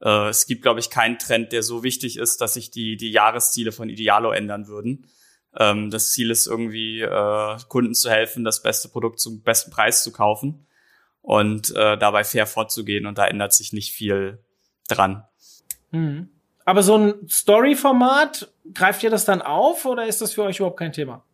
äh, 0.00 0.30
es 0.30 0.46
gibt, 0.46 0.62
glaube 0.62 0.80
ich, 0.80 0.90
keinen 0.90 1.20
Trend, 1.20 1.52
der 1.52 1.62
so 1.62 1.84
wichtig 1.84 2.18
ist, 2.18 2.40
dass 2.40 2.54
sich 2.54 2.72
die, 2.72 2.96
die 2.96 3.12
Jahresziele 3.12 3.70
von 3.70 3.88
Idealo 3.88 4.32
ändern 4.32 4.66
würden. 4.66 5.06
Ähm, 5.56 5.90
das 5.90 6.10
Ziel 6.10 6.28
ist 6.32 6.48
irgendwie, 6.48 7.02
äh, 7.02 7.56
Kunden 7.68 7.94
zu 7.94 8.10
helfen, 8.10 8.42
das 8.42 8.60
beste 8.60 8.88
Produkt 8.88 9.20
zum 9.20 9.42
besten 9.42 9.70
Preis 9.70 10.02
zu 10.02 10.10
kaufen 10.10 10.66
und 11.20 11.70
äh, 11.76 11.96
dabei 11.98 12.24
fair 12.24 12.48
vorzugehen. 12.48 13.06
Und 13.06 13.18
da 13.18 13.28
ändert 13.28 13.54
sich 13.54 13.72
nicht 13.72 13.92
viel 13.92 14.40
dran. 14.88 15.22
Mhm. 15.92 16.30
Aber 16.64 16.82
so 16.82 16.96
ein 16.96 17.28
Story-Format, 17.28 18.51
greift 18.74 19.02
ihr 19.02 19.10
das 19.10 19.24
dann 19.24 19.42
auf 19.42 19.84
oder 19.84 20.06
ist 20.06 20.20
das 20.20 20.32
für 20.32 20.42
euch 20.42 20.58
überhaupt 20.58 20.78
kein 20.78 20.92
Thema? 20.92 21.24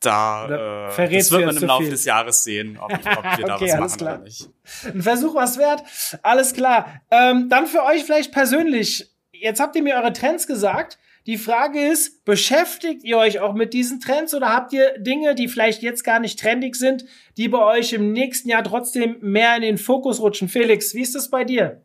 Da 0.00 0.90
äh, 0.96 1.10
das 1.10 1.32
wird 1.32 1.46
man 1.46 1.56
im 1.56 1.64
Laufe 1.64 1.90
des 1.90 2.04
Jahres 2.04 2.44
sehen, 2.44 2.78
ob, 2.78 2.92
ob 2.92 3.38
wir 3.38 3.46
da 3.46 3.56
okay, 3.56 3.72
was 3.72 3.78
machen 3.78 3.98
klar. 3.98 4.14
oder 4.14 4.24
nicht. 4.24 4.48
Ein 4.84 5.02
Versuch 5.02 5.34
was 5.34 5.58
wert. 5.58 5.82
Alles 6.22 6.54
klar. 6.54 7.00
Ähm, 7.10 7.48
dann 7.48 7.66
für 7.66 7.82
euch 7.84 8.04
vielleicht 8.04 8.32
persönlich. 8.32 9.10
Jetzt 9.32 9.60
habt 9.60 9.74
ihr 9.76 9.82
mir 9.82 9.96
eure 9.96 10.12
Trends 10.12 10.46
gesagt. 10.46 10.98
Die 11.26 11.36
Frage 11.36 11.80
ist, 11.80 12.24
beschäftigt 12.24 13.04
ihr 13.04 13.18
euch 13.18 13.40
auch 13.40 13.52
mit 13.52 13.74
diesen 13.74 14.00
Trends 14.00 14.34
oder 14.34 14.48
habt 14.48 14.72
ihr 14.72 14.98
Dinge, 14.98 15.34
die 15.34 15.48
vielleicht 15.48 15.82
jetzt 15.82 16.02
gar 16.02 16.20
nicht 16.20 16.38
trendig 16.38 16.74
sind, 16.76 17.04
die 17.36 17.48
bei 17.48 17.58
euch 17.58 17.92
im 17.92 18.12
nächsten 18.12 18.48
Jahr 18.48 18.64
trotzdem 18.64 19.18
mehr 19.20 19.56
in 19.56 19.62
den 19.62 19.78
Fokus 19.78 20.20
rutschen? 20.20 20.48
Felix, 20.48 20.94
wie 20.94 21.02
ist 21.02 21.14
das 21.14 21.28
bei 21.28 21.44
dir? 21.44 21.82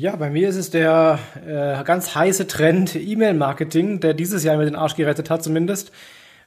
Ja, 0.00 0.14
bei 0.14 0.30
mir 0.30 0.48
ist 0.48 0.54
es 0.54 0.70
der 0.70 1.18
äh, 1.44 1.82
ganz 1.82 2.14
heiße 2.14 2.46
Trend 2.46 2.94
E-Mail-Marketing, 2.94 3.98
der 3.98 4.14
dieses 4.14 4.44
Jahr 4.44 4.56
mir 4.56 4.64
den 4.64 4.76
Arsch 4.76 4.94
gerettet 4.94 5.28
hat 5.28 5.42
zumindest. 5.42 5.90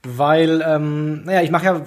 Weil, 0.04 0.64
ähm, 0.66 1.26
naja, 1.26 1.42
ich 1.42 1.52
mache 1.52 1.66
ja, 1.66 1.82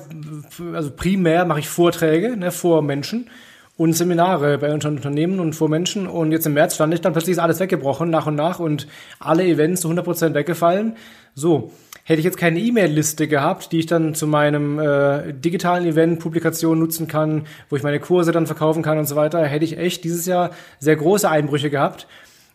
also 0.75 0.91
primär 0.91 1.47
mache 1.47 1.61
ich 1.61 1.69
Vorträge 1.71 2.37
ne, 2.37 2.51
vor 2.51 2.83
Menschen 2.83 3.31
und 3.79 3.95
Seminare 3.95 4.59
bei 4.59 4.75
Unternehmen 4.75 5.41
und 5.41 5.55
vor 5.55 5.71
Menschen. 5.71 6.07
Und 6.07 6.33
jetzt 6.33 6.45
im 6.45 6.53
März 6.53 6.75
stand 6.75 6.93
ich 6.93 7.01
dann 7.01 7.15
plötzlich 7.15 7.33
ist 7.33 7.43
alles 7.43 7.61
weggebrochen, 7.61 8.11
nach 8.11 8.27
und 8.27 8.35
nach, 8.35 8.59
und 8.59 8.87
alle 9.19 9.47
Events 9.47 9.81
zu 9.81 9.89
100% 9.89 10.35
weggefallen. 10.35 10.99
So, 11.35 11.73
Hätte 12.07 12.19
ich 12.19 12.25
jetzt 12.27 12.37
keine 12.37 12.61
E-Mail-Liste 12.61 13.29
gehabt, 13.29 13.73
die 13.73 13.79
ich 13.79 13.87
dann 13.87 14.15
zu 14.15 14.27
meinem 14.27 14.79
äh, 14.79 15.33
digitalen 15.33 15.87
Event, 15.87 16.21
Publikation 16.21 16.79
nutzen 16.79 17.09
kann, 17.09 17.47
wo 17.71 17.77
ich 17.77 17.83
meine 17.83 17.99
Kurse 17.99 18.31
dann 18.31 18.47
verkaufen 18.47 18.83
kann 18.83 18.99
und 18.99 19.07
so 19.07 19.17
weiter, 19.17 19.43
hätte 19.47 19.65
ich 19.65 19.79
echt 19.79 20.05
dieses 20.05 20.27
Jahr 20.27 20.51
sehr 20.79 20.97
große 20.97 21.29
Einbrüche 21.29 21.71
gehabt. 21.71 22.07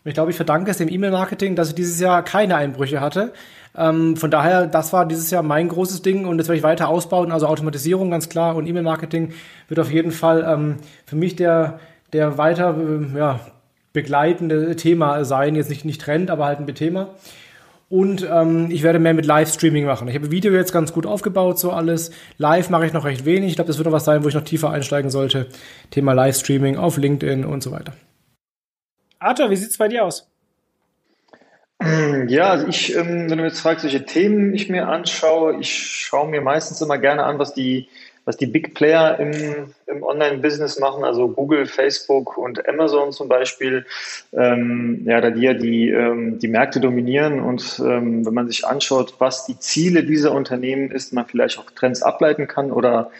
Ich 0.04 0.14
glaube, 0.14 0.30
ich 0.30 0.36
verdanke 0.36 0.70
es 0.70 0.78
dem 0.78 0.88
E-Mail-Marketing, 0.88 1.56
dass 1.56 1.70
ich 1.70 1.74
dieses 1.74 1.98
Jahr 1.98 2.22
keine 2.22 2.54
Einbrüche 2.54 3.00
hatte. 3.00 3.32
Ähm, 3.76 4.16
von 4.16 4.30
daher, 4.30 4.66
das 4.66 4.92
war 4.92 5.04
dieses 5.04 5.30
Jahr 5.32 5.42
mein 5.42 5.68
großes 5.68 6.02
Ding 6.02 6.26
und 6.26 6.38
das 6.38 6.46
werde 6.46 6.58
ich 6.58 6.62
weiter 6.62 6.88
ausbauen. 6.88 7.32
Also 7.32 7.48
Automatisierung 7.48 8.10
ganz 8.10 8.28
klar 8.28 8.54
und 8.54 8.68
E-Mail-Marketing 8.68 9.32
wird 9.66 9.80
auf 9.80 9.90
jeden 9.90 10.12
Fall 10.12 10.46
ähm, 10.48 10.76
für 11.06 11.16
mich 11.16 11.34
der, 11.34 11.80
der 12.12 12.38
weiter 12.38 12.76
äh, 12.78 13.18
ja, 13.18 13.40
begleitende 13.92 14.76
Thema 14.76 15.24
sein. 15.24 15.56
Jetzt 15.56 15.70
nicht, 15.70 15.84
nicht 15.84 16.00
Trend, 16.00 16.30
aber 16.30 16.46
halt 16.46 16.60
ein 16.60 16.74
Thema. 16.74 17.08
Und 17.90 18.24
ähm, 18.30 18.70
ich 18.70 18.84
werde 18.84 19.00
mehr 19.00 19.14
mit 19.14 19.26
Livestreaming 19.26 19.84
machen. 19.84 20.06
Ich 20.06 20.14
habe 20.14 20.30
Video 20.30 20.52
jetzt 20.52 20.72
ganz 20.72 20.92
gut 20.92 21.06
aufgebaut, 21.06 21.58
so 21.58 21.72
alles. 21.72 22.12
Live 22.38 22.70
mache 22.70 22.86
ich 22.86 22.92
noch 22.92 23.04
recht 23.04 23.24
wenig. 23.24 23.50
Ich 23.50 23.56
glaube, 23.56 23.66
das 23.66 23.78
wird 23.78 23.86
noch 23.86 23.92
was 23.92 24.04
sein, 24.04 24.22
wo 24.22 24.28
ich 24.28 24.34
noch 24.34 24.44
tiefer 24.44 24.70
einsteigen 24.70 25.10
sollte. 25.10 25.48
Thema 25.90 26.12
Livestreaming 26.12 26.76
auf 26.76 26.98
LinkedIn 26.98 27.44
und 27.44 27.64
so 27.64 27.72
weiter. 27.72 27.94
Arthur, 29.18 29.50
wie 29.50 29.56
sieht's 29.56 29.76
bei 29.76 29.88
dir 29.88 30.04
aus? 30.04 30.30
Ja, 32.28 32.50
also 32.50 32.68
ich, 32.68 32.94
ähm, 32.94 33.28
wenn 33.28 33.38
du 33.38 33.44
jetzt 33.44 33.60
fragst, 33.60 33.82
welche 33.82 34.04
Themen 34.04 34.54
ich 34.54 34.68
mir 34.68 34.86
anschaue, 34.86 35.58
ich 35.58 35.74
schaue 35.74 36.28
mir 36.28 36.42
meistens 36.42 36.80
immer 36.80 36.98
gerne 36.98 37.24
an, 37.24 37.40
was 37.40 37.54
die 37.54 37.88
was 38.30 38.36
die 38.36 38.46
Big 38.46 38.74
Player 38.74 39.18
im, 39.18 39.32
im 39.88 40.04
Online-Business 40.04 40.78
machen, 40.78 41.02
also 41.02 41.26
Google, 41.28 41.66
Facebook 41.66 42.38
und 42.38 42.68
Amazon 42.68 43.10
zum 43.10 43.28
Beispiel, 43.28 43.84
ähm, 44.32 45.02
ja, 45.04 45.20
da 45.20 45.30
die 45.30 45.42
ja 45.42 45.52
die, 45.52 45.90
ähm, 45.90 46.38
die 46.38 46.46
Märkte 46.46 46.78
dominieren 46.78 47.40
und 47.40 47.82
ähm, 47.84 48.24
wenn 48.24 48.32
man 48.32 48.46
sich 48.46 48.64
anschaut, 48.64 49.14
was 49.18 49.46
die 49.46 49.58
Ziele 49.58 50.04
dieser 50.04 50.30
Unternehmen 50.30 50.92
ist, 50.92 51.12
man 51.12 51.26
vielleicht 51.26 51.58
auch 51.58 51.72
Trends 51.72 52.02
ableiten 52.02 52.46
kann 52.46 52.70
oder 52.70 53.10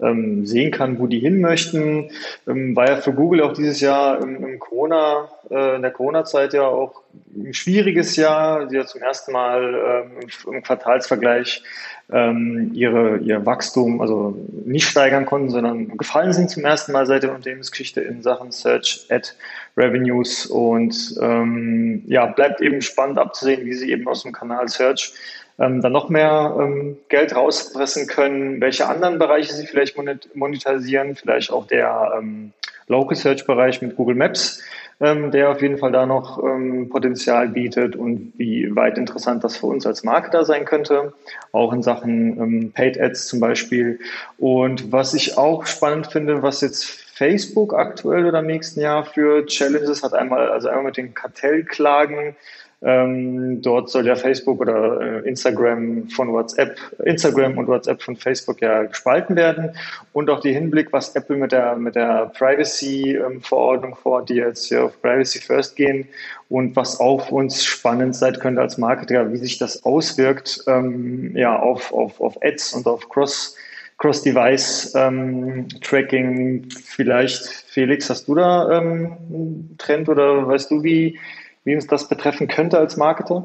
ähm, 0.00 0.46
sehen 0.46 0.70
kann, 0.70 0.98
wo 0.98 1.06
die 1.06 1.18
hin 1.18 1.40
möchten. 1.40 2.10
Ähm, 2.46 2.76
war 2.76 2.88
ja 2.88 2.96
für 2.96 3.12
Google 3.12 3.42
auch 3.42 3.54
dieses 3.54 3.80
Jahr 3.80 4.22
im, 4.22 4.44
im 4.44 4.58
Corona, 4.58 5.30
äh, 5.50 5.76
in 5.76 5.82
der 5.82 5.90
Corona-Zeit 5.90 6.52
ja 6.52 6.68
auch 6.68 7.02
ein 7.34 7.54
schwieriges 7.54 8.16
Jahr. 8.16 8.66
Die 8.66 8.76
ja 8.76 8.86
zum 8.86 9.02
ersten 9.02 9.32
Mal 9.32 9.74
ähm, 9.74 10.20
im, 10.20 10.54
im 10.54 10.62
Quartalsvergleich 10.62 11.62
ähm, 12.10 12.70
ihre, 12.74 13.18
ihr 13.18 13.44
Wachstum 13.44 14.00
also 14.00 14.36
nicht 14.64 14.86
steigern 14.86 15.26
konnten, 15.26 15.50
sondern 15.50 15.96
gefallen 15.96 16.32
sind 16.32 16.50
zum 16.50 16.64
ersten 16.64 16.92
Mal 16.92 17.06
seit 17.06 17.22
der 17.22 17.34
Unternehmensgeschichte 17.34 18.00
in 18.00 18.22
Sachen 18.22 18.50
Search 18.50 19.06
Ad 19.10 19.28
Revenues. 19.76 20.46
Und 20.46 21.18
ähm, 21.20 22.02
ja, 22.06 22.26
bleibt 22.26 22.60
eben 22.60 22.80
spannend 22.80 23.18
abzusehen, 23.18 23.66
wie 23.66 23.74
sie 23.74 23.90
eben 23.90 24.08
aus 24.08 24.22
dem 24.22 24.32
Kanal 24.32 24.68
Search 24.68 25.12
ähm, 25.58 25.82
dann 25.82 25.92
noch 25.92 26.08
mehr 26.08 26.56
ähm, 26.58 26.96
Geld 27.08 27.34
rauspressen 27.34 28.06
können, 28.06 28.60
welche 28.60 28.86
anderen 28.86 29.18
Bereiche 29.18 29.52
sie 29.52 29.66
vielleicht 29.66 29.96
monetarisieren, 30.34 31.16
vielleicht 31.16 31.50
auch 31.50 31.66
der 31.66 32.12
ähm, 32.18 32.52
Local 32.86 33.16
Search 33.16 33.44
Bereich 33.44 33.82
mit 33.82 33.96
Google 33.96 34.14
Maps, 34.14 34.62
ähm, 35.00 35.30
der 35.30 35.50
auf 35.50 35.62
jeden 35.62 35.78
Fall 35.78 35.92
da 35.92 36.06
noch 36.06 36.42
ähm, 36.42 36.88
Potenzial 36.88 37.48
bietet 37.48 37.94
und 37.94 38.32
wie 38.36 38.74
weit 38.74 38.98
interessant 38.98 39.44
das 39.44 39.56
für 39.56 39.66
uns 39.66 39.86
als 39.86 40.02
Marketer 40.02 40.44
sein 40.44 40.64
könnte, 40.64 41.12
auch 41.52 41.72
in 41.72 41.82
Sachen 41.82 42.38
ähm, 42.40 42.72
Paid 42.72 43.00
Ads 43.00 43.28
zum 43.28 43.40
Beispiel. 43.40 44.00
Und 44.38 44.90
was 44.90 45.14
ich 45.14 45.38
auch 45.38 45.66
spannend 45.66 46.08
finde, 46.08 46.42
was 46.42 46.60
jetzt 46.60 46.84
Facebook 46.84 47.74
aktuell 47.74 48.26
oder 48.26 48.40
im 48.40 48.46
nächsten 48.46 48.80
Jahr 48.80 49.04
für 49.04 49.46
Challenges 49.46 50.02
hat, 50.02 50.14
einmal, 50.14 50.50
also 50.50 50.68
einmal 50.68 50.84
mit 50.84 50.96
den 50.96 51.14
Kartellklagen, 51.14 52.36
ähm, 52.80 53.60
dort 53.60 53.90
soll 53.90 54.06
ja 54.06 54.14
Facebook 54.14 54.60
oder 54.60 55.00
äh, 55.00 55.28
Instagram 55.28 56.08
von 56.10 56.32
WhatsApp, 56.32 56.78
Instagram 57.04 57.58
und 57.58 57.66
WhatsApp 57.66 58.00
von 58.00 58.16
Facebook 58.16 58.60
ja 58.60 58.84
gespalten 58.84 59.34
werden. 59.34 59.72
Und 60.12 60.30
auch 60.30 60.40
die 60.40 60.52
Hinblick, 60.52 60.92
was 60.92 61.16
Apple 61.16 61.36
mit 61.36 61.50
der, 61.50 61.74
mit 61.76 61.96
der 61.96 62.30
Privacy-Verordnung 62.38 63.92
ähm, 63.92 63.96
vor, 63.96 64.24
die 64.24 64.34
jetzt 64.34 64.66
hier 64.66 64.84
auf 64.84 65.02
Privacy 65.02 65.40
First 65.40 65.74
gehen 65.74 66.06
und 66.48 66.76
was 66.76 67.00
auch 67.00 67.28
für 67.28 67.34
uns 67.34 67.64
spannend 67.64 68.14
sein 68.14 68.38
könnte 68.38 68.60
als 68.60 68.78
Marketer, 68.78 69.32
wie 69.32 69.38
sich 69.38 69.58
das 69.58 69.84
auswirkt, 69.84 70.62
ähm, 70.68 71.36
ja, 71.36 71.58
auf, 71.58 71.92
auf, 71.92 72.20
auf 72.20 72.38
Ads 72.42 72.74
und 72.74 72.86
auf 72.86 73.08
Cross- 73.08 73.56
Cross-Device-Tracking. 73.98 76.38
Ähm, 76.38 76.68
Vielleicht, 76.70 77.44
Felix, 77.66 78.08
hast 78.08 78.28
du 78.28 78.36
da 78.36 78.78
ähm, 78.78 79.16
einen 79.28 79.74
Trend 79.78 80.08
oder 80.08 80.46
weißt 80.46 80.70
du, 80.70 80.84
wie, 80.84 81.18
wie 81.64 81.74
uns 81.74 81.86
das 81.86 82.08
betreffen 82.08 82.48
könnte 82.48 82.78
als 82.78 82.96
Marketer? 82.96 83.44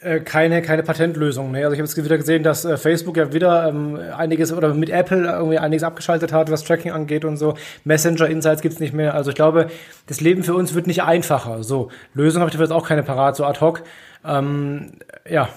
Äh, 0.00 0.20
keine, 0.20 0.62
keine 0.62 0.84
Patentlösung. 0.84 1.50
Ne? 1.50 1.64
Also 1.64 1.72
ich 1.72 1.80
habe 1.80 1.88
jetzt 1.88 1.96
wieder 1.96 2.18
gesehen, 2.18 2.44
dass 2.44 2.64
äh, 2.64 2.76
Facebook 2.76 3.16
ja 3.16 3.32
wieder 3.32 3.68
ähm, 3.68 3.98
einiges 4.16 4.52
oder 4.52 4.72
mit 4.72 4.90
Apple 4.90 5.24
irgendwie 5.24 5.58
einiges 5.58 5.82
abgeschaltet 5.82 6.32
hat, 6.32 6.52
was 6.52 6.62
Tracking 6.62 6.92
angeht 6.92 7.24
und 7.24 7.36
so. 7.36 7.54
Messenger 7.84 8.28
Insights 8.28 8.62
gibt's 8.62 8.78
nicht 8.78 8.94
mehr. 8.94 9.14
Also 9.14 9.30
ich 9.30 9.36
glaube, 9.36 9.68
das 10.06 10.20
Leben 10.20 10.44
für 10.44 10.54
uns 10.54 10.74
wird 10.74 10.86
nicht 10.86 11.02
einfacher. 11.02 11.64
So, 11.64 11.90
Lösung 12.14 12.40
habe 12.40 12.48
ich 12.48 12.52
dafür 12.52 12.66
jetzt 12.66 12.72
auch 12.72 12.86
keine 12.86 13.02
parat, 13.02 13.34
so 13.34 13.44
ad 13.44 13.60
hoc. 13.60 13.82
Ähm, 14.24 14.92
ja, 15.28 15.48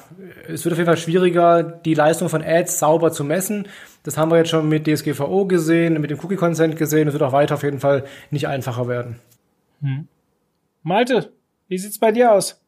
es 0.47 0.66
wird 0.66 0.74
auf 0.74 0.80
jeden 0.80 0.88
Fall 0.88 0.97
schwieriger, 0.97 1.62
die 1.62 1.93
Leistung 1.93 2.28
von 2.30 2.43
Ads 2.43 2.80
sauber 2.80 3.12
zu 3.12 3.24
messen. 3.24 3.68
Das 4.03 4.18
haben 4.18 4.32
wir 4.32 4.38
jetzt 4.38 4.49
schon 4.49 4.68
mit 4.68 4.88
DSGVO 4.88 5.45
gesehen, 5.45 6.01
mit 6.01 6.09
dem 6.09 6.20
Cookie-Consent 6.20 6.78
gesehen. 6.78 7.07
Es 7.07 7.14
wird 7.14 7.24
auch 7.24 7.34
weiter 7.34 7.55
auf 7.55 7.64
jeden 7.64 7.80
Fall 7.80 8.05
nicht 8.32 8.47
einfacher 8.47 8.88
werden. 8.88 9.20
Hm. 9.82 10.07
Malte, 10.82 11.32
wie 11.72 11.78
sieht's 11.78 11.99
bei 11.99 12.11
dir 12.11 12.34
aus? 12.34 12.61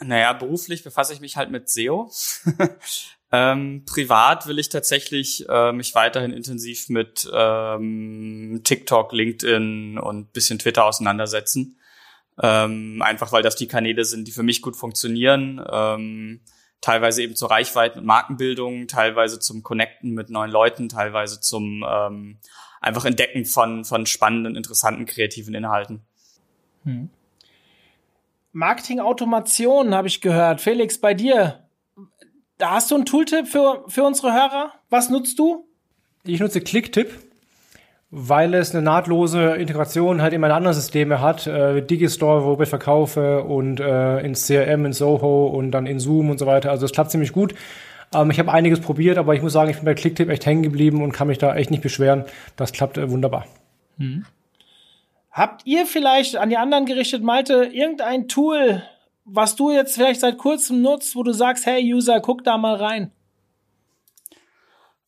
Naja, 0.00 0.34
beruflich 0.34 0.84
befasse 0.84 1.14
ich 1.14 1.20
mich 1.20 1.38
halt 1.38 1.50
mit 1.50 1.70
SEO. 1.70 2.10
ähm, 3.32 3.84
privat 3.86 4.46
will 4.46 4.58
ich 4.58 4.68
tatsächlich 4.68 5.48
äh, 5.48 5.72
mich 5.72 5.94
weiterhin 5.94 6.34
intensiv 6.34 6.90
mit 6.90 7.26
ähm, 7.32 8.60
TikTok, 8.64 9.12
LinkedIn 9.12 9.98
und 9.98 10.34
bisschen 10.34 10.58
Twitter 10.58 10.84
auseinandersetzen. 10.84 11.80
Ähm, 12.42 13.00
einfach 13.00 13.32
weil 13.32 13.42
das 13.42 13.56
die 13.56 13.66
Kanäle 13.66 14.04
sind, 14.04 14.28
die 14.28 14.32
für 14.32 14.42
mich 14.42 14.60
gut 14.60 14.76
funktionieren. 14.76 15.64
Ähm, 15.72 16.42
teilweise 16.82 17.22
eben 17.22 17.34
zur 17.34 17.50
Reichweiten- 17.50 18.00
und 18.00 18.04
Markenbildung, 18.04 18.88
teilweise 18.88 19.40
zum 19.40 19.62
Connecten 19.62 20.12
mit 20.12 20.28
neuen 20.28 20.50
Leuten, 20.50 20.90
teilweise 20.90 21.40
zum 21.40 21.82
ähm, 21.88 22.40
einfach 22.82 23.06
Entdecken 23.06 23.46
von, 23.46 23.86
von 23.86 24.04
spannenden, 24.04 24.54
interessanten, 24.54 25.06
kreativen 25.06 25.54
Inhalten. 25.54 26.06
Hm. 26.86 27.10
Marketing-Automation 28.52 29.94
habe 29.94 30.08
ich 30.08 30.22
gehört. 30.22 30.62
Felix, 30.62 30.98
bei 30.98 31.12
dir, 31.12 31.64
da 32.56 32.70
hast 32.70 32.90
du 32.90 32.94
einen 32.94 33.04
Tooltip 33.04 33.46
für, 33.46 33.84
für 33.88 34.02
unsere 34.02 34.32
Hörer? 34.32 34.72
Was 34.88 35.10
nutzt 35.10 35.38
du? 35.38 35.66
Ich 36.24 36.40
nutze 36.40 36.62
Clicktip, 36.62 37.10
weil 38.10 38.54
es 38.54 38.74
eine 38.74 38.82
nahtlose 38.82 39.56
Integration 39.56 40.22
halt 40.22 40.32
in 40.32 40.40
meine 40.40 40.54
anderen 40.54 40.74
Systeme 40.74 41.20
hat. 41.20 41.46
Äh, 41.46 41.82
Digistore, 41.82 42.44
wo 42.44 42.62
ich 42.62 42.68
verkaufe 42.68 43.42
und 43.42 43.78
äh, 43.78 44.20
ins 44.20 44.46
CRM, 44.46 44.86
in 44.86 44.92
Soho 44.94 45.48
und 45.48 45.70
dann 45.72 45.86
in 45.86 46.00
Zoom 46.00 46.30
und 46.30 46.38
so 46.38 46.46
weiter. 46.46 46.70
Also 46.70 46.86
es 46.86 46.92
klappt 46.92 47.10
ziemlich 47.10 47.32
gut. 47.32 47.54
Ähm, 48.14 48.30
ich 48.30 48.38
habe 48.38 48.52
einiges 48.52 48.80
probiert, 48.80 49.18
aber 49.18 49.34
ich 49.34 49.42
muss 49.42 49.52
sagen, 49.52 49.70
ich 49.70 49.76
bin 49.76 49.84
bei 49.84 49.94
Clicktip 49.94 50.30
echt 50.30 50.46
hängen 50.46 50.62
geblieben 50.62 51.02
und 51.02 51.12
kann 51.12 51.28
mich 51.28 51.38
da 51.38 51.54
echt 51.54 51.70
nicht 51.70 51.82
beschweren. 51.82 52.24
Das 52.56 52.72
klappt 52.72 52.96
äh, 52.96 53.10
wunderbar. 53.10 53.46
Hm. 53.98 54.24
Habt 55.36 55.66
ihr 55.66 55.84
vielleicht 55.84 56.36
an 56.36 56.48
die 56.48 56.56
anderen 56.56 56.86
gerichtet, 56.86 57.22
Malte, 57.22 57.66
irgendein 57.66 58.26
Tool, 58.26 58.82
was 59.26 59.54
du 59.54 59.70
jetzt 59.70 59.94
vielleicht 59.94 60.20
seit 60.20 60.38
kurzem 60.38 60.80
nutzt, 60.80 61.14
wo 61.14 61.22
du 61.22 61.32
sagst, 61.32 61.66
hey 61.66 61.92
User, 61.92 62.20
guck 62.20 62.42
da 62.42 62.56
mal 62.56 62.76
rein? 62.76 63.12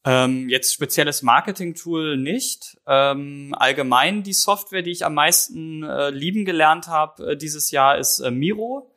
Ähm, 0.04 0.50
jetzt 0.50 0.74
spezielles 0.74 1.22
Marketing-Tool 1.22 2.18
nicht. 2.18 2.76
Ähm, 2.86 3.54
allgemein 3.56 4.22
die 4.22 4.34
Software, 4.34 4.82
die 4.82 4.90
ich 4.90 5.06
am 5.06 5.14
meisten 5.14 5.82
äh, 5.82 6.10
lieben 6.10 6.44
gelernt 6.44 6.88
habe 6.88 7.32
äh, 7.32 7.36
dieses 7.38 7.70
Jahr, 7.70 7.96
ist 7.96 8.20
äh, 8.20 8.30
Miro. 8.30 8.94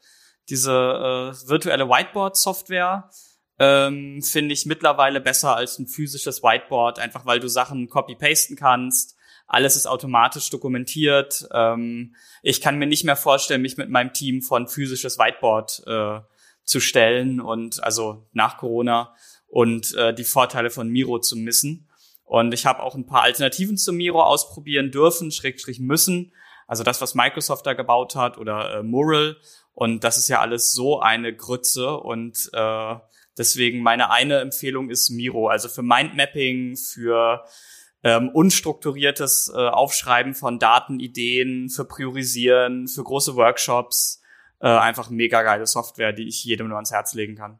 Diese 0.49 0.73
äh, 0.73 1.47
virtuelle 1.47 1.87
Whiteboard-Software 1.87 3.09
ähm, 3.57 4.21
finde 4.21 4.51
ich 4.51 4.65
mittlerweile 4.65 5.21
besser 5.21 5.55
als 5.55 5.79
ein 5.79 5.87
physisches 5.87 6.43
Whiteboard, 6.43 6.99
einfach 6.99 7.25
weil 7.25 7.39
du 7.39 7.47
Sachen 7.47 7.87
copy-pasten 7.87 8.57
kannst 8.57 9.15
alles 9.51 9.75
ist 9.75 9.85
automatisch 9.85 10.49
dokumentiert. 10.49 11.45
Ähm, 11.53 12.15
ich 12.41 12.61
kann 12.61 12.77
mir 12.77 12.87
nicht 12.87 13.03
mehr 13.03 13.17
vorstellen, 13.17 13.61
mich 13.61 13.75
mit 13.75 13.89
meinem 13.89 14.13
Team 14.13 14.41
von 14.41 14.69
physisches 14.69 15.19
Whiteboard 15.19 15.83
äh, 15.87 16.21
zu 16.63 16.79
stellen 16.79 17.41
und 17.41 17.83
also 17.83 18.29
nach 18.31 18.57
Corona 18.57 19.13
und 19.47 19.93
äh, 19.95 20.13
die 20.13 20.23
Vorteile 20.23 20.69
von 20.69 20.87
Miro 20.87 21.19
zu 21.19 21.35
missen. 21.35 21.89
Und 22.23 22.53
ich 22.53 22.65
habe 22.65 22.81
auch 22.81 22.95
ein 22.95 23.05
paar 23.05 23.23
Alternativen 23.23 23.75
zu 23.75 23.91
Miro 23.91 24.23
ausprobieren 24.23 24.89
dürfen, 24.89 25.31
schrägstrich 25.31 25.81
müssen. 25.81 26.31
Also 26.65 26.83
das, 26.83 27.01
was 27.01 27.13
Microsoft 27.13 27.65
da 27.65 27.73
gebaut 27.73 28.15
hat 28.15 28.37
oder 28.37 28.75
äh, 28.75 28.83
Mural. 28.83 29.35
Und 29.73 30.05
das 30.05 30.17
ist 30.17 30.29
ja 30.29 30.39
alles 30.39 30.71
so 30.71 31.01
eine 31.01 31.35
Grütze. 31.35 31.97
Und 31.97 32.49
äh, 32.53 32.95
deswegen 33.37 33.83
meine 33.83 34.11
eine 34.11 34.39
Empfehlung 34.39 34.89
ist 34.89 35.09
Miro. 35.09 35.49
Also 35.49 35.67
für 35.67 35.83
Mindmapping, 35.83 36.77
für 36.77 37.43
ähm, 38.03 38.29
unstrukturiertes 38.29 39.51
äh, 39.53 39.57
Aufschreiben 39.57 40.33
von 40.33 40.59
Daten, 40.59 40.99
Ideen, 40.99 41.69
für 41.69 41.85
Priorisieren, 41.85 42.87
für 42.87 43.03
große 43.03 43.35
Workshops. 43.35 44.21
Äh, 44.59 44.67
einfach 44.67 45.09
mega 45.09 45.41
geile 45.41 45.65
Software, 45.65 46.13
die 46.13 46.27
ich 46.27 46.43
jedem 46.43 46.67
nur 46.67 46.77
ans 46.77 46.91
Herz 46.91 47.13
legen 47.13 47.35
kann. 47.35 47.57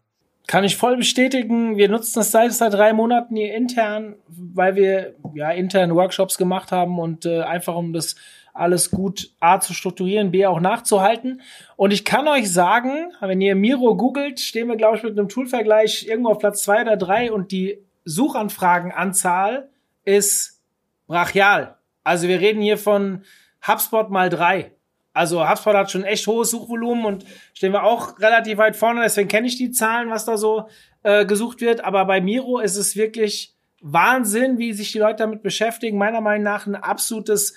Kann 0.48 0.64
ich 0.64 0.76
voll 0.76 0.98
bestätigen. 0.98 1.78
Wir 1.78 1.90
nutzen 1.90 2.14
das 2.16 2.32
seit, 2.32 2.52
seit 2.54 2.74
drei 2.74 2.94
Monaten 2.94 3.36
hier 3.36 3.54
intern, 3.56 4.16
weil 4.28 4.76
wir 4.76 5.16
ja 5.34 5.52
intern 5.52 5.96
Workshops 5.96 6.38
gemacht 6.38 6.72
haben 6.72 7.00
und 7.00 7.26
äh, 7.26 7.42
einfach 7.42 7.76
um 7.76 7.94
das 7.94 8.16
alles 8.54 8.92
gut 8.92 9.32
A 9.40 9.60
zu 9.60 9.74
strukturieren, 9.74 10.32
B 10.32 10.46
auch 10.46 10.60
nachzuhalten. 10.60 11.42
Und 11.78 11.92
ich 11.92 12.04
kann 12.04 12.28
euch 12.28 12.52
sagen, 12.52 13.14
wenn 13.22 13.40
ihr 13.40 13.56
Miro 13.56 13.96
googelt, 13.96 14.40
stehen 14.40 14.68
wir, 14.68 14.76
glaube 14.76 14.98
ich, 14.98 15.04
mit 15.04 15.18
einem 15.18 15.30
Toolvergleich 15.30 16.06
irgendwo 16.08 16.32
auf 16.32 16.40
Platz 16.40 16.64
zwei 16.64 16.82
oder 16.82 16.98
drei 16.98 17.32
und 17.32 17.52
die 17.52 17.80
Suchanfragenanzahl 18.04 19.70
ist 20.06 20.62
brachial. 21.08 21.78
Also 22.04 22.28
wir 22.28 22.40
reden 22.40 22.62
hier 22.62 22.78
von 22.78 23.24
HubSpot 23.68 24.10
mal 24.10 24.30
drei. 24.30 24.72
Also 25.14 25.48
HubSpot 25.48 25.76
hat 25.76 25.92
schon 25.92 26.04
echt 26.04 26.26
hohes 26.28 26.52
Suchvolumen 26.52 27.06
und 27.06 27.26
stehen 27.54 27.74
wir 27.74 27.84
auch 27.84 28.20
relativ 28.20 28.58
weit 28.58 28.76
vorne. 28.76 29.02
Deswegen 29.02 29.28
kenne 29.28 29.48
ich 29.48 29.58
die 29.58 29.72
Zahlen, 29.72 30.10
was 30.10 30.26
da 30.26 30.38
so 30.38 30.70
äh, 31.04 31.26
gesucht 31.26 31.62
wird. 31.62 31.84
Aber 31.84 32.06
bei 32.06 32.22
Miro 32.22 32.60
ist 32.60 32.78
es 32.78 32.96
wirklich 32.96 33.54
Wahnsinn, 33.82 34.58
wie 34.58 34.74
sich 34.74 34.92
die 34.92 35.00
Leute 35.00 35.18
damit 35.18 35.44
beschäftigen. 35.44 35.98
Meiner 35.98 36.22
Meinung 36.22 36.44
nach 36.44 36.66
ein 36.66 36.76
absolutes 36.76 37.56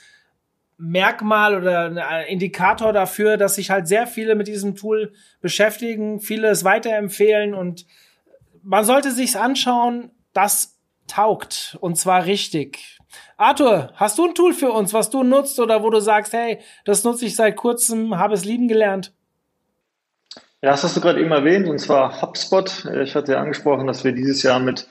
Merkmal 0.76 1.56
oder 1.56 1.84
ein 1.84 2.26
Indikator 2.26 2.92
dafür, 2.92 3.36
dass 3.36 3.54
sich 3.54 3.70
halt 3.70 3.86
sehr 3.86 4.08
viele 4.08 4.34
mit 4.34 4.48
diesem 4.48 4.74
Tool 4.74 5.12
beschäftigen, 5.40 6.18
viele 6.20 6.48
es 6.48 6.64
weiterempfehlen 6.64 7.54
und 7.54 7.86
man 8.62 8.84
sollte 8.84 9.12
sich's 9.12 9.36
anschauen. 9.36 10.10
Das 10.32 10.73
taugt 11.06 11.76
und 11.80 11.96
zwar 11.96 12.24
richtig. 12.26 12.98
Arthur, 13.36 13.92
hast 13.94 14.18
du 14.18 14.26
ein 14.26 14.34
Tool 14.34 14.52
für 14.52 14.72
uns, 14.72 14.92
was 14.92 15.10
du 15.10 15.22
nutzt 15.22 15.60
oder 15.60 15.82
wo 15.82 15.90
du 15.90 16.00
sagst, 16.00 16.32
hey, 16.32 16.58
das 16.84 17.04
nutze 17.04 17.26
ich 17.26 17.36
seit 17.36 17.56
kurzem, 17.56 18.18
habe 18.18 18.34
es 18.34 18.44
lieben 18.44 18.68
gelernt? 18.68 19.12
Ja, 20.62 20.70
das 20.70 20.82
hast 20.82 20.96
du 20.96 21.00
gerade 21.00 21.20
eben 21.20 21.30
erwähnt, 21.30 21.68
und 21.68 21.78
zwar 21.78 22.22
HubSpot. 22.22 22.86
Ich 23.02 23.14
hatte 23.14 23.32
ja 23.32 23.40
angesprochen, 23.40 23.86
dass 23.86 24.02
wir 24.02 24.12
dieses 24.12 24.42
Jahr 24.42 24.58
mit 24.58 24.88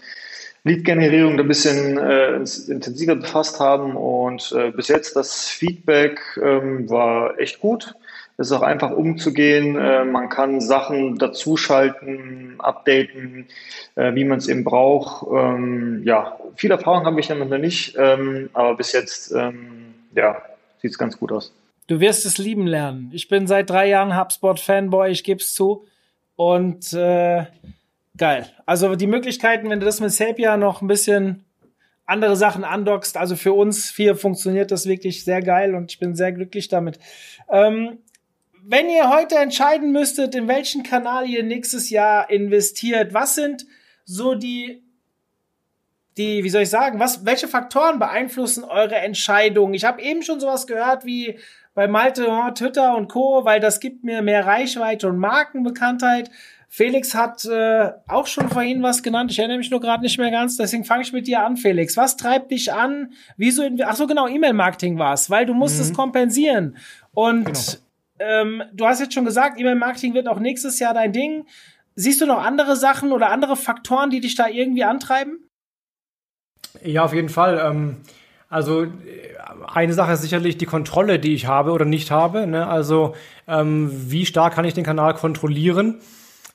Lead-Generierung 0.65 1.39
ein 1.39 1.47
bisschen 1.47 1.97
äh, 1.97 2.35
intensiver 2.67 3.15
befasst 3.15 3.59
haben 3.59 3.95
und 3.95 4.53
äh, 4.55 4.71
bis 4.71 4.87
jetzt 4.87 5.15
das 5.15 5.49
Feedback 5.49 6.21
ähm, 6.41 6.89
war 6.89 7.37
echt 7.39 7.59
gut. 7.59 7.95
Es 8.43 8.51
ist 8.51 8.57
auch 8.57 8.61
einfach 8.61 8.91
umzugehen. 8.91 9.77
Äh, 9.77 10.03
man 10.03 10.27
kann 10.27 10.59
Sachen 10.59 11.17
dazuschalten, 11.17 12.55
updaten, 12.59 13.47
äh, 13.95 14.13
wie 14.15 14.25
man 14.25 14.39
es 14.39 14.49
eben 14.49 14.65
braucht. 14.65 15.25
Ähm, 15.33 16.01
ja, 16.03 16.37
viel 16.55 16.71
Erfahrung 16.71 17.05
habe 17.05 17.21
ich 17.21 17.27
damit 17.27 17.49
noch 17.49 17.57
nicht, 17.57 17.95
ähm, 17.97 18.49
aber 18.51 18.75
bis 18.75 18.91
jetzt 18.91 19.31
ähm, 19.31 19.93
ja, 20.13 20.41
sieht 20.81 20.91
es 20.91 20.97
ganz 20.97 21.17
gut 21.17 21.31
aus. 21.31 21.53
Du 21.87 22.01
wirst 22.01 22.25
es 22.25 22.37
lieben 22.37 22.67
lernen. 22.67 23.11
Ich 23.13 23.29
bin 23.29 23.47
seit 23.47 23.69
drei 23.69 23.87
Jahren 23.87 24.17
HubSpot-Fanboy, 24.17 25.09
ich 25.09 25.23
gebe 25.23 25.39
es 25.39 25.53
zu. 25.53 25.85
Und 26.35 26.91
äh, 26.91 27.45
geil. 28.17 28.49
Also 28.65 28.95
die 28.95 29.07
Möglichkeiten, 29.07 29.69
wenn 29.69 29.79
du 29.79 29.85
das 29.85 30.01
mit 30.01 30.11
Sapia 30.11 30.57
noch 30.57 30.81
ein 30.81 30.87
bisschen 30.87 31.45
andere 32.05 32.35
Sachen 32.35 32.65
andockst, 32.65 33.15
also 33.15 33.37
für 33.37 33.53
uns 33.53 33.89
vier 33.89 34.17
funktioniert 34.17 34.71
das 34.71 34.85
wirklich 34.85 35.23
sehr 35.23 35.41
geil 35.41 35.75
und 35.75 35.91
ich 35.91 35.99
bin 35.99 36.15
sehr 36.15 36.33
glücklich 36.33 36.67
damit. 36.67 36.99
Ähm, 37.49 37.99
wenn 38.65 38.89
ihr 38.89 39.09
heute 39.09 39.35
entscheiden 39.35 39.91
müsstet, 39.91 40.35
in 40.35 40.47
welchen 40.47 40.83
Kanal 40.83 41.27
ihr 41.27 41.43
nächstes 41.43 41.89
Jahr 41.89 42.29
investiert, 42.29 43.13
was 43.13 43.35
sind 43.35 43.65
so 44.05 44.35
die, 44.35 44.83
die, 46.17 46.43
wie 46.43 46.49
soll 46.49 46.61
ich 46.61 46.69
sagen, 46.69 46.99
was, 46.99 47.25
welche 47.25 47.47
Faktoren 47.47 47.99
beeinflussen 47.99 48.63
eure 48.63 48.95
Entscheidung? 48.95 49.73
Ich 49.73 49.83
habe 49.83 50.01
eben 50.01 50.21
schon 50.21 50.39
sowas 50.39 50.67
gehört 50.67 51.05
wie 51.05 51.39
bei 51.73 51.87
Malte, 51.87 52.27
oh, 52.29 52.51
Twitter 52.51 52.95
und 52.95 53.09
Co., 53.09 53.45
weil 53.45 53.59
das 53.59 53.79
gibt 53.79 54.03
mir 54.03 54.21
mehr 54.21 54.45
Reichweite 54.45 55.07
und 55.09 55.17
Markenbekanntheit. 55.17 56.29
Felix 56.69 57.13
hat 57.13 57.45
äh, 57.45 57.91
auch 58.07 58.27
schon 58.27 58.49
vorhin 58.49 58.81
was 58.81 59.03
genannt. 59.03 59.31
Ich 59.31 59.37
erinnere 59.37 59.57
mich 59.57 59.69
nur 59.69 59.79
gerade 59.79 60.01
nicht 60.01 60.17
mehr 60.17 60.31
ganz. 60.31 60.57
Deswegen 60.57 60.85
fange 60.85 61.03
ich 61.03 61.13
mit 61.13 61.27
dir 61.27 61.43
an, 61.43 61.57
Felix. 61.57 61.97
Was 61.97 62.17
treibt 62.17 62.49
dich 62.51 62.73
an? 62.73 63.13
Wieso? 63.37 63.63
Ach 63.85 63.95
so, 63.95 64.07
genau. 64.07 64.27
E-Mail-Marketing 64.27 64.97
war 64.97 65.13
es, 65.13 65.29
weil 65.29 65.45
du 65.45 65.53
musst 65.53 65.75
mhm. 65.75 65.81
es 65.81 65.93
kompensieren. 65.93 66.77
Und 67.13 67.45
genau. 67.45 67.82
Ähm, 68.23 68.63
du 68.73 68.85
hast 68.85 68.99
jetzt 68.99 69.13
schon 69.13 69.25
gesagt, 69.25 69.59
E-Mail-Marketing 69.59 70.13
wird 70.13 70.27
auch 70.27 70.39
nächstes 70.39 70.79
Jahr 70.79 70.93
dein 70.93 71.11
Ding. 71.11 71.45
Siehst 71.95 72.21
du 72.21 72.25
noch 72.25 72.43
andere 72.43 72.75
Sachen 72.75 73.11
oder 73.11 73.29
andere 73.29 73.55
Faktoren, 73.55 74.09
die 74.09 74.19
dich 74.19 74.35
da 74.35 74.47
irgendwie 74.47 74.83
antreiben? 74.83 75.47
Ja, 76.83 77.03
auf 77.03 77.13
jeden 77.13 77.29
Fall. 77.29 77.61
Ähm, 77.63 77.97
also 78.49 78.87
eine 79.71 79.93
Sache 79.93 80.13
ist 80.13 80.21
sicherlich 80.21 80.57
die 80.57 80.65
Kontrolle, 80.65 81.19
die 81.19 81.33
ich 81.33 81.47
habe 81.47 81.71
oder 81.71 81.85
nicht 81.85 82.11
habe. 82.11 82.47
Ne? 82.47 82.67
Also 82.67 83.15
ähm, 83.47 83.89
wie 83.91 84.25
stark 84.25 84.55
kann 84.55 84.65
ich 84.65 84.73
den 84.73 84.83
Kanal 84.83 85.13
kontrollieren? 85.13 85.99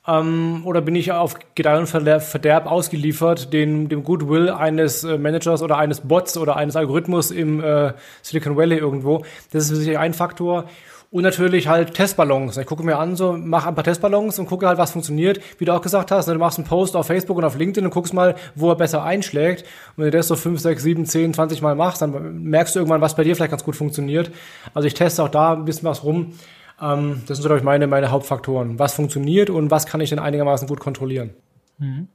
Ähm, 0.06 0.62
oder 0.64 0.80
bin 0.80 0.94
ich 0.94 1.12
auf 1.12 1.34
Gedeih 1.54 1.78
und 1.78 1.86
Verderb 1.86 2.66
ausgeliefert, 2.66 3.52
den, 3.52 3.88
dem 3.88 4.04
Goodwill 4.04 4.48
eines 4.48 5.04
äh, 5.04 5.18
Managers 5.18 5.62
oder 5.62 5.76
eines 5.76 6.00
Bots 6.00 6.38
oder 6.38 6.56
eines 6.56 6.76
Algorithmus 6.76 7.30
im 7.30 7.62
äh, 7.62 7.92
Silicon 8.22 8.56
Valley 8.56 8.78
irgendwo? 8.78 9.24
Das 9.52 9.70
ist 9.70 9.78
sicher 9.78 10.00
ein 10.00 10.14
Faktor. 10.14 10.64
Und 11.11 11.22
natürlich 11.22 11.68
halt 11.68 11.94
Testballons. 11.94 12.59
Ich 12.59 12.66
gucke 12.66 12.82
mir 12.82 12.98
an, 12.98 13.16
so 13.16 13.32
mach 13.32 13.64
ein 13.66 13.74
paar 13.74 13.84
Testballons 13.84 14.38
und 14.38 14.46
gucke 14.46 14.66
halt, 14.68 14.76
was 14.76 14.92
funktioniert. 14.92 15.40
Wie 15.59 15.64
du 15.64 15.72
auch 15.72 15.80
gesagt 15.80 16.11
hast, 16.11 16.26
ne, 16.26 16.34
du 16.34 16.38
machst 16.38 16.59
einen 16.59 16.66
Post 16.66 16.96
auf 16.96 17.06
Facebook 17.06 17.38
und 17.38 17.44
auf 17.44 17.56
LinkedIn 17.56 17.86
und 17.86 17.90
guckst 17.92 18.12
mal, 18.12 18.34
wo 18.54 18.68
er 18.70 18.76
besser 18.76 19.02
einschlägt. 19.02 19.62
Und 19.96 20.04
wenn 20.04 20.11
du 20.11 20.18
das 20.18 20.28
so 20.28 20.36
5, 20.36 20.61
6, 20.61 20.82
7, 20.82 21.06
10, 21.06 21.34
20 21.34 21.62
Mal 21.62 21.74
machst, 21.76 22.02
dann 22.02 22.42
merkst 22.42 22.74
du 22.74 22.80
irgendwann, 22.80 23.00
was 23.00 23.16
bei 23.16 23.24
dir 23.24 23.34
vielleicht 23.34 23.52
ganz 23.52 23.64
gut 23.64 23.74
funktioniert. 23.74 24.30
Also 24.74 24.86
ich 24.86 24.92
teste 24.92 25.22
auch 25.22 25.30
da 25.30 25.54
ein 25.54 25.64
bisschen 25.64 25.88
was 25.88 26.04
rum. 26.04 26.34
Ähm, 26.80 27.22
das 27.26 27.38
sind 27.38 27.46
glaube 27.46 27.59
ich, 27.59 27.64
meine, 27.64 27.86
meine 27.86 28.11
Hauptfaktoren. 28.11 28.78
Was 28.78 28.92
funktioniert 28.92 29.48
und 29.48 29.70
was 29.70 29.86
kann 29.86 30.02
ich 30.02 30.11
denn 30.11 30.18
einigermaßen 30.18 30.68
gut 30.68 30.80
kontrollieren? 30.80 31.30
Mhm. 31.78 32.09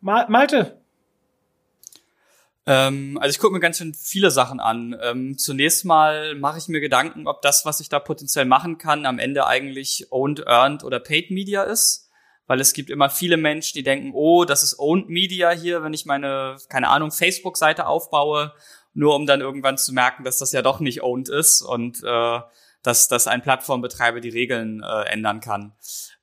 Malte, 0.00 0.79
ähm, 2.66 3.18
also 3.20 3.30
ich 3.30 3.38
gucke 3.38 3.54
mir 3.54 3.60
ganz 3.60 3.78
schön 3.78 3.94
viele 3.94 4.30
Sachen 4.30 4.60
an. 4.60 4.96
Ähm, 5.02 5.38
zunächst 5.38 5.84
mal 5.84 6.34
mache 6.34 6.58
ich 6.58 6.68
mir 6.68 6.80
Gedanken, 6.80 7.26
ob 7.26 7.42
das, 7.42 7.64
was 7.64 7.80
ich 7.80 7.88
da 7.88 7.98
potenziell 7.98 8.44
machen 8.44 8.78
kann, 8.78 9.06
am 9.06 9.18
Ende 9.18 9.46
eigentlich 9.46 10.08
owned, 10.10 10.46
earned 10.46 10.84
oder 10.84 11.00
paid 11.00 11.30
Media 11.30 11.62
ist. 11.62 12.08
Weil 12.46 12.60
es 12.60 12.72
gibt 12.72 12.90
immer 12.90 13.10
viele 13.10 13.36
Menschen, 13.36 13.78
die 13.78 13.84
denken, 13.84 14.10
oh, 14.12 14.44
das 14.44 14.62
ist 14.64 14.78
owned 14.78 15.08
Media 15.08 15.50
hier, 15.50 15.82
wenn 15.84 15.94
ich 15.94 16.04
meine, 16.04 16.56
keine 16.68 16.88
Ahnung, 16.88 17.12
Facebook-Seite 17.12 17.86
aufbaue, 17.86 18.52
nur 18.92 19.14
um 19.14 19.24
dann 19.24 19.40
irgendwann 19.40 19.78
zu 19.78 19.92
merken, 19.92 20.24
dass 20.24 20.38
das 20.38 20.50
ja 20.50 20.60
doch 20.60 20.80
nicht 20.80 21.02
owned 21.02 21.28
ist 21.28 21.62
und 21.62 22.02
äh, 22.02 22.40
dass, 22.82 23.08
dass 23.08 23.26
ein 23.26 23.42
Plattformbetreiber 23.42 24.20
die 24.20 24.30
Regeln 24.30 24.82
äh, 24.82 25.02
ändern 25.04 25.40
kann. 25.40 25.74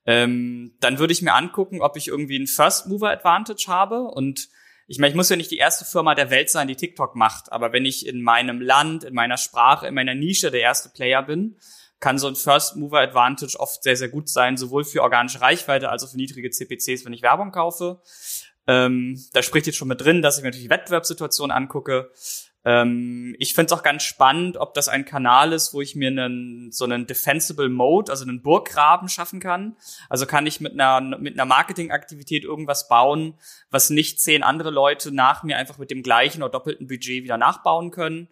Ähm, 0.06 0.76
dann 0.80 1.00
würde 1.00 1.14
ich 1.14 1.22
mir 1.22 1.34
angucken, 1.34 1.82
ob 1.82 1.98
ich 1.98 2.08
irgendwie 2.08 2.36
einen 2.36 2.48
First 2.48 2.88
Mover 2.88 3.12
Advantage 3.12 3.66
habe 3.68 4.02
und 4.04 4.50
ich 4.88 5.00
meine, 5.00 5.10
ich 5.10 5.16
muss 5.16 5.30
ja 5.30 5.36
nicht 5.36 5.52
die 5.52 5.58
erste 5.58 5.86
Firma 5.86 6.16
der 6.16 6.30
Welt 6.30 6.50
sein, 6.50 6.68
die 6.68 6.76
TikTok 6.76 7.16
macht, 7.16 7.52
aber 7.52 7.74
wenn 7.74 7.86
ich 7.86 8.08
in 8.08 8.22
meinem 8.22 8.62
Land, 8.62 9.04
in 9.04 9.14
meiner 9.14 9.38
Sprache, 9.38 9.86
in 9.88 9.94
meiner 9.94 10.16
Nische 10.16 10.50
der 10.50 10.62
erste 10.62 10.90
Player 10.90 11.22
bin, 11.24 11.58
kann 12.00 12.20
so 12.20 12.28
ein 12.28 12.36
First 12.36 12.76
Mover 12.76 13.00
Advantage 13.00 13.60
oft 13.60 13.84
sehr, 13.84 13.98
sehr 13.98 14.10
gut 14.10 14.30
sein, 14.30 14.56
sowohl 14.56 14.86
für 14.86 15.04
organische 15.04 15.42
Reichweite 15.42 15.90
als 15.90 16.04
auch 16.04 16.12
für 16.12 16.18
niedrige 16.18 16.50
CPCs, 16.50 17.06
wenn 17.06 17.14
ich 17.14 17.22
Werbung 17.22 17.52
kaufe. 17.52 18.02
Ähm, 18.68 19.22
da 19.34 19.42
spricht 19.42 19.66
jetzt 19.66 19.78
schon 19.78 19.88
mit 19.88 20.02
drin, 20.02 20.22
dass 20.22 20.38
ich 20.38 20.44
mir 20.44 20.50
natürlich 20.50 20.66
die 20.66 20.70
Wettbewerbssituation 20.70 21.52
angucke. 21.52 22.12
Ähm, 22.68 23.34
ich 23.40 23.54
finde 23.54 23.68
es 23.68 23.80
auch 23.80 23.82
ganz 23.82 24.04
spannend, 24.04 24.58
ob 24.58 24.74
das 24.74 24.90
ein 24.90 25.06
Kanal 25.06 25.54
ist, 25.54 25.74
wo 25.74 25.80
ich 25.80 25.96
mir 25.96 26.10
einen, 26.10 26.70
so 26.74 26.84
einen 26.84 27.08
Defensible 27.08 27.70
Mode, 27.70 28.12
also 28.12 28.26
einen 28.26 28.42
Burggraben 28.42 29.08
schaffen 29.08 29.40
kann. 29.40 29.78
Also 30.10 30.26
kann 30.26 30.46
ich 30.46 30.60
mit 30.60 30.74
einer, 30.74 31.00
mit 31.18 31.36
einer 31.36 31.46
Marketingaktivität 31.46 32.44
irgendwas 32.44 32.90
bauen, 32.90 33.36
was 33.72 33.90
nicht 33.90 34.20
zehn 34.20 34.44
andere 34.44 34.70
Leute 34.70 35.14
nach 35.16 35.44
mir 35.44 35.56
einfach 35.56 35.78
mit 35.78 35.92
dem 35.92 36.04
gleichen 36.04 36.44
oder 36.44 36.52
doppelten 36.52 36.88
Budget 36.88 37.24
wieder 37.24 37.38
nachbauen 37.38 37.90
können. 37.90 38.28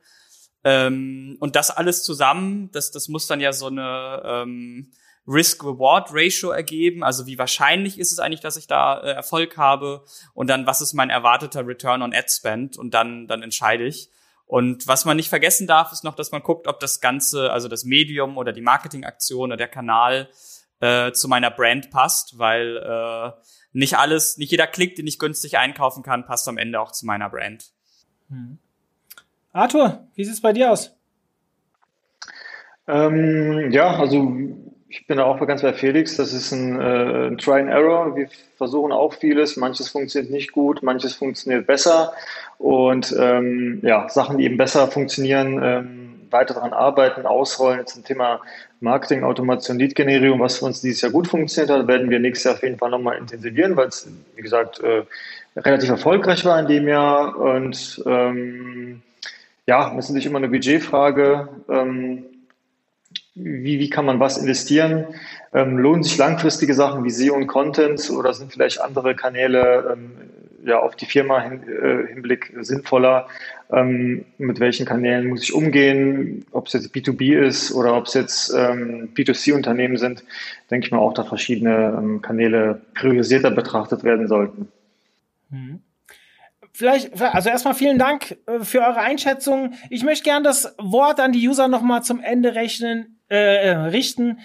Ähm, 0.65 1.37
und 1.39 1.55
das 1.55 1.71
alles 1.71 2.03
zusammen, 2.03 2.69
das, 2.73 2.91
das 2.91 3.07
muss 3.07 3.27
dann 3.27 3.39
ja 3.39 3.53
so 3.53 3.67
eine 3.67 4.21
ähm, 4.25 4.91
Risk-Reward-Ratio 5.29 6.49
ergeben. 6.49 7.05
Also 7.05 7.25
wie 7.25 7.37
wahrscheinlich 7.37 7.97
ist 7.99 8.11
es 8.11 8.19
eigentlich, 8.19 8.41
dass 8.41 8.57
ich 8.57 8.67
da 8.67 8.99
äh, 8.99 9.11
Erfolg 9.11 9.55
habe? 9.55 10.03
Und 10.33 10.49
dann, 10.49 10.67
was 10.67 10.81
ist 10.81 10.91
mein 10.91 11.09
erwarteter 11.09 11.65
Return 11.65 12.01
on 12.01 12.13
Ad 12.13 12.27
Spend? 12.27 12.77
Und 12.77 12.93
dann, 12.93 13.27
dann 13.29 13.41
entscheide 13.41 13.85
ich. 13.85 14.09
Und 14.45 14.87
was 14.87 15.05
man 15.05 15.17
nicht 15.17 15.29
vergessen 15.29 15.67
darf, 15.67 15.91
ist 15.91 16.03
noch, 16.03 16.15
dass 16.15 16.31
man 16.31 16.43
guckt, 16.43 16.67
ob 16.67 16.79
das 16.79 17.01
Ganze, 17.01 17.51
also 17.51 17.67
das 17.67 17.83
Medium 17.83 18.37
oder 18.37 18.53
die 18.53 18.61
Marketingaktion 18.61 19.49
oder 19.49 19.57
der 19.57 19.67
Kanal 19.67 20.29
äh, 20.79 21.11
zu 21.13 21.27
meiner 21.27 21.49
Brand 21.49 21.89
passt, 21.89 22.37
weil 22.37 22.77
äh, 22.77 23.31
nicht 23.73 23.97
alles, 23.97 24.37
nicht 24.37 24.51
jeder 24.51 24.67
Klick, 24.67 24.95
den 24.95 25.07
ich 25.07 25.19
günstig 25.19 25.57
einkaufen 25.57 26.03
kann, 26.03 26.25
passt 26.25 26.47
am 26.47 26.57
Ende 26.57 26.79
auch 26.79 26.91
zu 26.91 27.05
meiner 27.05 27.29
Brand. 27.29 27.71
Hm. 28.29 28.59
Arthur, 29.51 30.07
wie 30.15 30.23
sieht 30.23 30.33
es 30.33 30.41
bei 30.41 30.53
dir 30.53 30.71
aus? 30.71 30.95
Ähm, 32.87 33.71
ja, 33.71 33.97
also 33.97 34.37
ich 34.87 35.07
bin 35.07 35.17
da 35.17 35.25
auch 35.25 35.45
ganz 35.47 35.61
bei 35.61 35.73
Felix. 35.73 36.15
Das 36.17 36.33
ist 36.33 36.51
ein, 36.51 36.79
äh, 36.79 37.27
ein 37.27 37.37
Try 37.37 37.61
and 37.61 37.69
Error. 37.69 38.15
Wir 38.15 38.27
versuchen 38.57 38.91
auch 38.91 39.13
vieles. 39.13 39.57
Manches 39.57 39.89
funktioniert 39.89 40.31
nicht 40.31 40.51
gut, 40.51 40.83
manches 40.83 41.15
funktioniert 41.15 41.65
besser. 41.67 42.13
Und 42.57 43.15
ähm, 43.19 43.79
ja, 43.81 44.07
Sachen, 44.09 44.37
die 44.37 44.45
eben 44.45 44.57
besser 44.57 44.87
funktionieren, 44.87 45.59
ähm, 45.63 46.27
weiter 46.29 46.53
daran 46.53 46.73
arbeiten, 46.73 47.25
ausrollen 47.25 47.85
zum 47.87 48.03
Thema 48.03 48.41
Marketing, 48.79 49.23
Automation, 49.23 49.79
Lead-Generierung, 49.79 50.39
was 50.39 50.59
für 50.59 50.65
uns 50.65 50.81
dieses 50.81 51.01
Jahr 51.01 51.11
gut 51.11 51.27
funktioniert 51.27 51.71
hat, 51.71 51.87
werden 51.87 52.09
wir 52.09 52.19
nächstes 52.19 52.45
Jahr 52.45 52.53
auf 52.55 52.63
jeden 52.63 52.77
Fall 52.77 52.89
nochmal 52.89 53.17
intensivieren, 53.17 53.75
weil 53.75 53.87
es, 53.87 54.07
wie 54.35 54.41
gesagt, 54.41 54.79
äh, 54.81 55.03
relativ 55.55 55.89
erfolgreich 55.89 56.45
war 56.45 56.59
in 56.59 56.67
dem 56.67 56.87
Jahr. 56.87 57.37
Und 57.37 58.03
ähm, 58.05 59.01
ja, 59.65 59.89
das 59.95 60.05
ist 60.05 60.09
natürlich 60.11 60.27
immer 60.27 60.37
eine 60.37 60.49
Budgetfrage. 60.49 61.49
Ähm, 61.69 62.25
wie, 63.35 63.79
wie 63.79 63.89
kann 63.89 64.05
man 64.05 64.19
was 64.19 64.37
investieren? 64.37 65.07
Ähm, 65.53 65.77
lohnen 65.77 66.03
sich 66.03 66.17
langfristige 66.17 66.73
Sachen 66.73 67.03
wie 67.03 67.09
SEO 67.09 67.35
und 67.35 67.47
Content 67.47 68.09
oder 68.09 68.33
sind 68.33 68.53
vielleicht 68.53 68.79
andere 68.79 69.13
Kanäle 69.13 69.93
ähm, 69.93 70.11
ja, 70.65 70.79
auf 70.79 70.95
die 70.95 71.05
Firma 71.05 71.41
hin, 71.41 71.61
äh, 71.67 72.07
Hinblick 72.07 72.53
sinnvoller? 72.61 73.27
Ähm, 73.71 74.25
mit 74.37 74.59
welchen 74.59 74.85
Kanälen 74.85 75.27
muss 75.27 75.43
ich 75.43 75.53
umgehen? 75.53 76.45
Ob 76.51 76.67
es 76.67 76.73
jetzt 76.73 76.95
B2B 76.95 77.37
ist 77.37 77.73
oder 77.73 77.97
ob 77.97 78.05
es 78.05 78.13
jetzt 78.13 78.53
ähm, 78.53 79.09
B2C-Unternehmen 79.13 79.97
sind, 79.97 80.23
denke 80.71 80.87
ich 80.87 80.91
mal 80.91 80.99
auch, 80.99 81.13
da 81.13 81.25
verschiedene 81.25 81.93
ähm, 81.97 82.21
Kanäle 82.21 82.81
priorisierter 82.93 83.51
betrachtet 83.51 84.03
werden 84.03 84.27
sollten. 84.27 84.69
Mhm 85.49 85.81
vielleicht, 86.77 87.21
also 87.21 87.49
erstmal 87.49 87.73
vielen 87.73 87.97
Dank 87.97 88.37
äh, 88.47 88.59
für 88.59 88.81
eure 88.81 88.99
Einschätzung. 88.99 89.75
Ich 89.89 90.03
möchte 90.03 90.25
gern 90.25 90.43
das 90.43 90.75
Wort 90.77 91.21
an 91.21 91.31
die 91.31 91.47
User 91.47 91.69
nochmal 91.69 92.03
zum 92.03 92.19
Ende 92.19 92.53
rechnen 92.53 93.14
äh, 93.29 93.67
äh, 93.67 93.75
richten. 93.75 94.39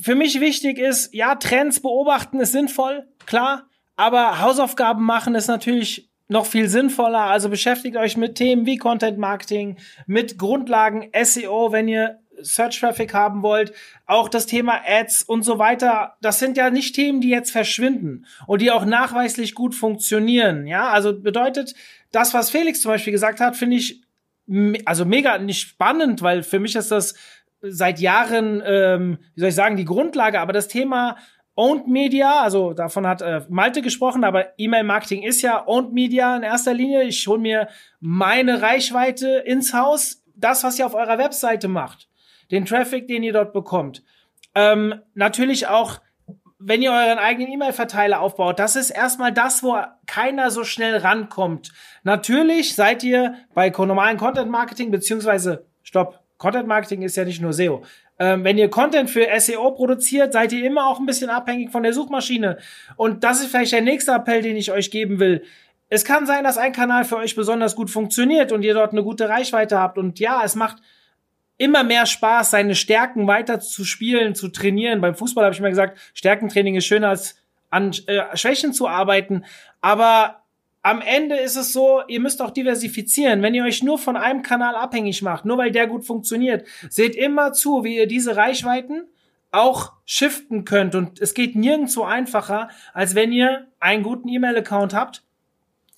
Für 0.00 0.14
mich 0.14 0.40
wichtig 0.40 0.78
ist, 0.78 1.14
ja, 1.14 1.34
Trends 1.36 1.80
beobachten 1.80 2.40
ist 2.40 2.52
sinnvoll, 2.52 3.06
klar, 3.24 3.68
aber 3.96 4.40
Hausaufgaben 4.40 5.04
machen 5.04 5.34
ist 5.34 5.48
natürlich 5.48 6.10
noch 6.28 6.46
viel 6.46 6.68
sinnvoller. 6.68 7.22
Also 7.22 7.48
beschäftigt 7.48 7.96
euch 7.96 8.16
mit 8.16 8.34
Themen 8.34 8.66
wie 8.66 8.76
Content 8.76 9.18
Marketing, 9.18 9.76
mit 10.06 10.38
Grundlagen 10.38 11.10
SEO, 11.22 11.72
wenn 11.72 11.88
ihr 11.88 12.18
Search 12.42 12.80
Traffic 12.80 13.14
haben 13.14 13.42
wollt, 13.42 13.72
auch 14.06 14.28
das 14.28 14.46
Thema 14.46 14.80
Ads 14.86 15.22
und 15.22 15.42
so 15.42 15.58
weiter. 15.58 16.16
Das 16.20 16.38
sind 16.38 16.56
ja 16.56 16.70
nicht 16.70 16.94
Themen, 16.94 17.20
die 17.20 17.30
jetzt 17.30 17.50
verschwinden 17.50 18.26
und 18.46 18.60
die 18.60 18.70
auch 18.70 18.84
nachweislich 18.84 19.54
gut 19.54 19.74
funktionieren. 19.74 20.66
Ja, 20.66 20.90
also 20.90 21.18
bedeutet 21.18 21.74
das, 22.12 22.34
was 22.34 22.50
Felix 22.50 22.82
zum 22.82 22.90
Beispiel 22.90 23.12
gesagt 23.12 23.40
hat, 23.40 23.56
finde 23.56 23.76
ich 23.76 24.02
also 24.84 25.04
mega 25.04 25.38
nicht 25.38 25.60
spannend, 25.60 26.22
weil 26.22 26.42
für 26.42 26.60
mich 26.60 26.76
ist 26.76 26.90
das 26.90 27.14
seit 27.68 28.00
Jahren, 28.00 28.62
ähm, 28.64 29.18
wie 29.34 29.40
soll 29.40 29.48
ich 29.50 29.54
sagen, 29.54 29.76
die 29.76 29.84
Grundlage, 29.84 30.40
aber 30.40 30.52
das 30.52 30.68
Thema 30.68 31.16
Owned 31.54 31.88
Media, 31.88 32.42
also 32.42 32.74
davon 32.74 33.06
hat 33.06 33.22
äh, 33.22 33.42
Malte 33.48 33.80
gesprochen, 33.80 34.24
aber 34.24 34.58
E-Mail-Marketing 34.58 35.22
ist 35.22 35.40
ja 35.40 35.66
Owned 35.66 35.92
Media 35.92 36.36
in 36.36 36.42
erster 36.42 36.74
Linie. 36.74 37.04
Ich 37.04 37.26
hole 37.26 37.40
mir 37.40 37.68
meine 37.98 38.60
Reichweite 38.60 39.42
ins 39.46 39.72
Haus, 39.72 40.22
das, 40.34 40.64
was 40.64 40.78
ihr 40.78 40.84
auf 40.84 40.94
eurer 40.94 41.16
Webseite 41.16 41.68
macht, 41.68 42.08
den 42.50 42.66
Traffic, 42.66 43.08
den 43.08 43.22
ihr 43.22 43.32
dort 43.32 43.54
bekommt. 43.54 44.02
Ähm, 44.54 45.00
natürlich 45.14 45.66
auch 45.66 46.00
wenn 46.58 46.82
ihr 46.82 46.90
euren 46.90 47.18
eigenen 47.18 47.52
E-Mail-Verteiler 47.52 48.20
aufbaut, 48.20 48.58
das 48.58 48.76
ist 48.76 48.90
erstmal 48.90 49.32
das, 49.32 49.62
wo 49.62 49.76
keiner 50.06 50.50
so 50.50 50.64
schnell 50.64 50.96
rankommt. 50.96 51.72
Natürlich 52.02 52.74
seid 52.74 53.04
ihr 53.04 53.34
bei 53.54 53.70
normalen 53.70 54.16
Content 54.16 54.50
Marketing, 54.50 54.90
beziehungsweise, 54.90 55.66
stopp, 55.82 56.20
Content 56.38 56.66
Marketing 56.66 57.02
ist 57.02 57.16
ja 57.16 57.24
nicht 57.24 57.40
nur 57.40 57.52
SEO. 57.52 57.82
Ähm, 58.18 58.44
wenn 58.44 58.58
ihr 58.58 58.68
Content 58.68 59.10
für 59.10 59.26
SEO 59.38 59.72
produziert, 59.72 60.32
seid 60.32 60.52
ihr 60.52 60.64
immer 60.64 60.86
auch 60.86 60.98
ein 60.98 61.06
bisschen 61.06 61.30
abhängig 61.30 61.70
von 61.70 61.82
der 61.82 61.92
Suchmaschine. 61.92 62.58
Und 62.96 63.24
das 63.24 63.40
ist 63.40 63.50
vielleicht 63.50 63.72
der 63.72 63.82
nächste 63.82 64.12
Appell, 64.12 64.42
den 64.42 64.56
ich 64.56 64.72
euch 64.72 64.90
geben 64.90 65.18
will. 65.18 65.42
Es 65.88 66.04
kann 66.04 66.26
sein, 66.26 66.42
dass 66.44 66.58
ein 66.58 66.72
Kanal 66.72 67.04
für 67.04 67.16
euch 67.16 67.36
besonders 67.36 67.76
gut 67.76 67.90
funktioniert 67.90 68.52
und 68.52 68.62
ihr 68.62 68.74
dort 68.74 68.92
eine 68.92 69.02
gute 69.02 69.28
Reichweite 69.28 69.78
habt. 69.78 69.98
Und 69.98 70.18
ja, 70.18 70.42
es 70.44 70.56
macht 70.56 70.78
immer 71.58 71.84
mehr 71.84 72.06
Spaß, 72.06 72.50
seine 72.50 72.74
Stärken 72.74 73.26
weiter 73.26 73.60
zu 73.60 73.84
spielen, 73.84 74.34
zu 74.34 74.48
trainieren. 74.48 75.00
Beim 75.00 75.14
Fußball 75.14 75.44
habe 75.44 75.54
ich 75.54 75.60
immer 75.60 75.70
gesagt, 75.70 75.98
Stärkentraining 76.14 76.74
ist 76.74 76.86
schöner 76.86 77.10
als 77.10 77.40
an 77.70 77.92
äh, 78.06 78.36
Schwächen 78.36 78.72
zu 78.72 78.88
arbeiten. 78.88 79.44
Aber 79.80 80.42
am 80.86 81.00
Ende 81.00 81.36
ist 81.36 81.56
es 81.56 81.72
so, 81.72 82.02
ihr 82.06 82.20
müsst 82.20 82.40
auch 82.40 82.50
diversifizieren. 82.50 83.42
Wenn 83.42 83.54
ihr 83.54 83.64
euch 83.64 83.82
nur 83.82 83.98
von 83.98 84.16
einem 84.16 84.42
Kanal 84.42 84.76
abhängig 84.76 85.20
macht, 85.20 85.44
nur 85.44 85.58
weil 85.58 85.72
der 85.72 85.88
gut 85.88 86.04
funktioniert, 86.04 86.64
seht 86.88 87.16
immer 87.16 87.52
zu, 87.52 87.82
wie 87.82 87.96
ihr 87.96 88.06
diese 88.06 88.36
Reichweiten 88.36 89.08
auch 89.50 89.94
shiften 90.04 90.64
könnt. 90.64 90.94
Und 90.94 91.20
es 91.20 91.34
geht 91.34 91.56
nirgendwo 91.56 92.04
einfacher, 92.04 92.68
als 92.92 93.16
wenn 93.16 93.32
ihr 93.32 93.66
einen 93.80 94.04
guten 94.04 94.28
E-Mail-Account 94.28 94.94
habt 94.94 95.24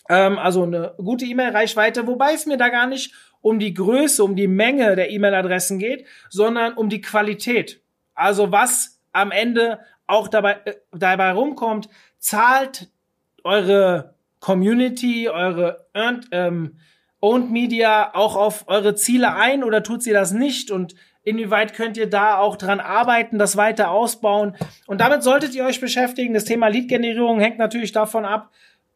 ähm, 0.09 0.39
also 0.39 0.63
eine 0.63 0.95
gute 0.97 1.27
E-Mail-Reichweite, 1.27 2.07
wobei 2.07 2.33
es 2.33 2.47
mir 2.47 2.57
da 2.57 2.71
gar 2.71 2.87
nicht 2.87 3.13
um 3.41 3.59
die 3.59 3.75
Größe, 3.75 4.25
um 4.25 4.35
die 4.37 4.49
Menge 4.49 4.97
der 4.97 5.11
E-Mail-Adressen 5.11 5.79
geht, 5.79 6.07
sondern 6.29 6.73
um 6.75 6.89
die 6.89 7.01
Qualität. 7.01 7.83
Also 8.15 8.51
was 8.51 9.01
am 9.13 9.31
Ende 9.31 9.81
auch 10.07 10.29
dabei, 10.29 10.61
äh, 10.65 10.77
dabei 10.93 11.33
rumkommt, 11.33 11.89
zahlt 12.19 12.89
eure 13.45 14.15
Community, 14.41 15.29
eure 15.29 15.87
Earned, 15.95 16.29
ähm, 16.33 16.79
Owned 17.21 17.51
Media 17.51 18.15
auch 18.15 18.37
auf 18.37 18.65
eure 18.69 18.95
Ziele 18.95 19.35
ein 19.35 19.65
oder 19.65 19.83
tut 19.83 20.03
sie 20.03 20.13
das 20.13 20.33
nicht? 20.33 20.71
Und 20.71 20.95
inwieweit 21.25 21.75
könnt 21.75 21.97
ihr 21.97 22.09
da 22.09 22.39
auch 22.39 22.57
dran 22.57 22.81
arbeiten, 22.81 23.39
das 23.39 23.57
weiter 23.57 23.91
ausbauen? 23.91 24.57
Und 24.87 25.01
damit 25.01 25.23
solltet 25.23 25.55
ihr 25.55 25.65
euch 25.65 25.81
beschäftigen. 25.81 26.35
Das 26.35 26.45
Thema 26.45 26.69
Lead-Generierung 26.69 27.41
hängt 27.41 27.59
natürlich 27.59 27.93
davon 27.93 28.25
ab, 28.25 28.51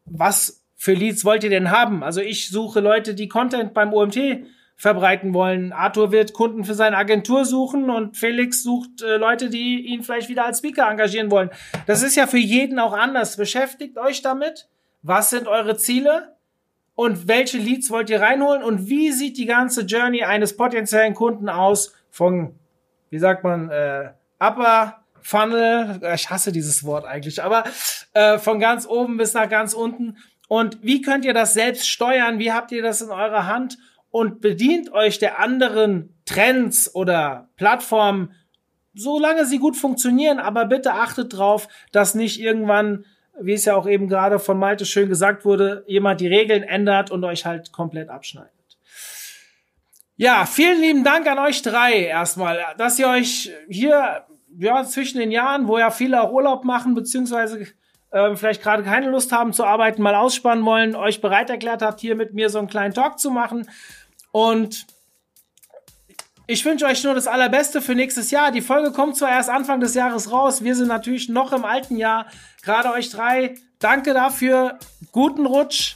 was 0.05 0.63
für 0.75 0.93
Leads 0.93 1.25
wollt 1.25 1.43
ihr 1.43 1.49
denn 1.49 1.71
haben? 1.71 2.03
Also 2.03 2.21
ich 2.21 2.49
suche 2.49 2.79
Leute, 2.79 3.13
die 3.13 3.27
Content 3.27 3.73
beim 3.73 3.93
OMT 3.93 4.45
verbreiten 4.75 5.33
wollen. 5.33 5.71
Arthur 5.71 6.11
wird 6.11 6.33
Kunden 6.33 6.63
für 6.63 6.73
seine 6.73 6.97
Agentur 6.97 7.45
suchen 7.45 7.89
und 7.89 8.17
Felix 8.17 8.63
sucht 8.63 9.01
äh, 9.01 9.17
Leute, 9.17 9.49
die 9.49 9.85
ihn 9.85 10.03
vielleicht 10.03 10.29
wieder 10.29 10.45
als 10.45 10.57
Speaker 10.59 10.89
engagieren 10.89 11.31
wollen. 11.31 11.51
Das 11.85 12.03
ist 12.03 12.15
ja 12.15 12.27
für 12.27 12.39
jeden 12.39 12.79
auch 12.79 12.93
anders. 12.93 13.37
Beschäftigt 13.37 13.97
euch 13.97 14.21
damit. 14.21 14.67
Was 15.03 15.29
sind 15.29 15.47
eure 15.47 15.77
Ziele? 15.77 16.35
Und 16.95 17.27
welche 17.27 17.57
Leads 17.57 17.89
wollt 17.91 18.09
ihr 18.09 18.21
reinholen? 18.21 18.63
Und 18.63 18.87
wie 18.87 19.11
sieht 19.11 19.37
die 19.37 19.45
ganze 19.45 19.81
Journey 19.81 20.23
eines 20.23 20.55
potenziellen 20.55 21.13
Kunden 21.13 21.49
aus? 21.49 21.93
Von, 22.09 22.55
wie 23.09 23.19
sagt 23.19 23.43
man, 23.43 23.69
äh, 23.69 24.11
Upper 24.39 25.03
Funnel, 25.21 26.01
ich 26.13 26.29
hasse 26.29 26.51
dieses 26.51 26.83
Wort 26.83 27.05
eigentlich, 27.05 27.41
aber 27.41 27.63
äh, 28.13 28.37
von 28.37 28.59
ganz 28.59 28.85
oben 28.85 29.17
bis 29.17 29.33
nach 29.33 29.49
ganz 29.49 29.73
unten. 29.73 30.17
Und 30.47 30.83
wie 30.83 31.01
könnt 31.01 31.25
ihr 31.25 31.33
das 31.33 31.53
selbst 31.53 31.87
steuern? 31.87 32.39
Wie 32.39 32.51
habt 32.51 32.71
ihr 32.71 32.83
das 32.83 33.01
in 33.01 33.09
eurer 33.09 33.47
Hand? 33.47 33.77
Und 34.11 34.41
bedient 34.41 34.91
euch 34.93 35.17
der 35.17 35.39
anderen 35.39 36.15
Trends 36.25 36.93
oder 36.93 37.49
Plattformen, 37.55 38.35
solange 38.93 39.45
sie 39.45 39.57
gut 39.57 39.75
funktionieren. 39.75 40.39
Aber 40.39 40.65
bitte 40.65 40.93
achtet 40.93 41.35
drauf, 41.35 41.67
dass 41.91 42.13
nicht 42.13 42.39
irgendwann, 42.39 43.05
wie 43.39 43.53
es 43.53 43.65
ja 43.65 43.75
auch 43.75 43.87
eben 43.87 44.07
gerade 44.07 44.39
von 44.39 44.57
Malte 44.57 44.85
schön 44.85 45.09
gesagt 45.09 45.45
wurde, 45.45 45.83
jemand 45.87 46.21
die 46.21 46.27
Regeln 46.27 46.63
ändert 46.63 47.11
und 47.11 47.23
euch 47.23 47.45
halt 47.45 47.71
komplett 47.71 48.09
abschneidet. 48.09 48.51
Ja, 50.15 50.45
vielen 50.45 50.79
lieben 50.79 51.03
Dank 51.03 51.27
an 51.27 51.39
euch 51.39 51.61
drei 51.63 51.93
erstmal, 52.03 52.59
dass 52.77 52.99
ihr 52.99 53.07
euch 53.07 53.51
hier 53.67 54.25
ja, 54.57 54.83
zwischen 54.83 55.19
den 55.19 55.31
Jahren, 55.31 55.67
wo 55.67 55.77
ja 55.77 55.89
viele 55.89 56.21
auch 56.21 56.31
Urlaub 56.31 56.63
machen, 56.63 56.93
beziehungsweise 56.93 57.67
ähm, 58.11 58.37
vielleicht 58.37 58.61
gerade 58.61 58.83
keine 58.83 59.09
Lust 59.09 59.31
haben 59.31 59.53
zu 59.53 59.63
arbeiten, 59.65 60.03
mal 60.03 60.15
ausspannen 60.15 60.63
wollen, 60.65 60.95
euch 60.95 61.19
bereit 61.19 61.49
erklärt 61.49 61.81
habt, 61.81 61.99
hier 61.99 62.15
mit 62.15 62.33
mir 62.33 62.49
so 62.49 62.59
einen 62.59 62.67
kleinen 62.67 62.93
Talk 62.93 63.19
zu 63.19 63.31
machen. 63.31 63.67
Und 64.31 64.85
ich 66.45 66.65
wünsche 66.65 66.85
euch 66.85 67.03
nur 67.03 67.15
das 67.15 67.27
Allerbeste 67.27 67.81
für 67.81 67.95
nächstes 67.95 68.31
Jahr. 68.31 68.51
Die 68.51 68.61
Folge 68.61 68.91
kommt 68.91 69.15
zwar 69.15 69.29
erst 69.29 69.49
Anfang 69.49 69.79
des 69.79 69.93
Jahres 69.93 70.31
raus. 70.31 70.63
Wir 70.63 70.75
sind 70.75 70.87
natürlich 70.87 71.29
noch 71.29 71.53
im 71.53 71.63
alten 71.63 71.95
Jahr. 71.95 72.25
Gerade 72.61 72.91
euch 72.91 73.09
drei, 73.09 73.55
danke 73.79 74.13
dafür. 74.13 74.77
Guten 75.11 75.45
Rutsch. 75.45 75.95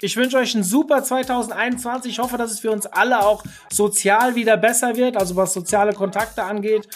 Ich 0.00 0.16
wünsche 0.16 0.36
euch 0.36 0.54
ein 0.54 0.62
super 0.62 1.02
2021. 1.02 2.12
Ich 2.12 2.18
hoffe, 2.18 2.36
dass 2.36 2.52
es 2.52 2.60
für 2.60 2.70
uns 2.70 2.86
alle 2.86 3.24
auch 3.24 3.42
sozial 3.70 4.34
wieder 4.34 4.56
besser 4.56 4.94
wird, 4.96 5.16
also 5.16 5.34
was 5.36 5.52
soziale 5.52 5.92
Kontakte 5.92 6.42
angeht. 6.42 6.88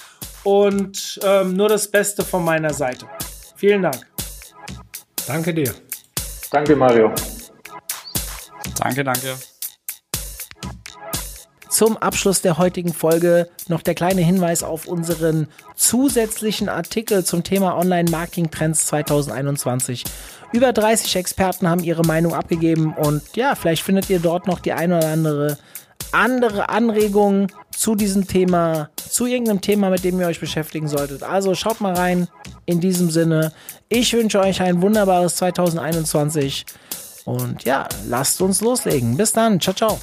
Und 0.44 1.18
ähm, 1.24 1.54
nur 1.54 1.68
das 1.68 1.90
Beste 1.90 2.24
von 2.24 2.44
meiner 2.44 2.72
Seite. 2.72 3.06
Vielen 3.56 3.82
Dank. 3.82 4.06
Danke 5.26 5.54
dir. 5.54 5.74
Danke, 6.50 6.76
Mario. 6.76 7.12
Danke, 8.78 9.02
danke. 9.04 9.51
Zum 11.72 11.96
Abschluss 11.96 12.42
der 12.42 12.58
heutigen 12.58 12.92
Folge 12.92 13.48
noch 13.66 13.80
der 13.80 13.94
kleine 13.94 14.20
Hinweis 14.20 14.62
auf 14.62 14.86
unseren 14.86 15.48
zusätzlichen 15.74 16.68
Artikel 16.68 17.24
zum 17.24 17.44
Thema 17.44 17.78
Online-Marketing-Trends 17.78 18.84
2021. 18.88 20.04
Über 20.52 20.74
30 20.74 21.16
Experten 21.16 21.66
haben 21.66 21.82
ihre 21.82 22.02
Meinung 22.02 22.34
abgegeben 22.34 22.92
und 22.92 23.22
ja, 23.36 23.54
vielleicht 23.54 23.84
findet 23.84 24.10
ihr 24.10 24.20
dort 24.20 24.46
noch 24.46 24.58
die 24.58 24.74
eine 24.74 24.98
oder 24.98 25.08
andere 25.08 25.56
andere 26.12 26.68
Anregungen 26.68 27.46
zu 27.74 27.94
diesem 27.94 28.26
Thema, 28.26 28.90
zu 28.96 29.24
irgendeinem 29.24 29.62
Thema, 29.62 29.88
mit 29.88 30.04
dem 30.04 30.20
ihr 30.20 30.26
euch 30.26 30.40
beschäftigen 30.40 30.88
solltet. 30.88 31.22
Also 31.22 31.54
schaut 31.54 31.80
mal 31.80 31.94
rein. 31.94 32.28
In 32.66 32.80
diesem 32.80 33.10
Sinne, 33.10 33.50
ich 33.88 34.12
wünsche 34.12 34.40
euch 34.40 34.60
ein 34.60 34.82
wunderbares 34.82 35.36
2021 35.36 36.66
und 37.24 37.64
ja, 37.64 37.88
lasst 38.06 38.42
uns 38.42 38.60
loslegen. 38.60 39.16
Bis 39.16 39.32
dann. 39.32 39.58
Ciao, 39.58 39.74
ciao. 39.74 39.98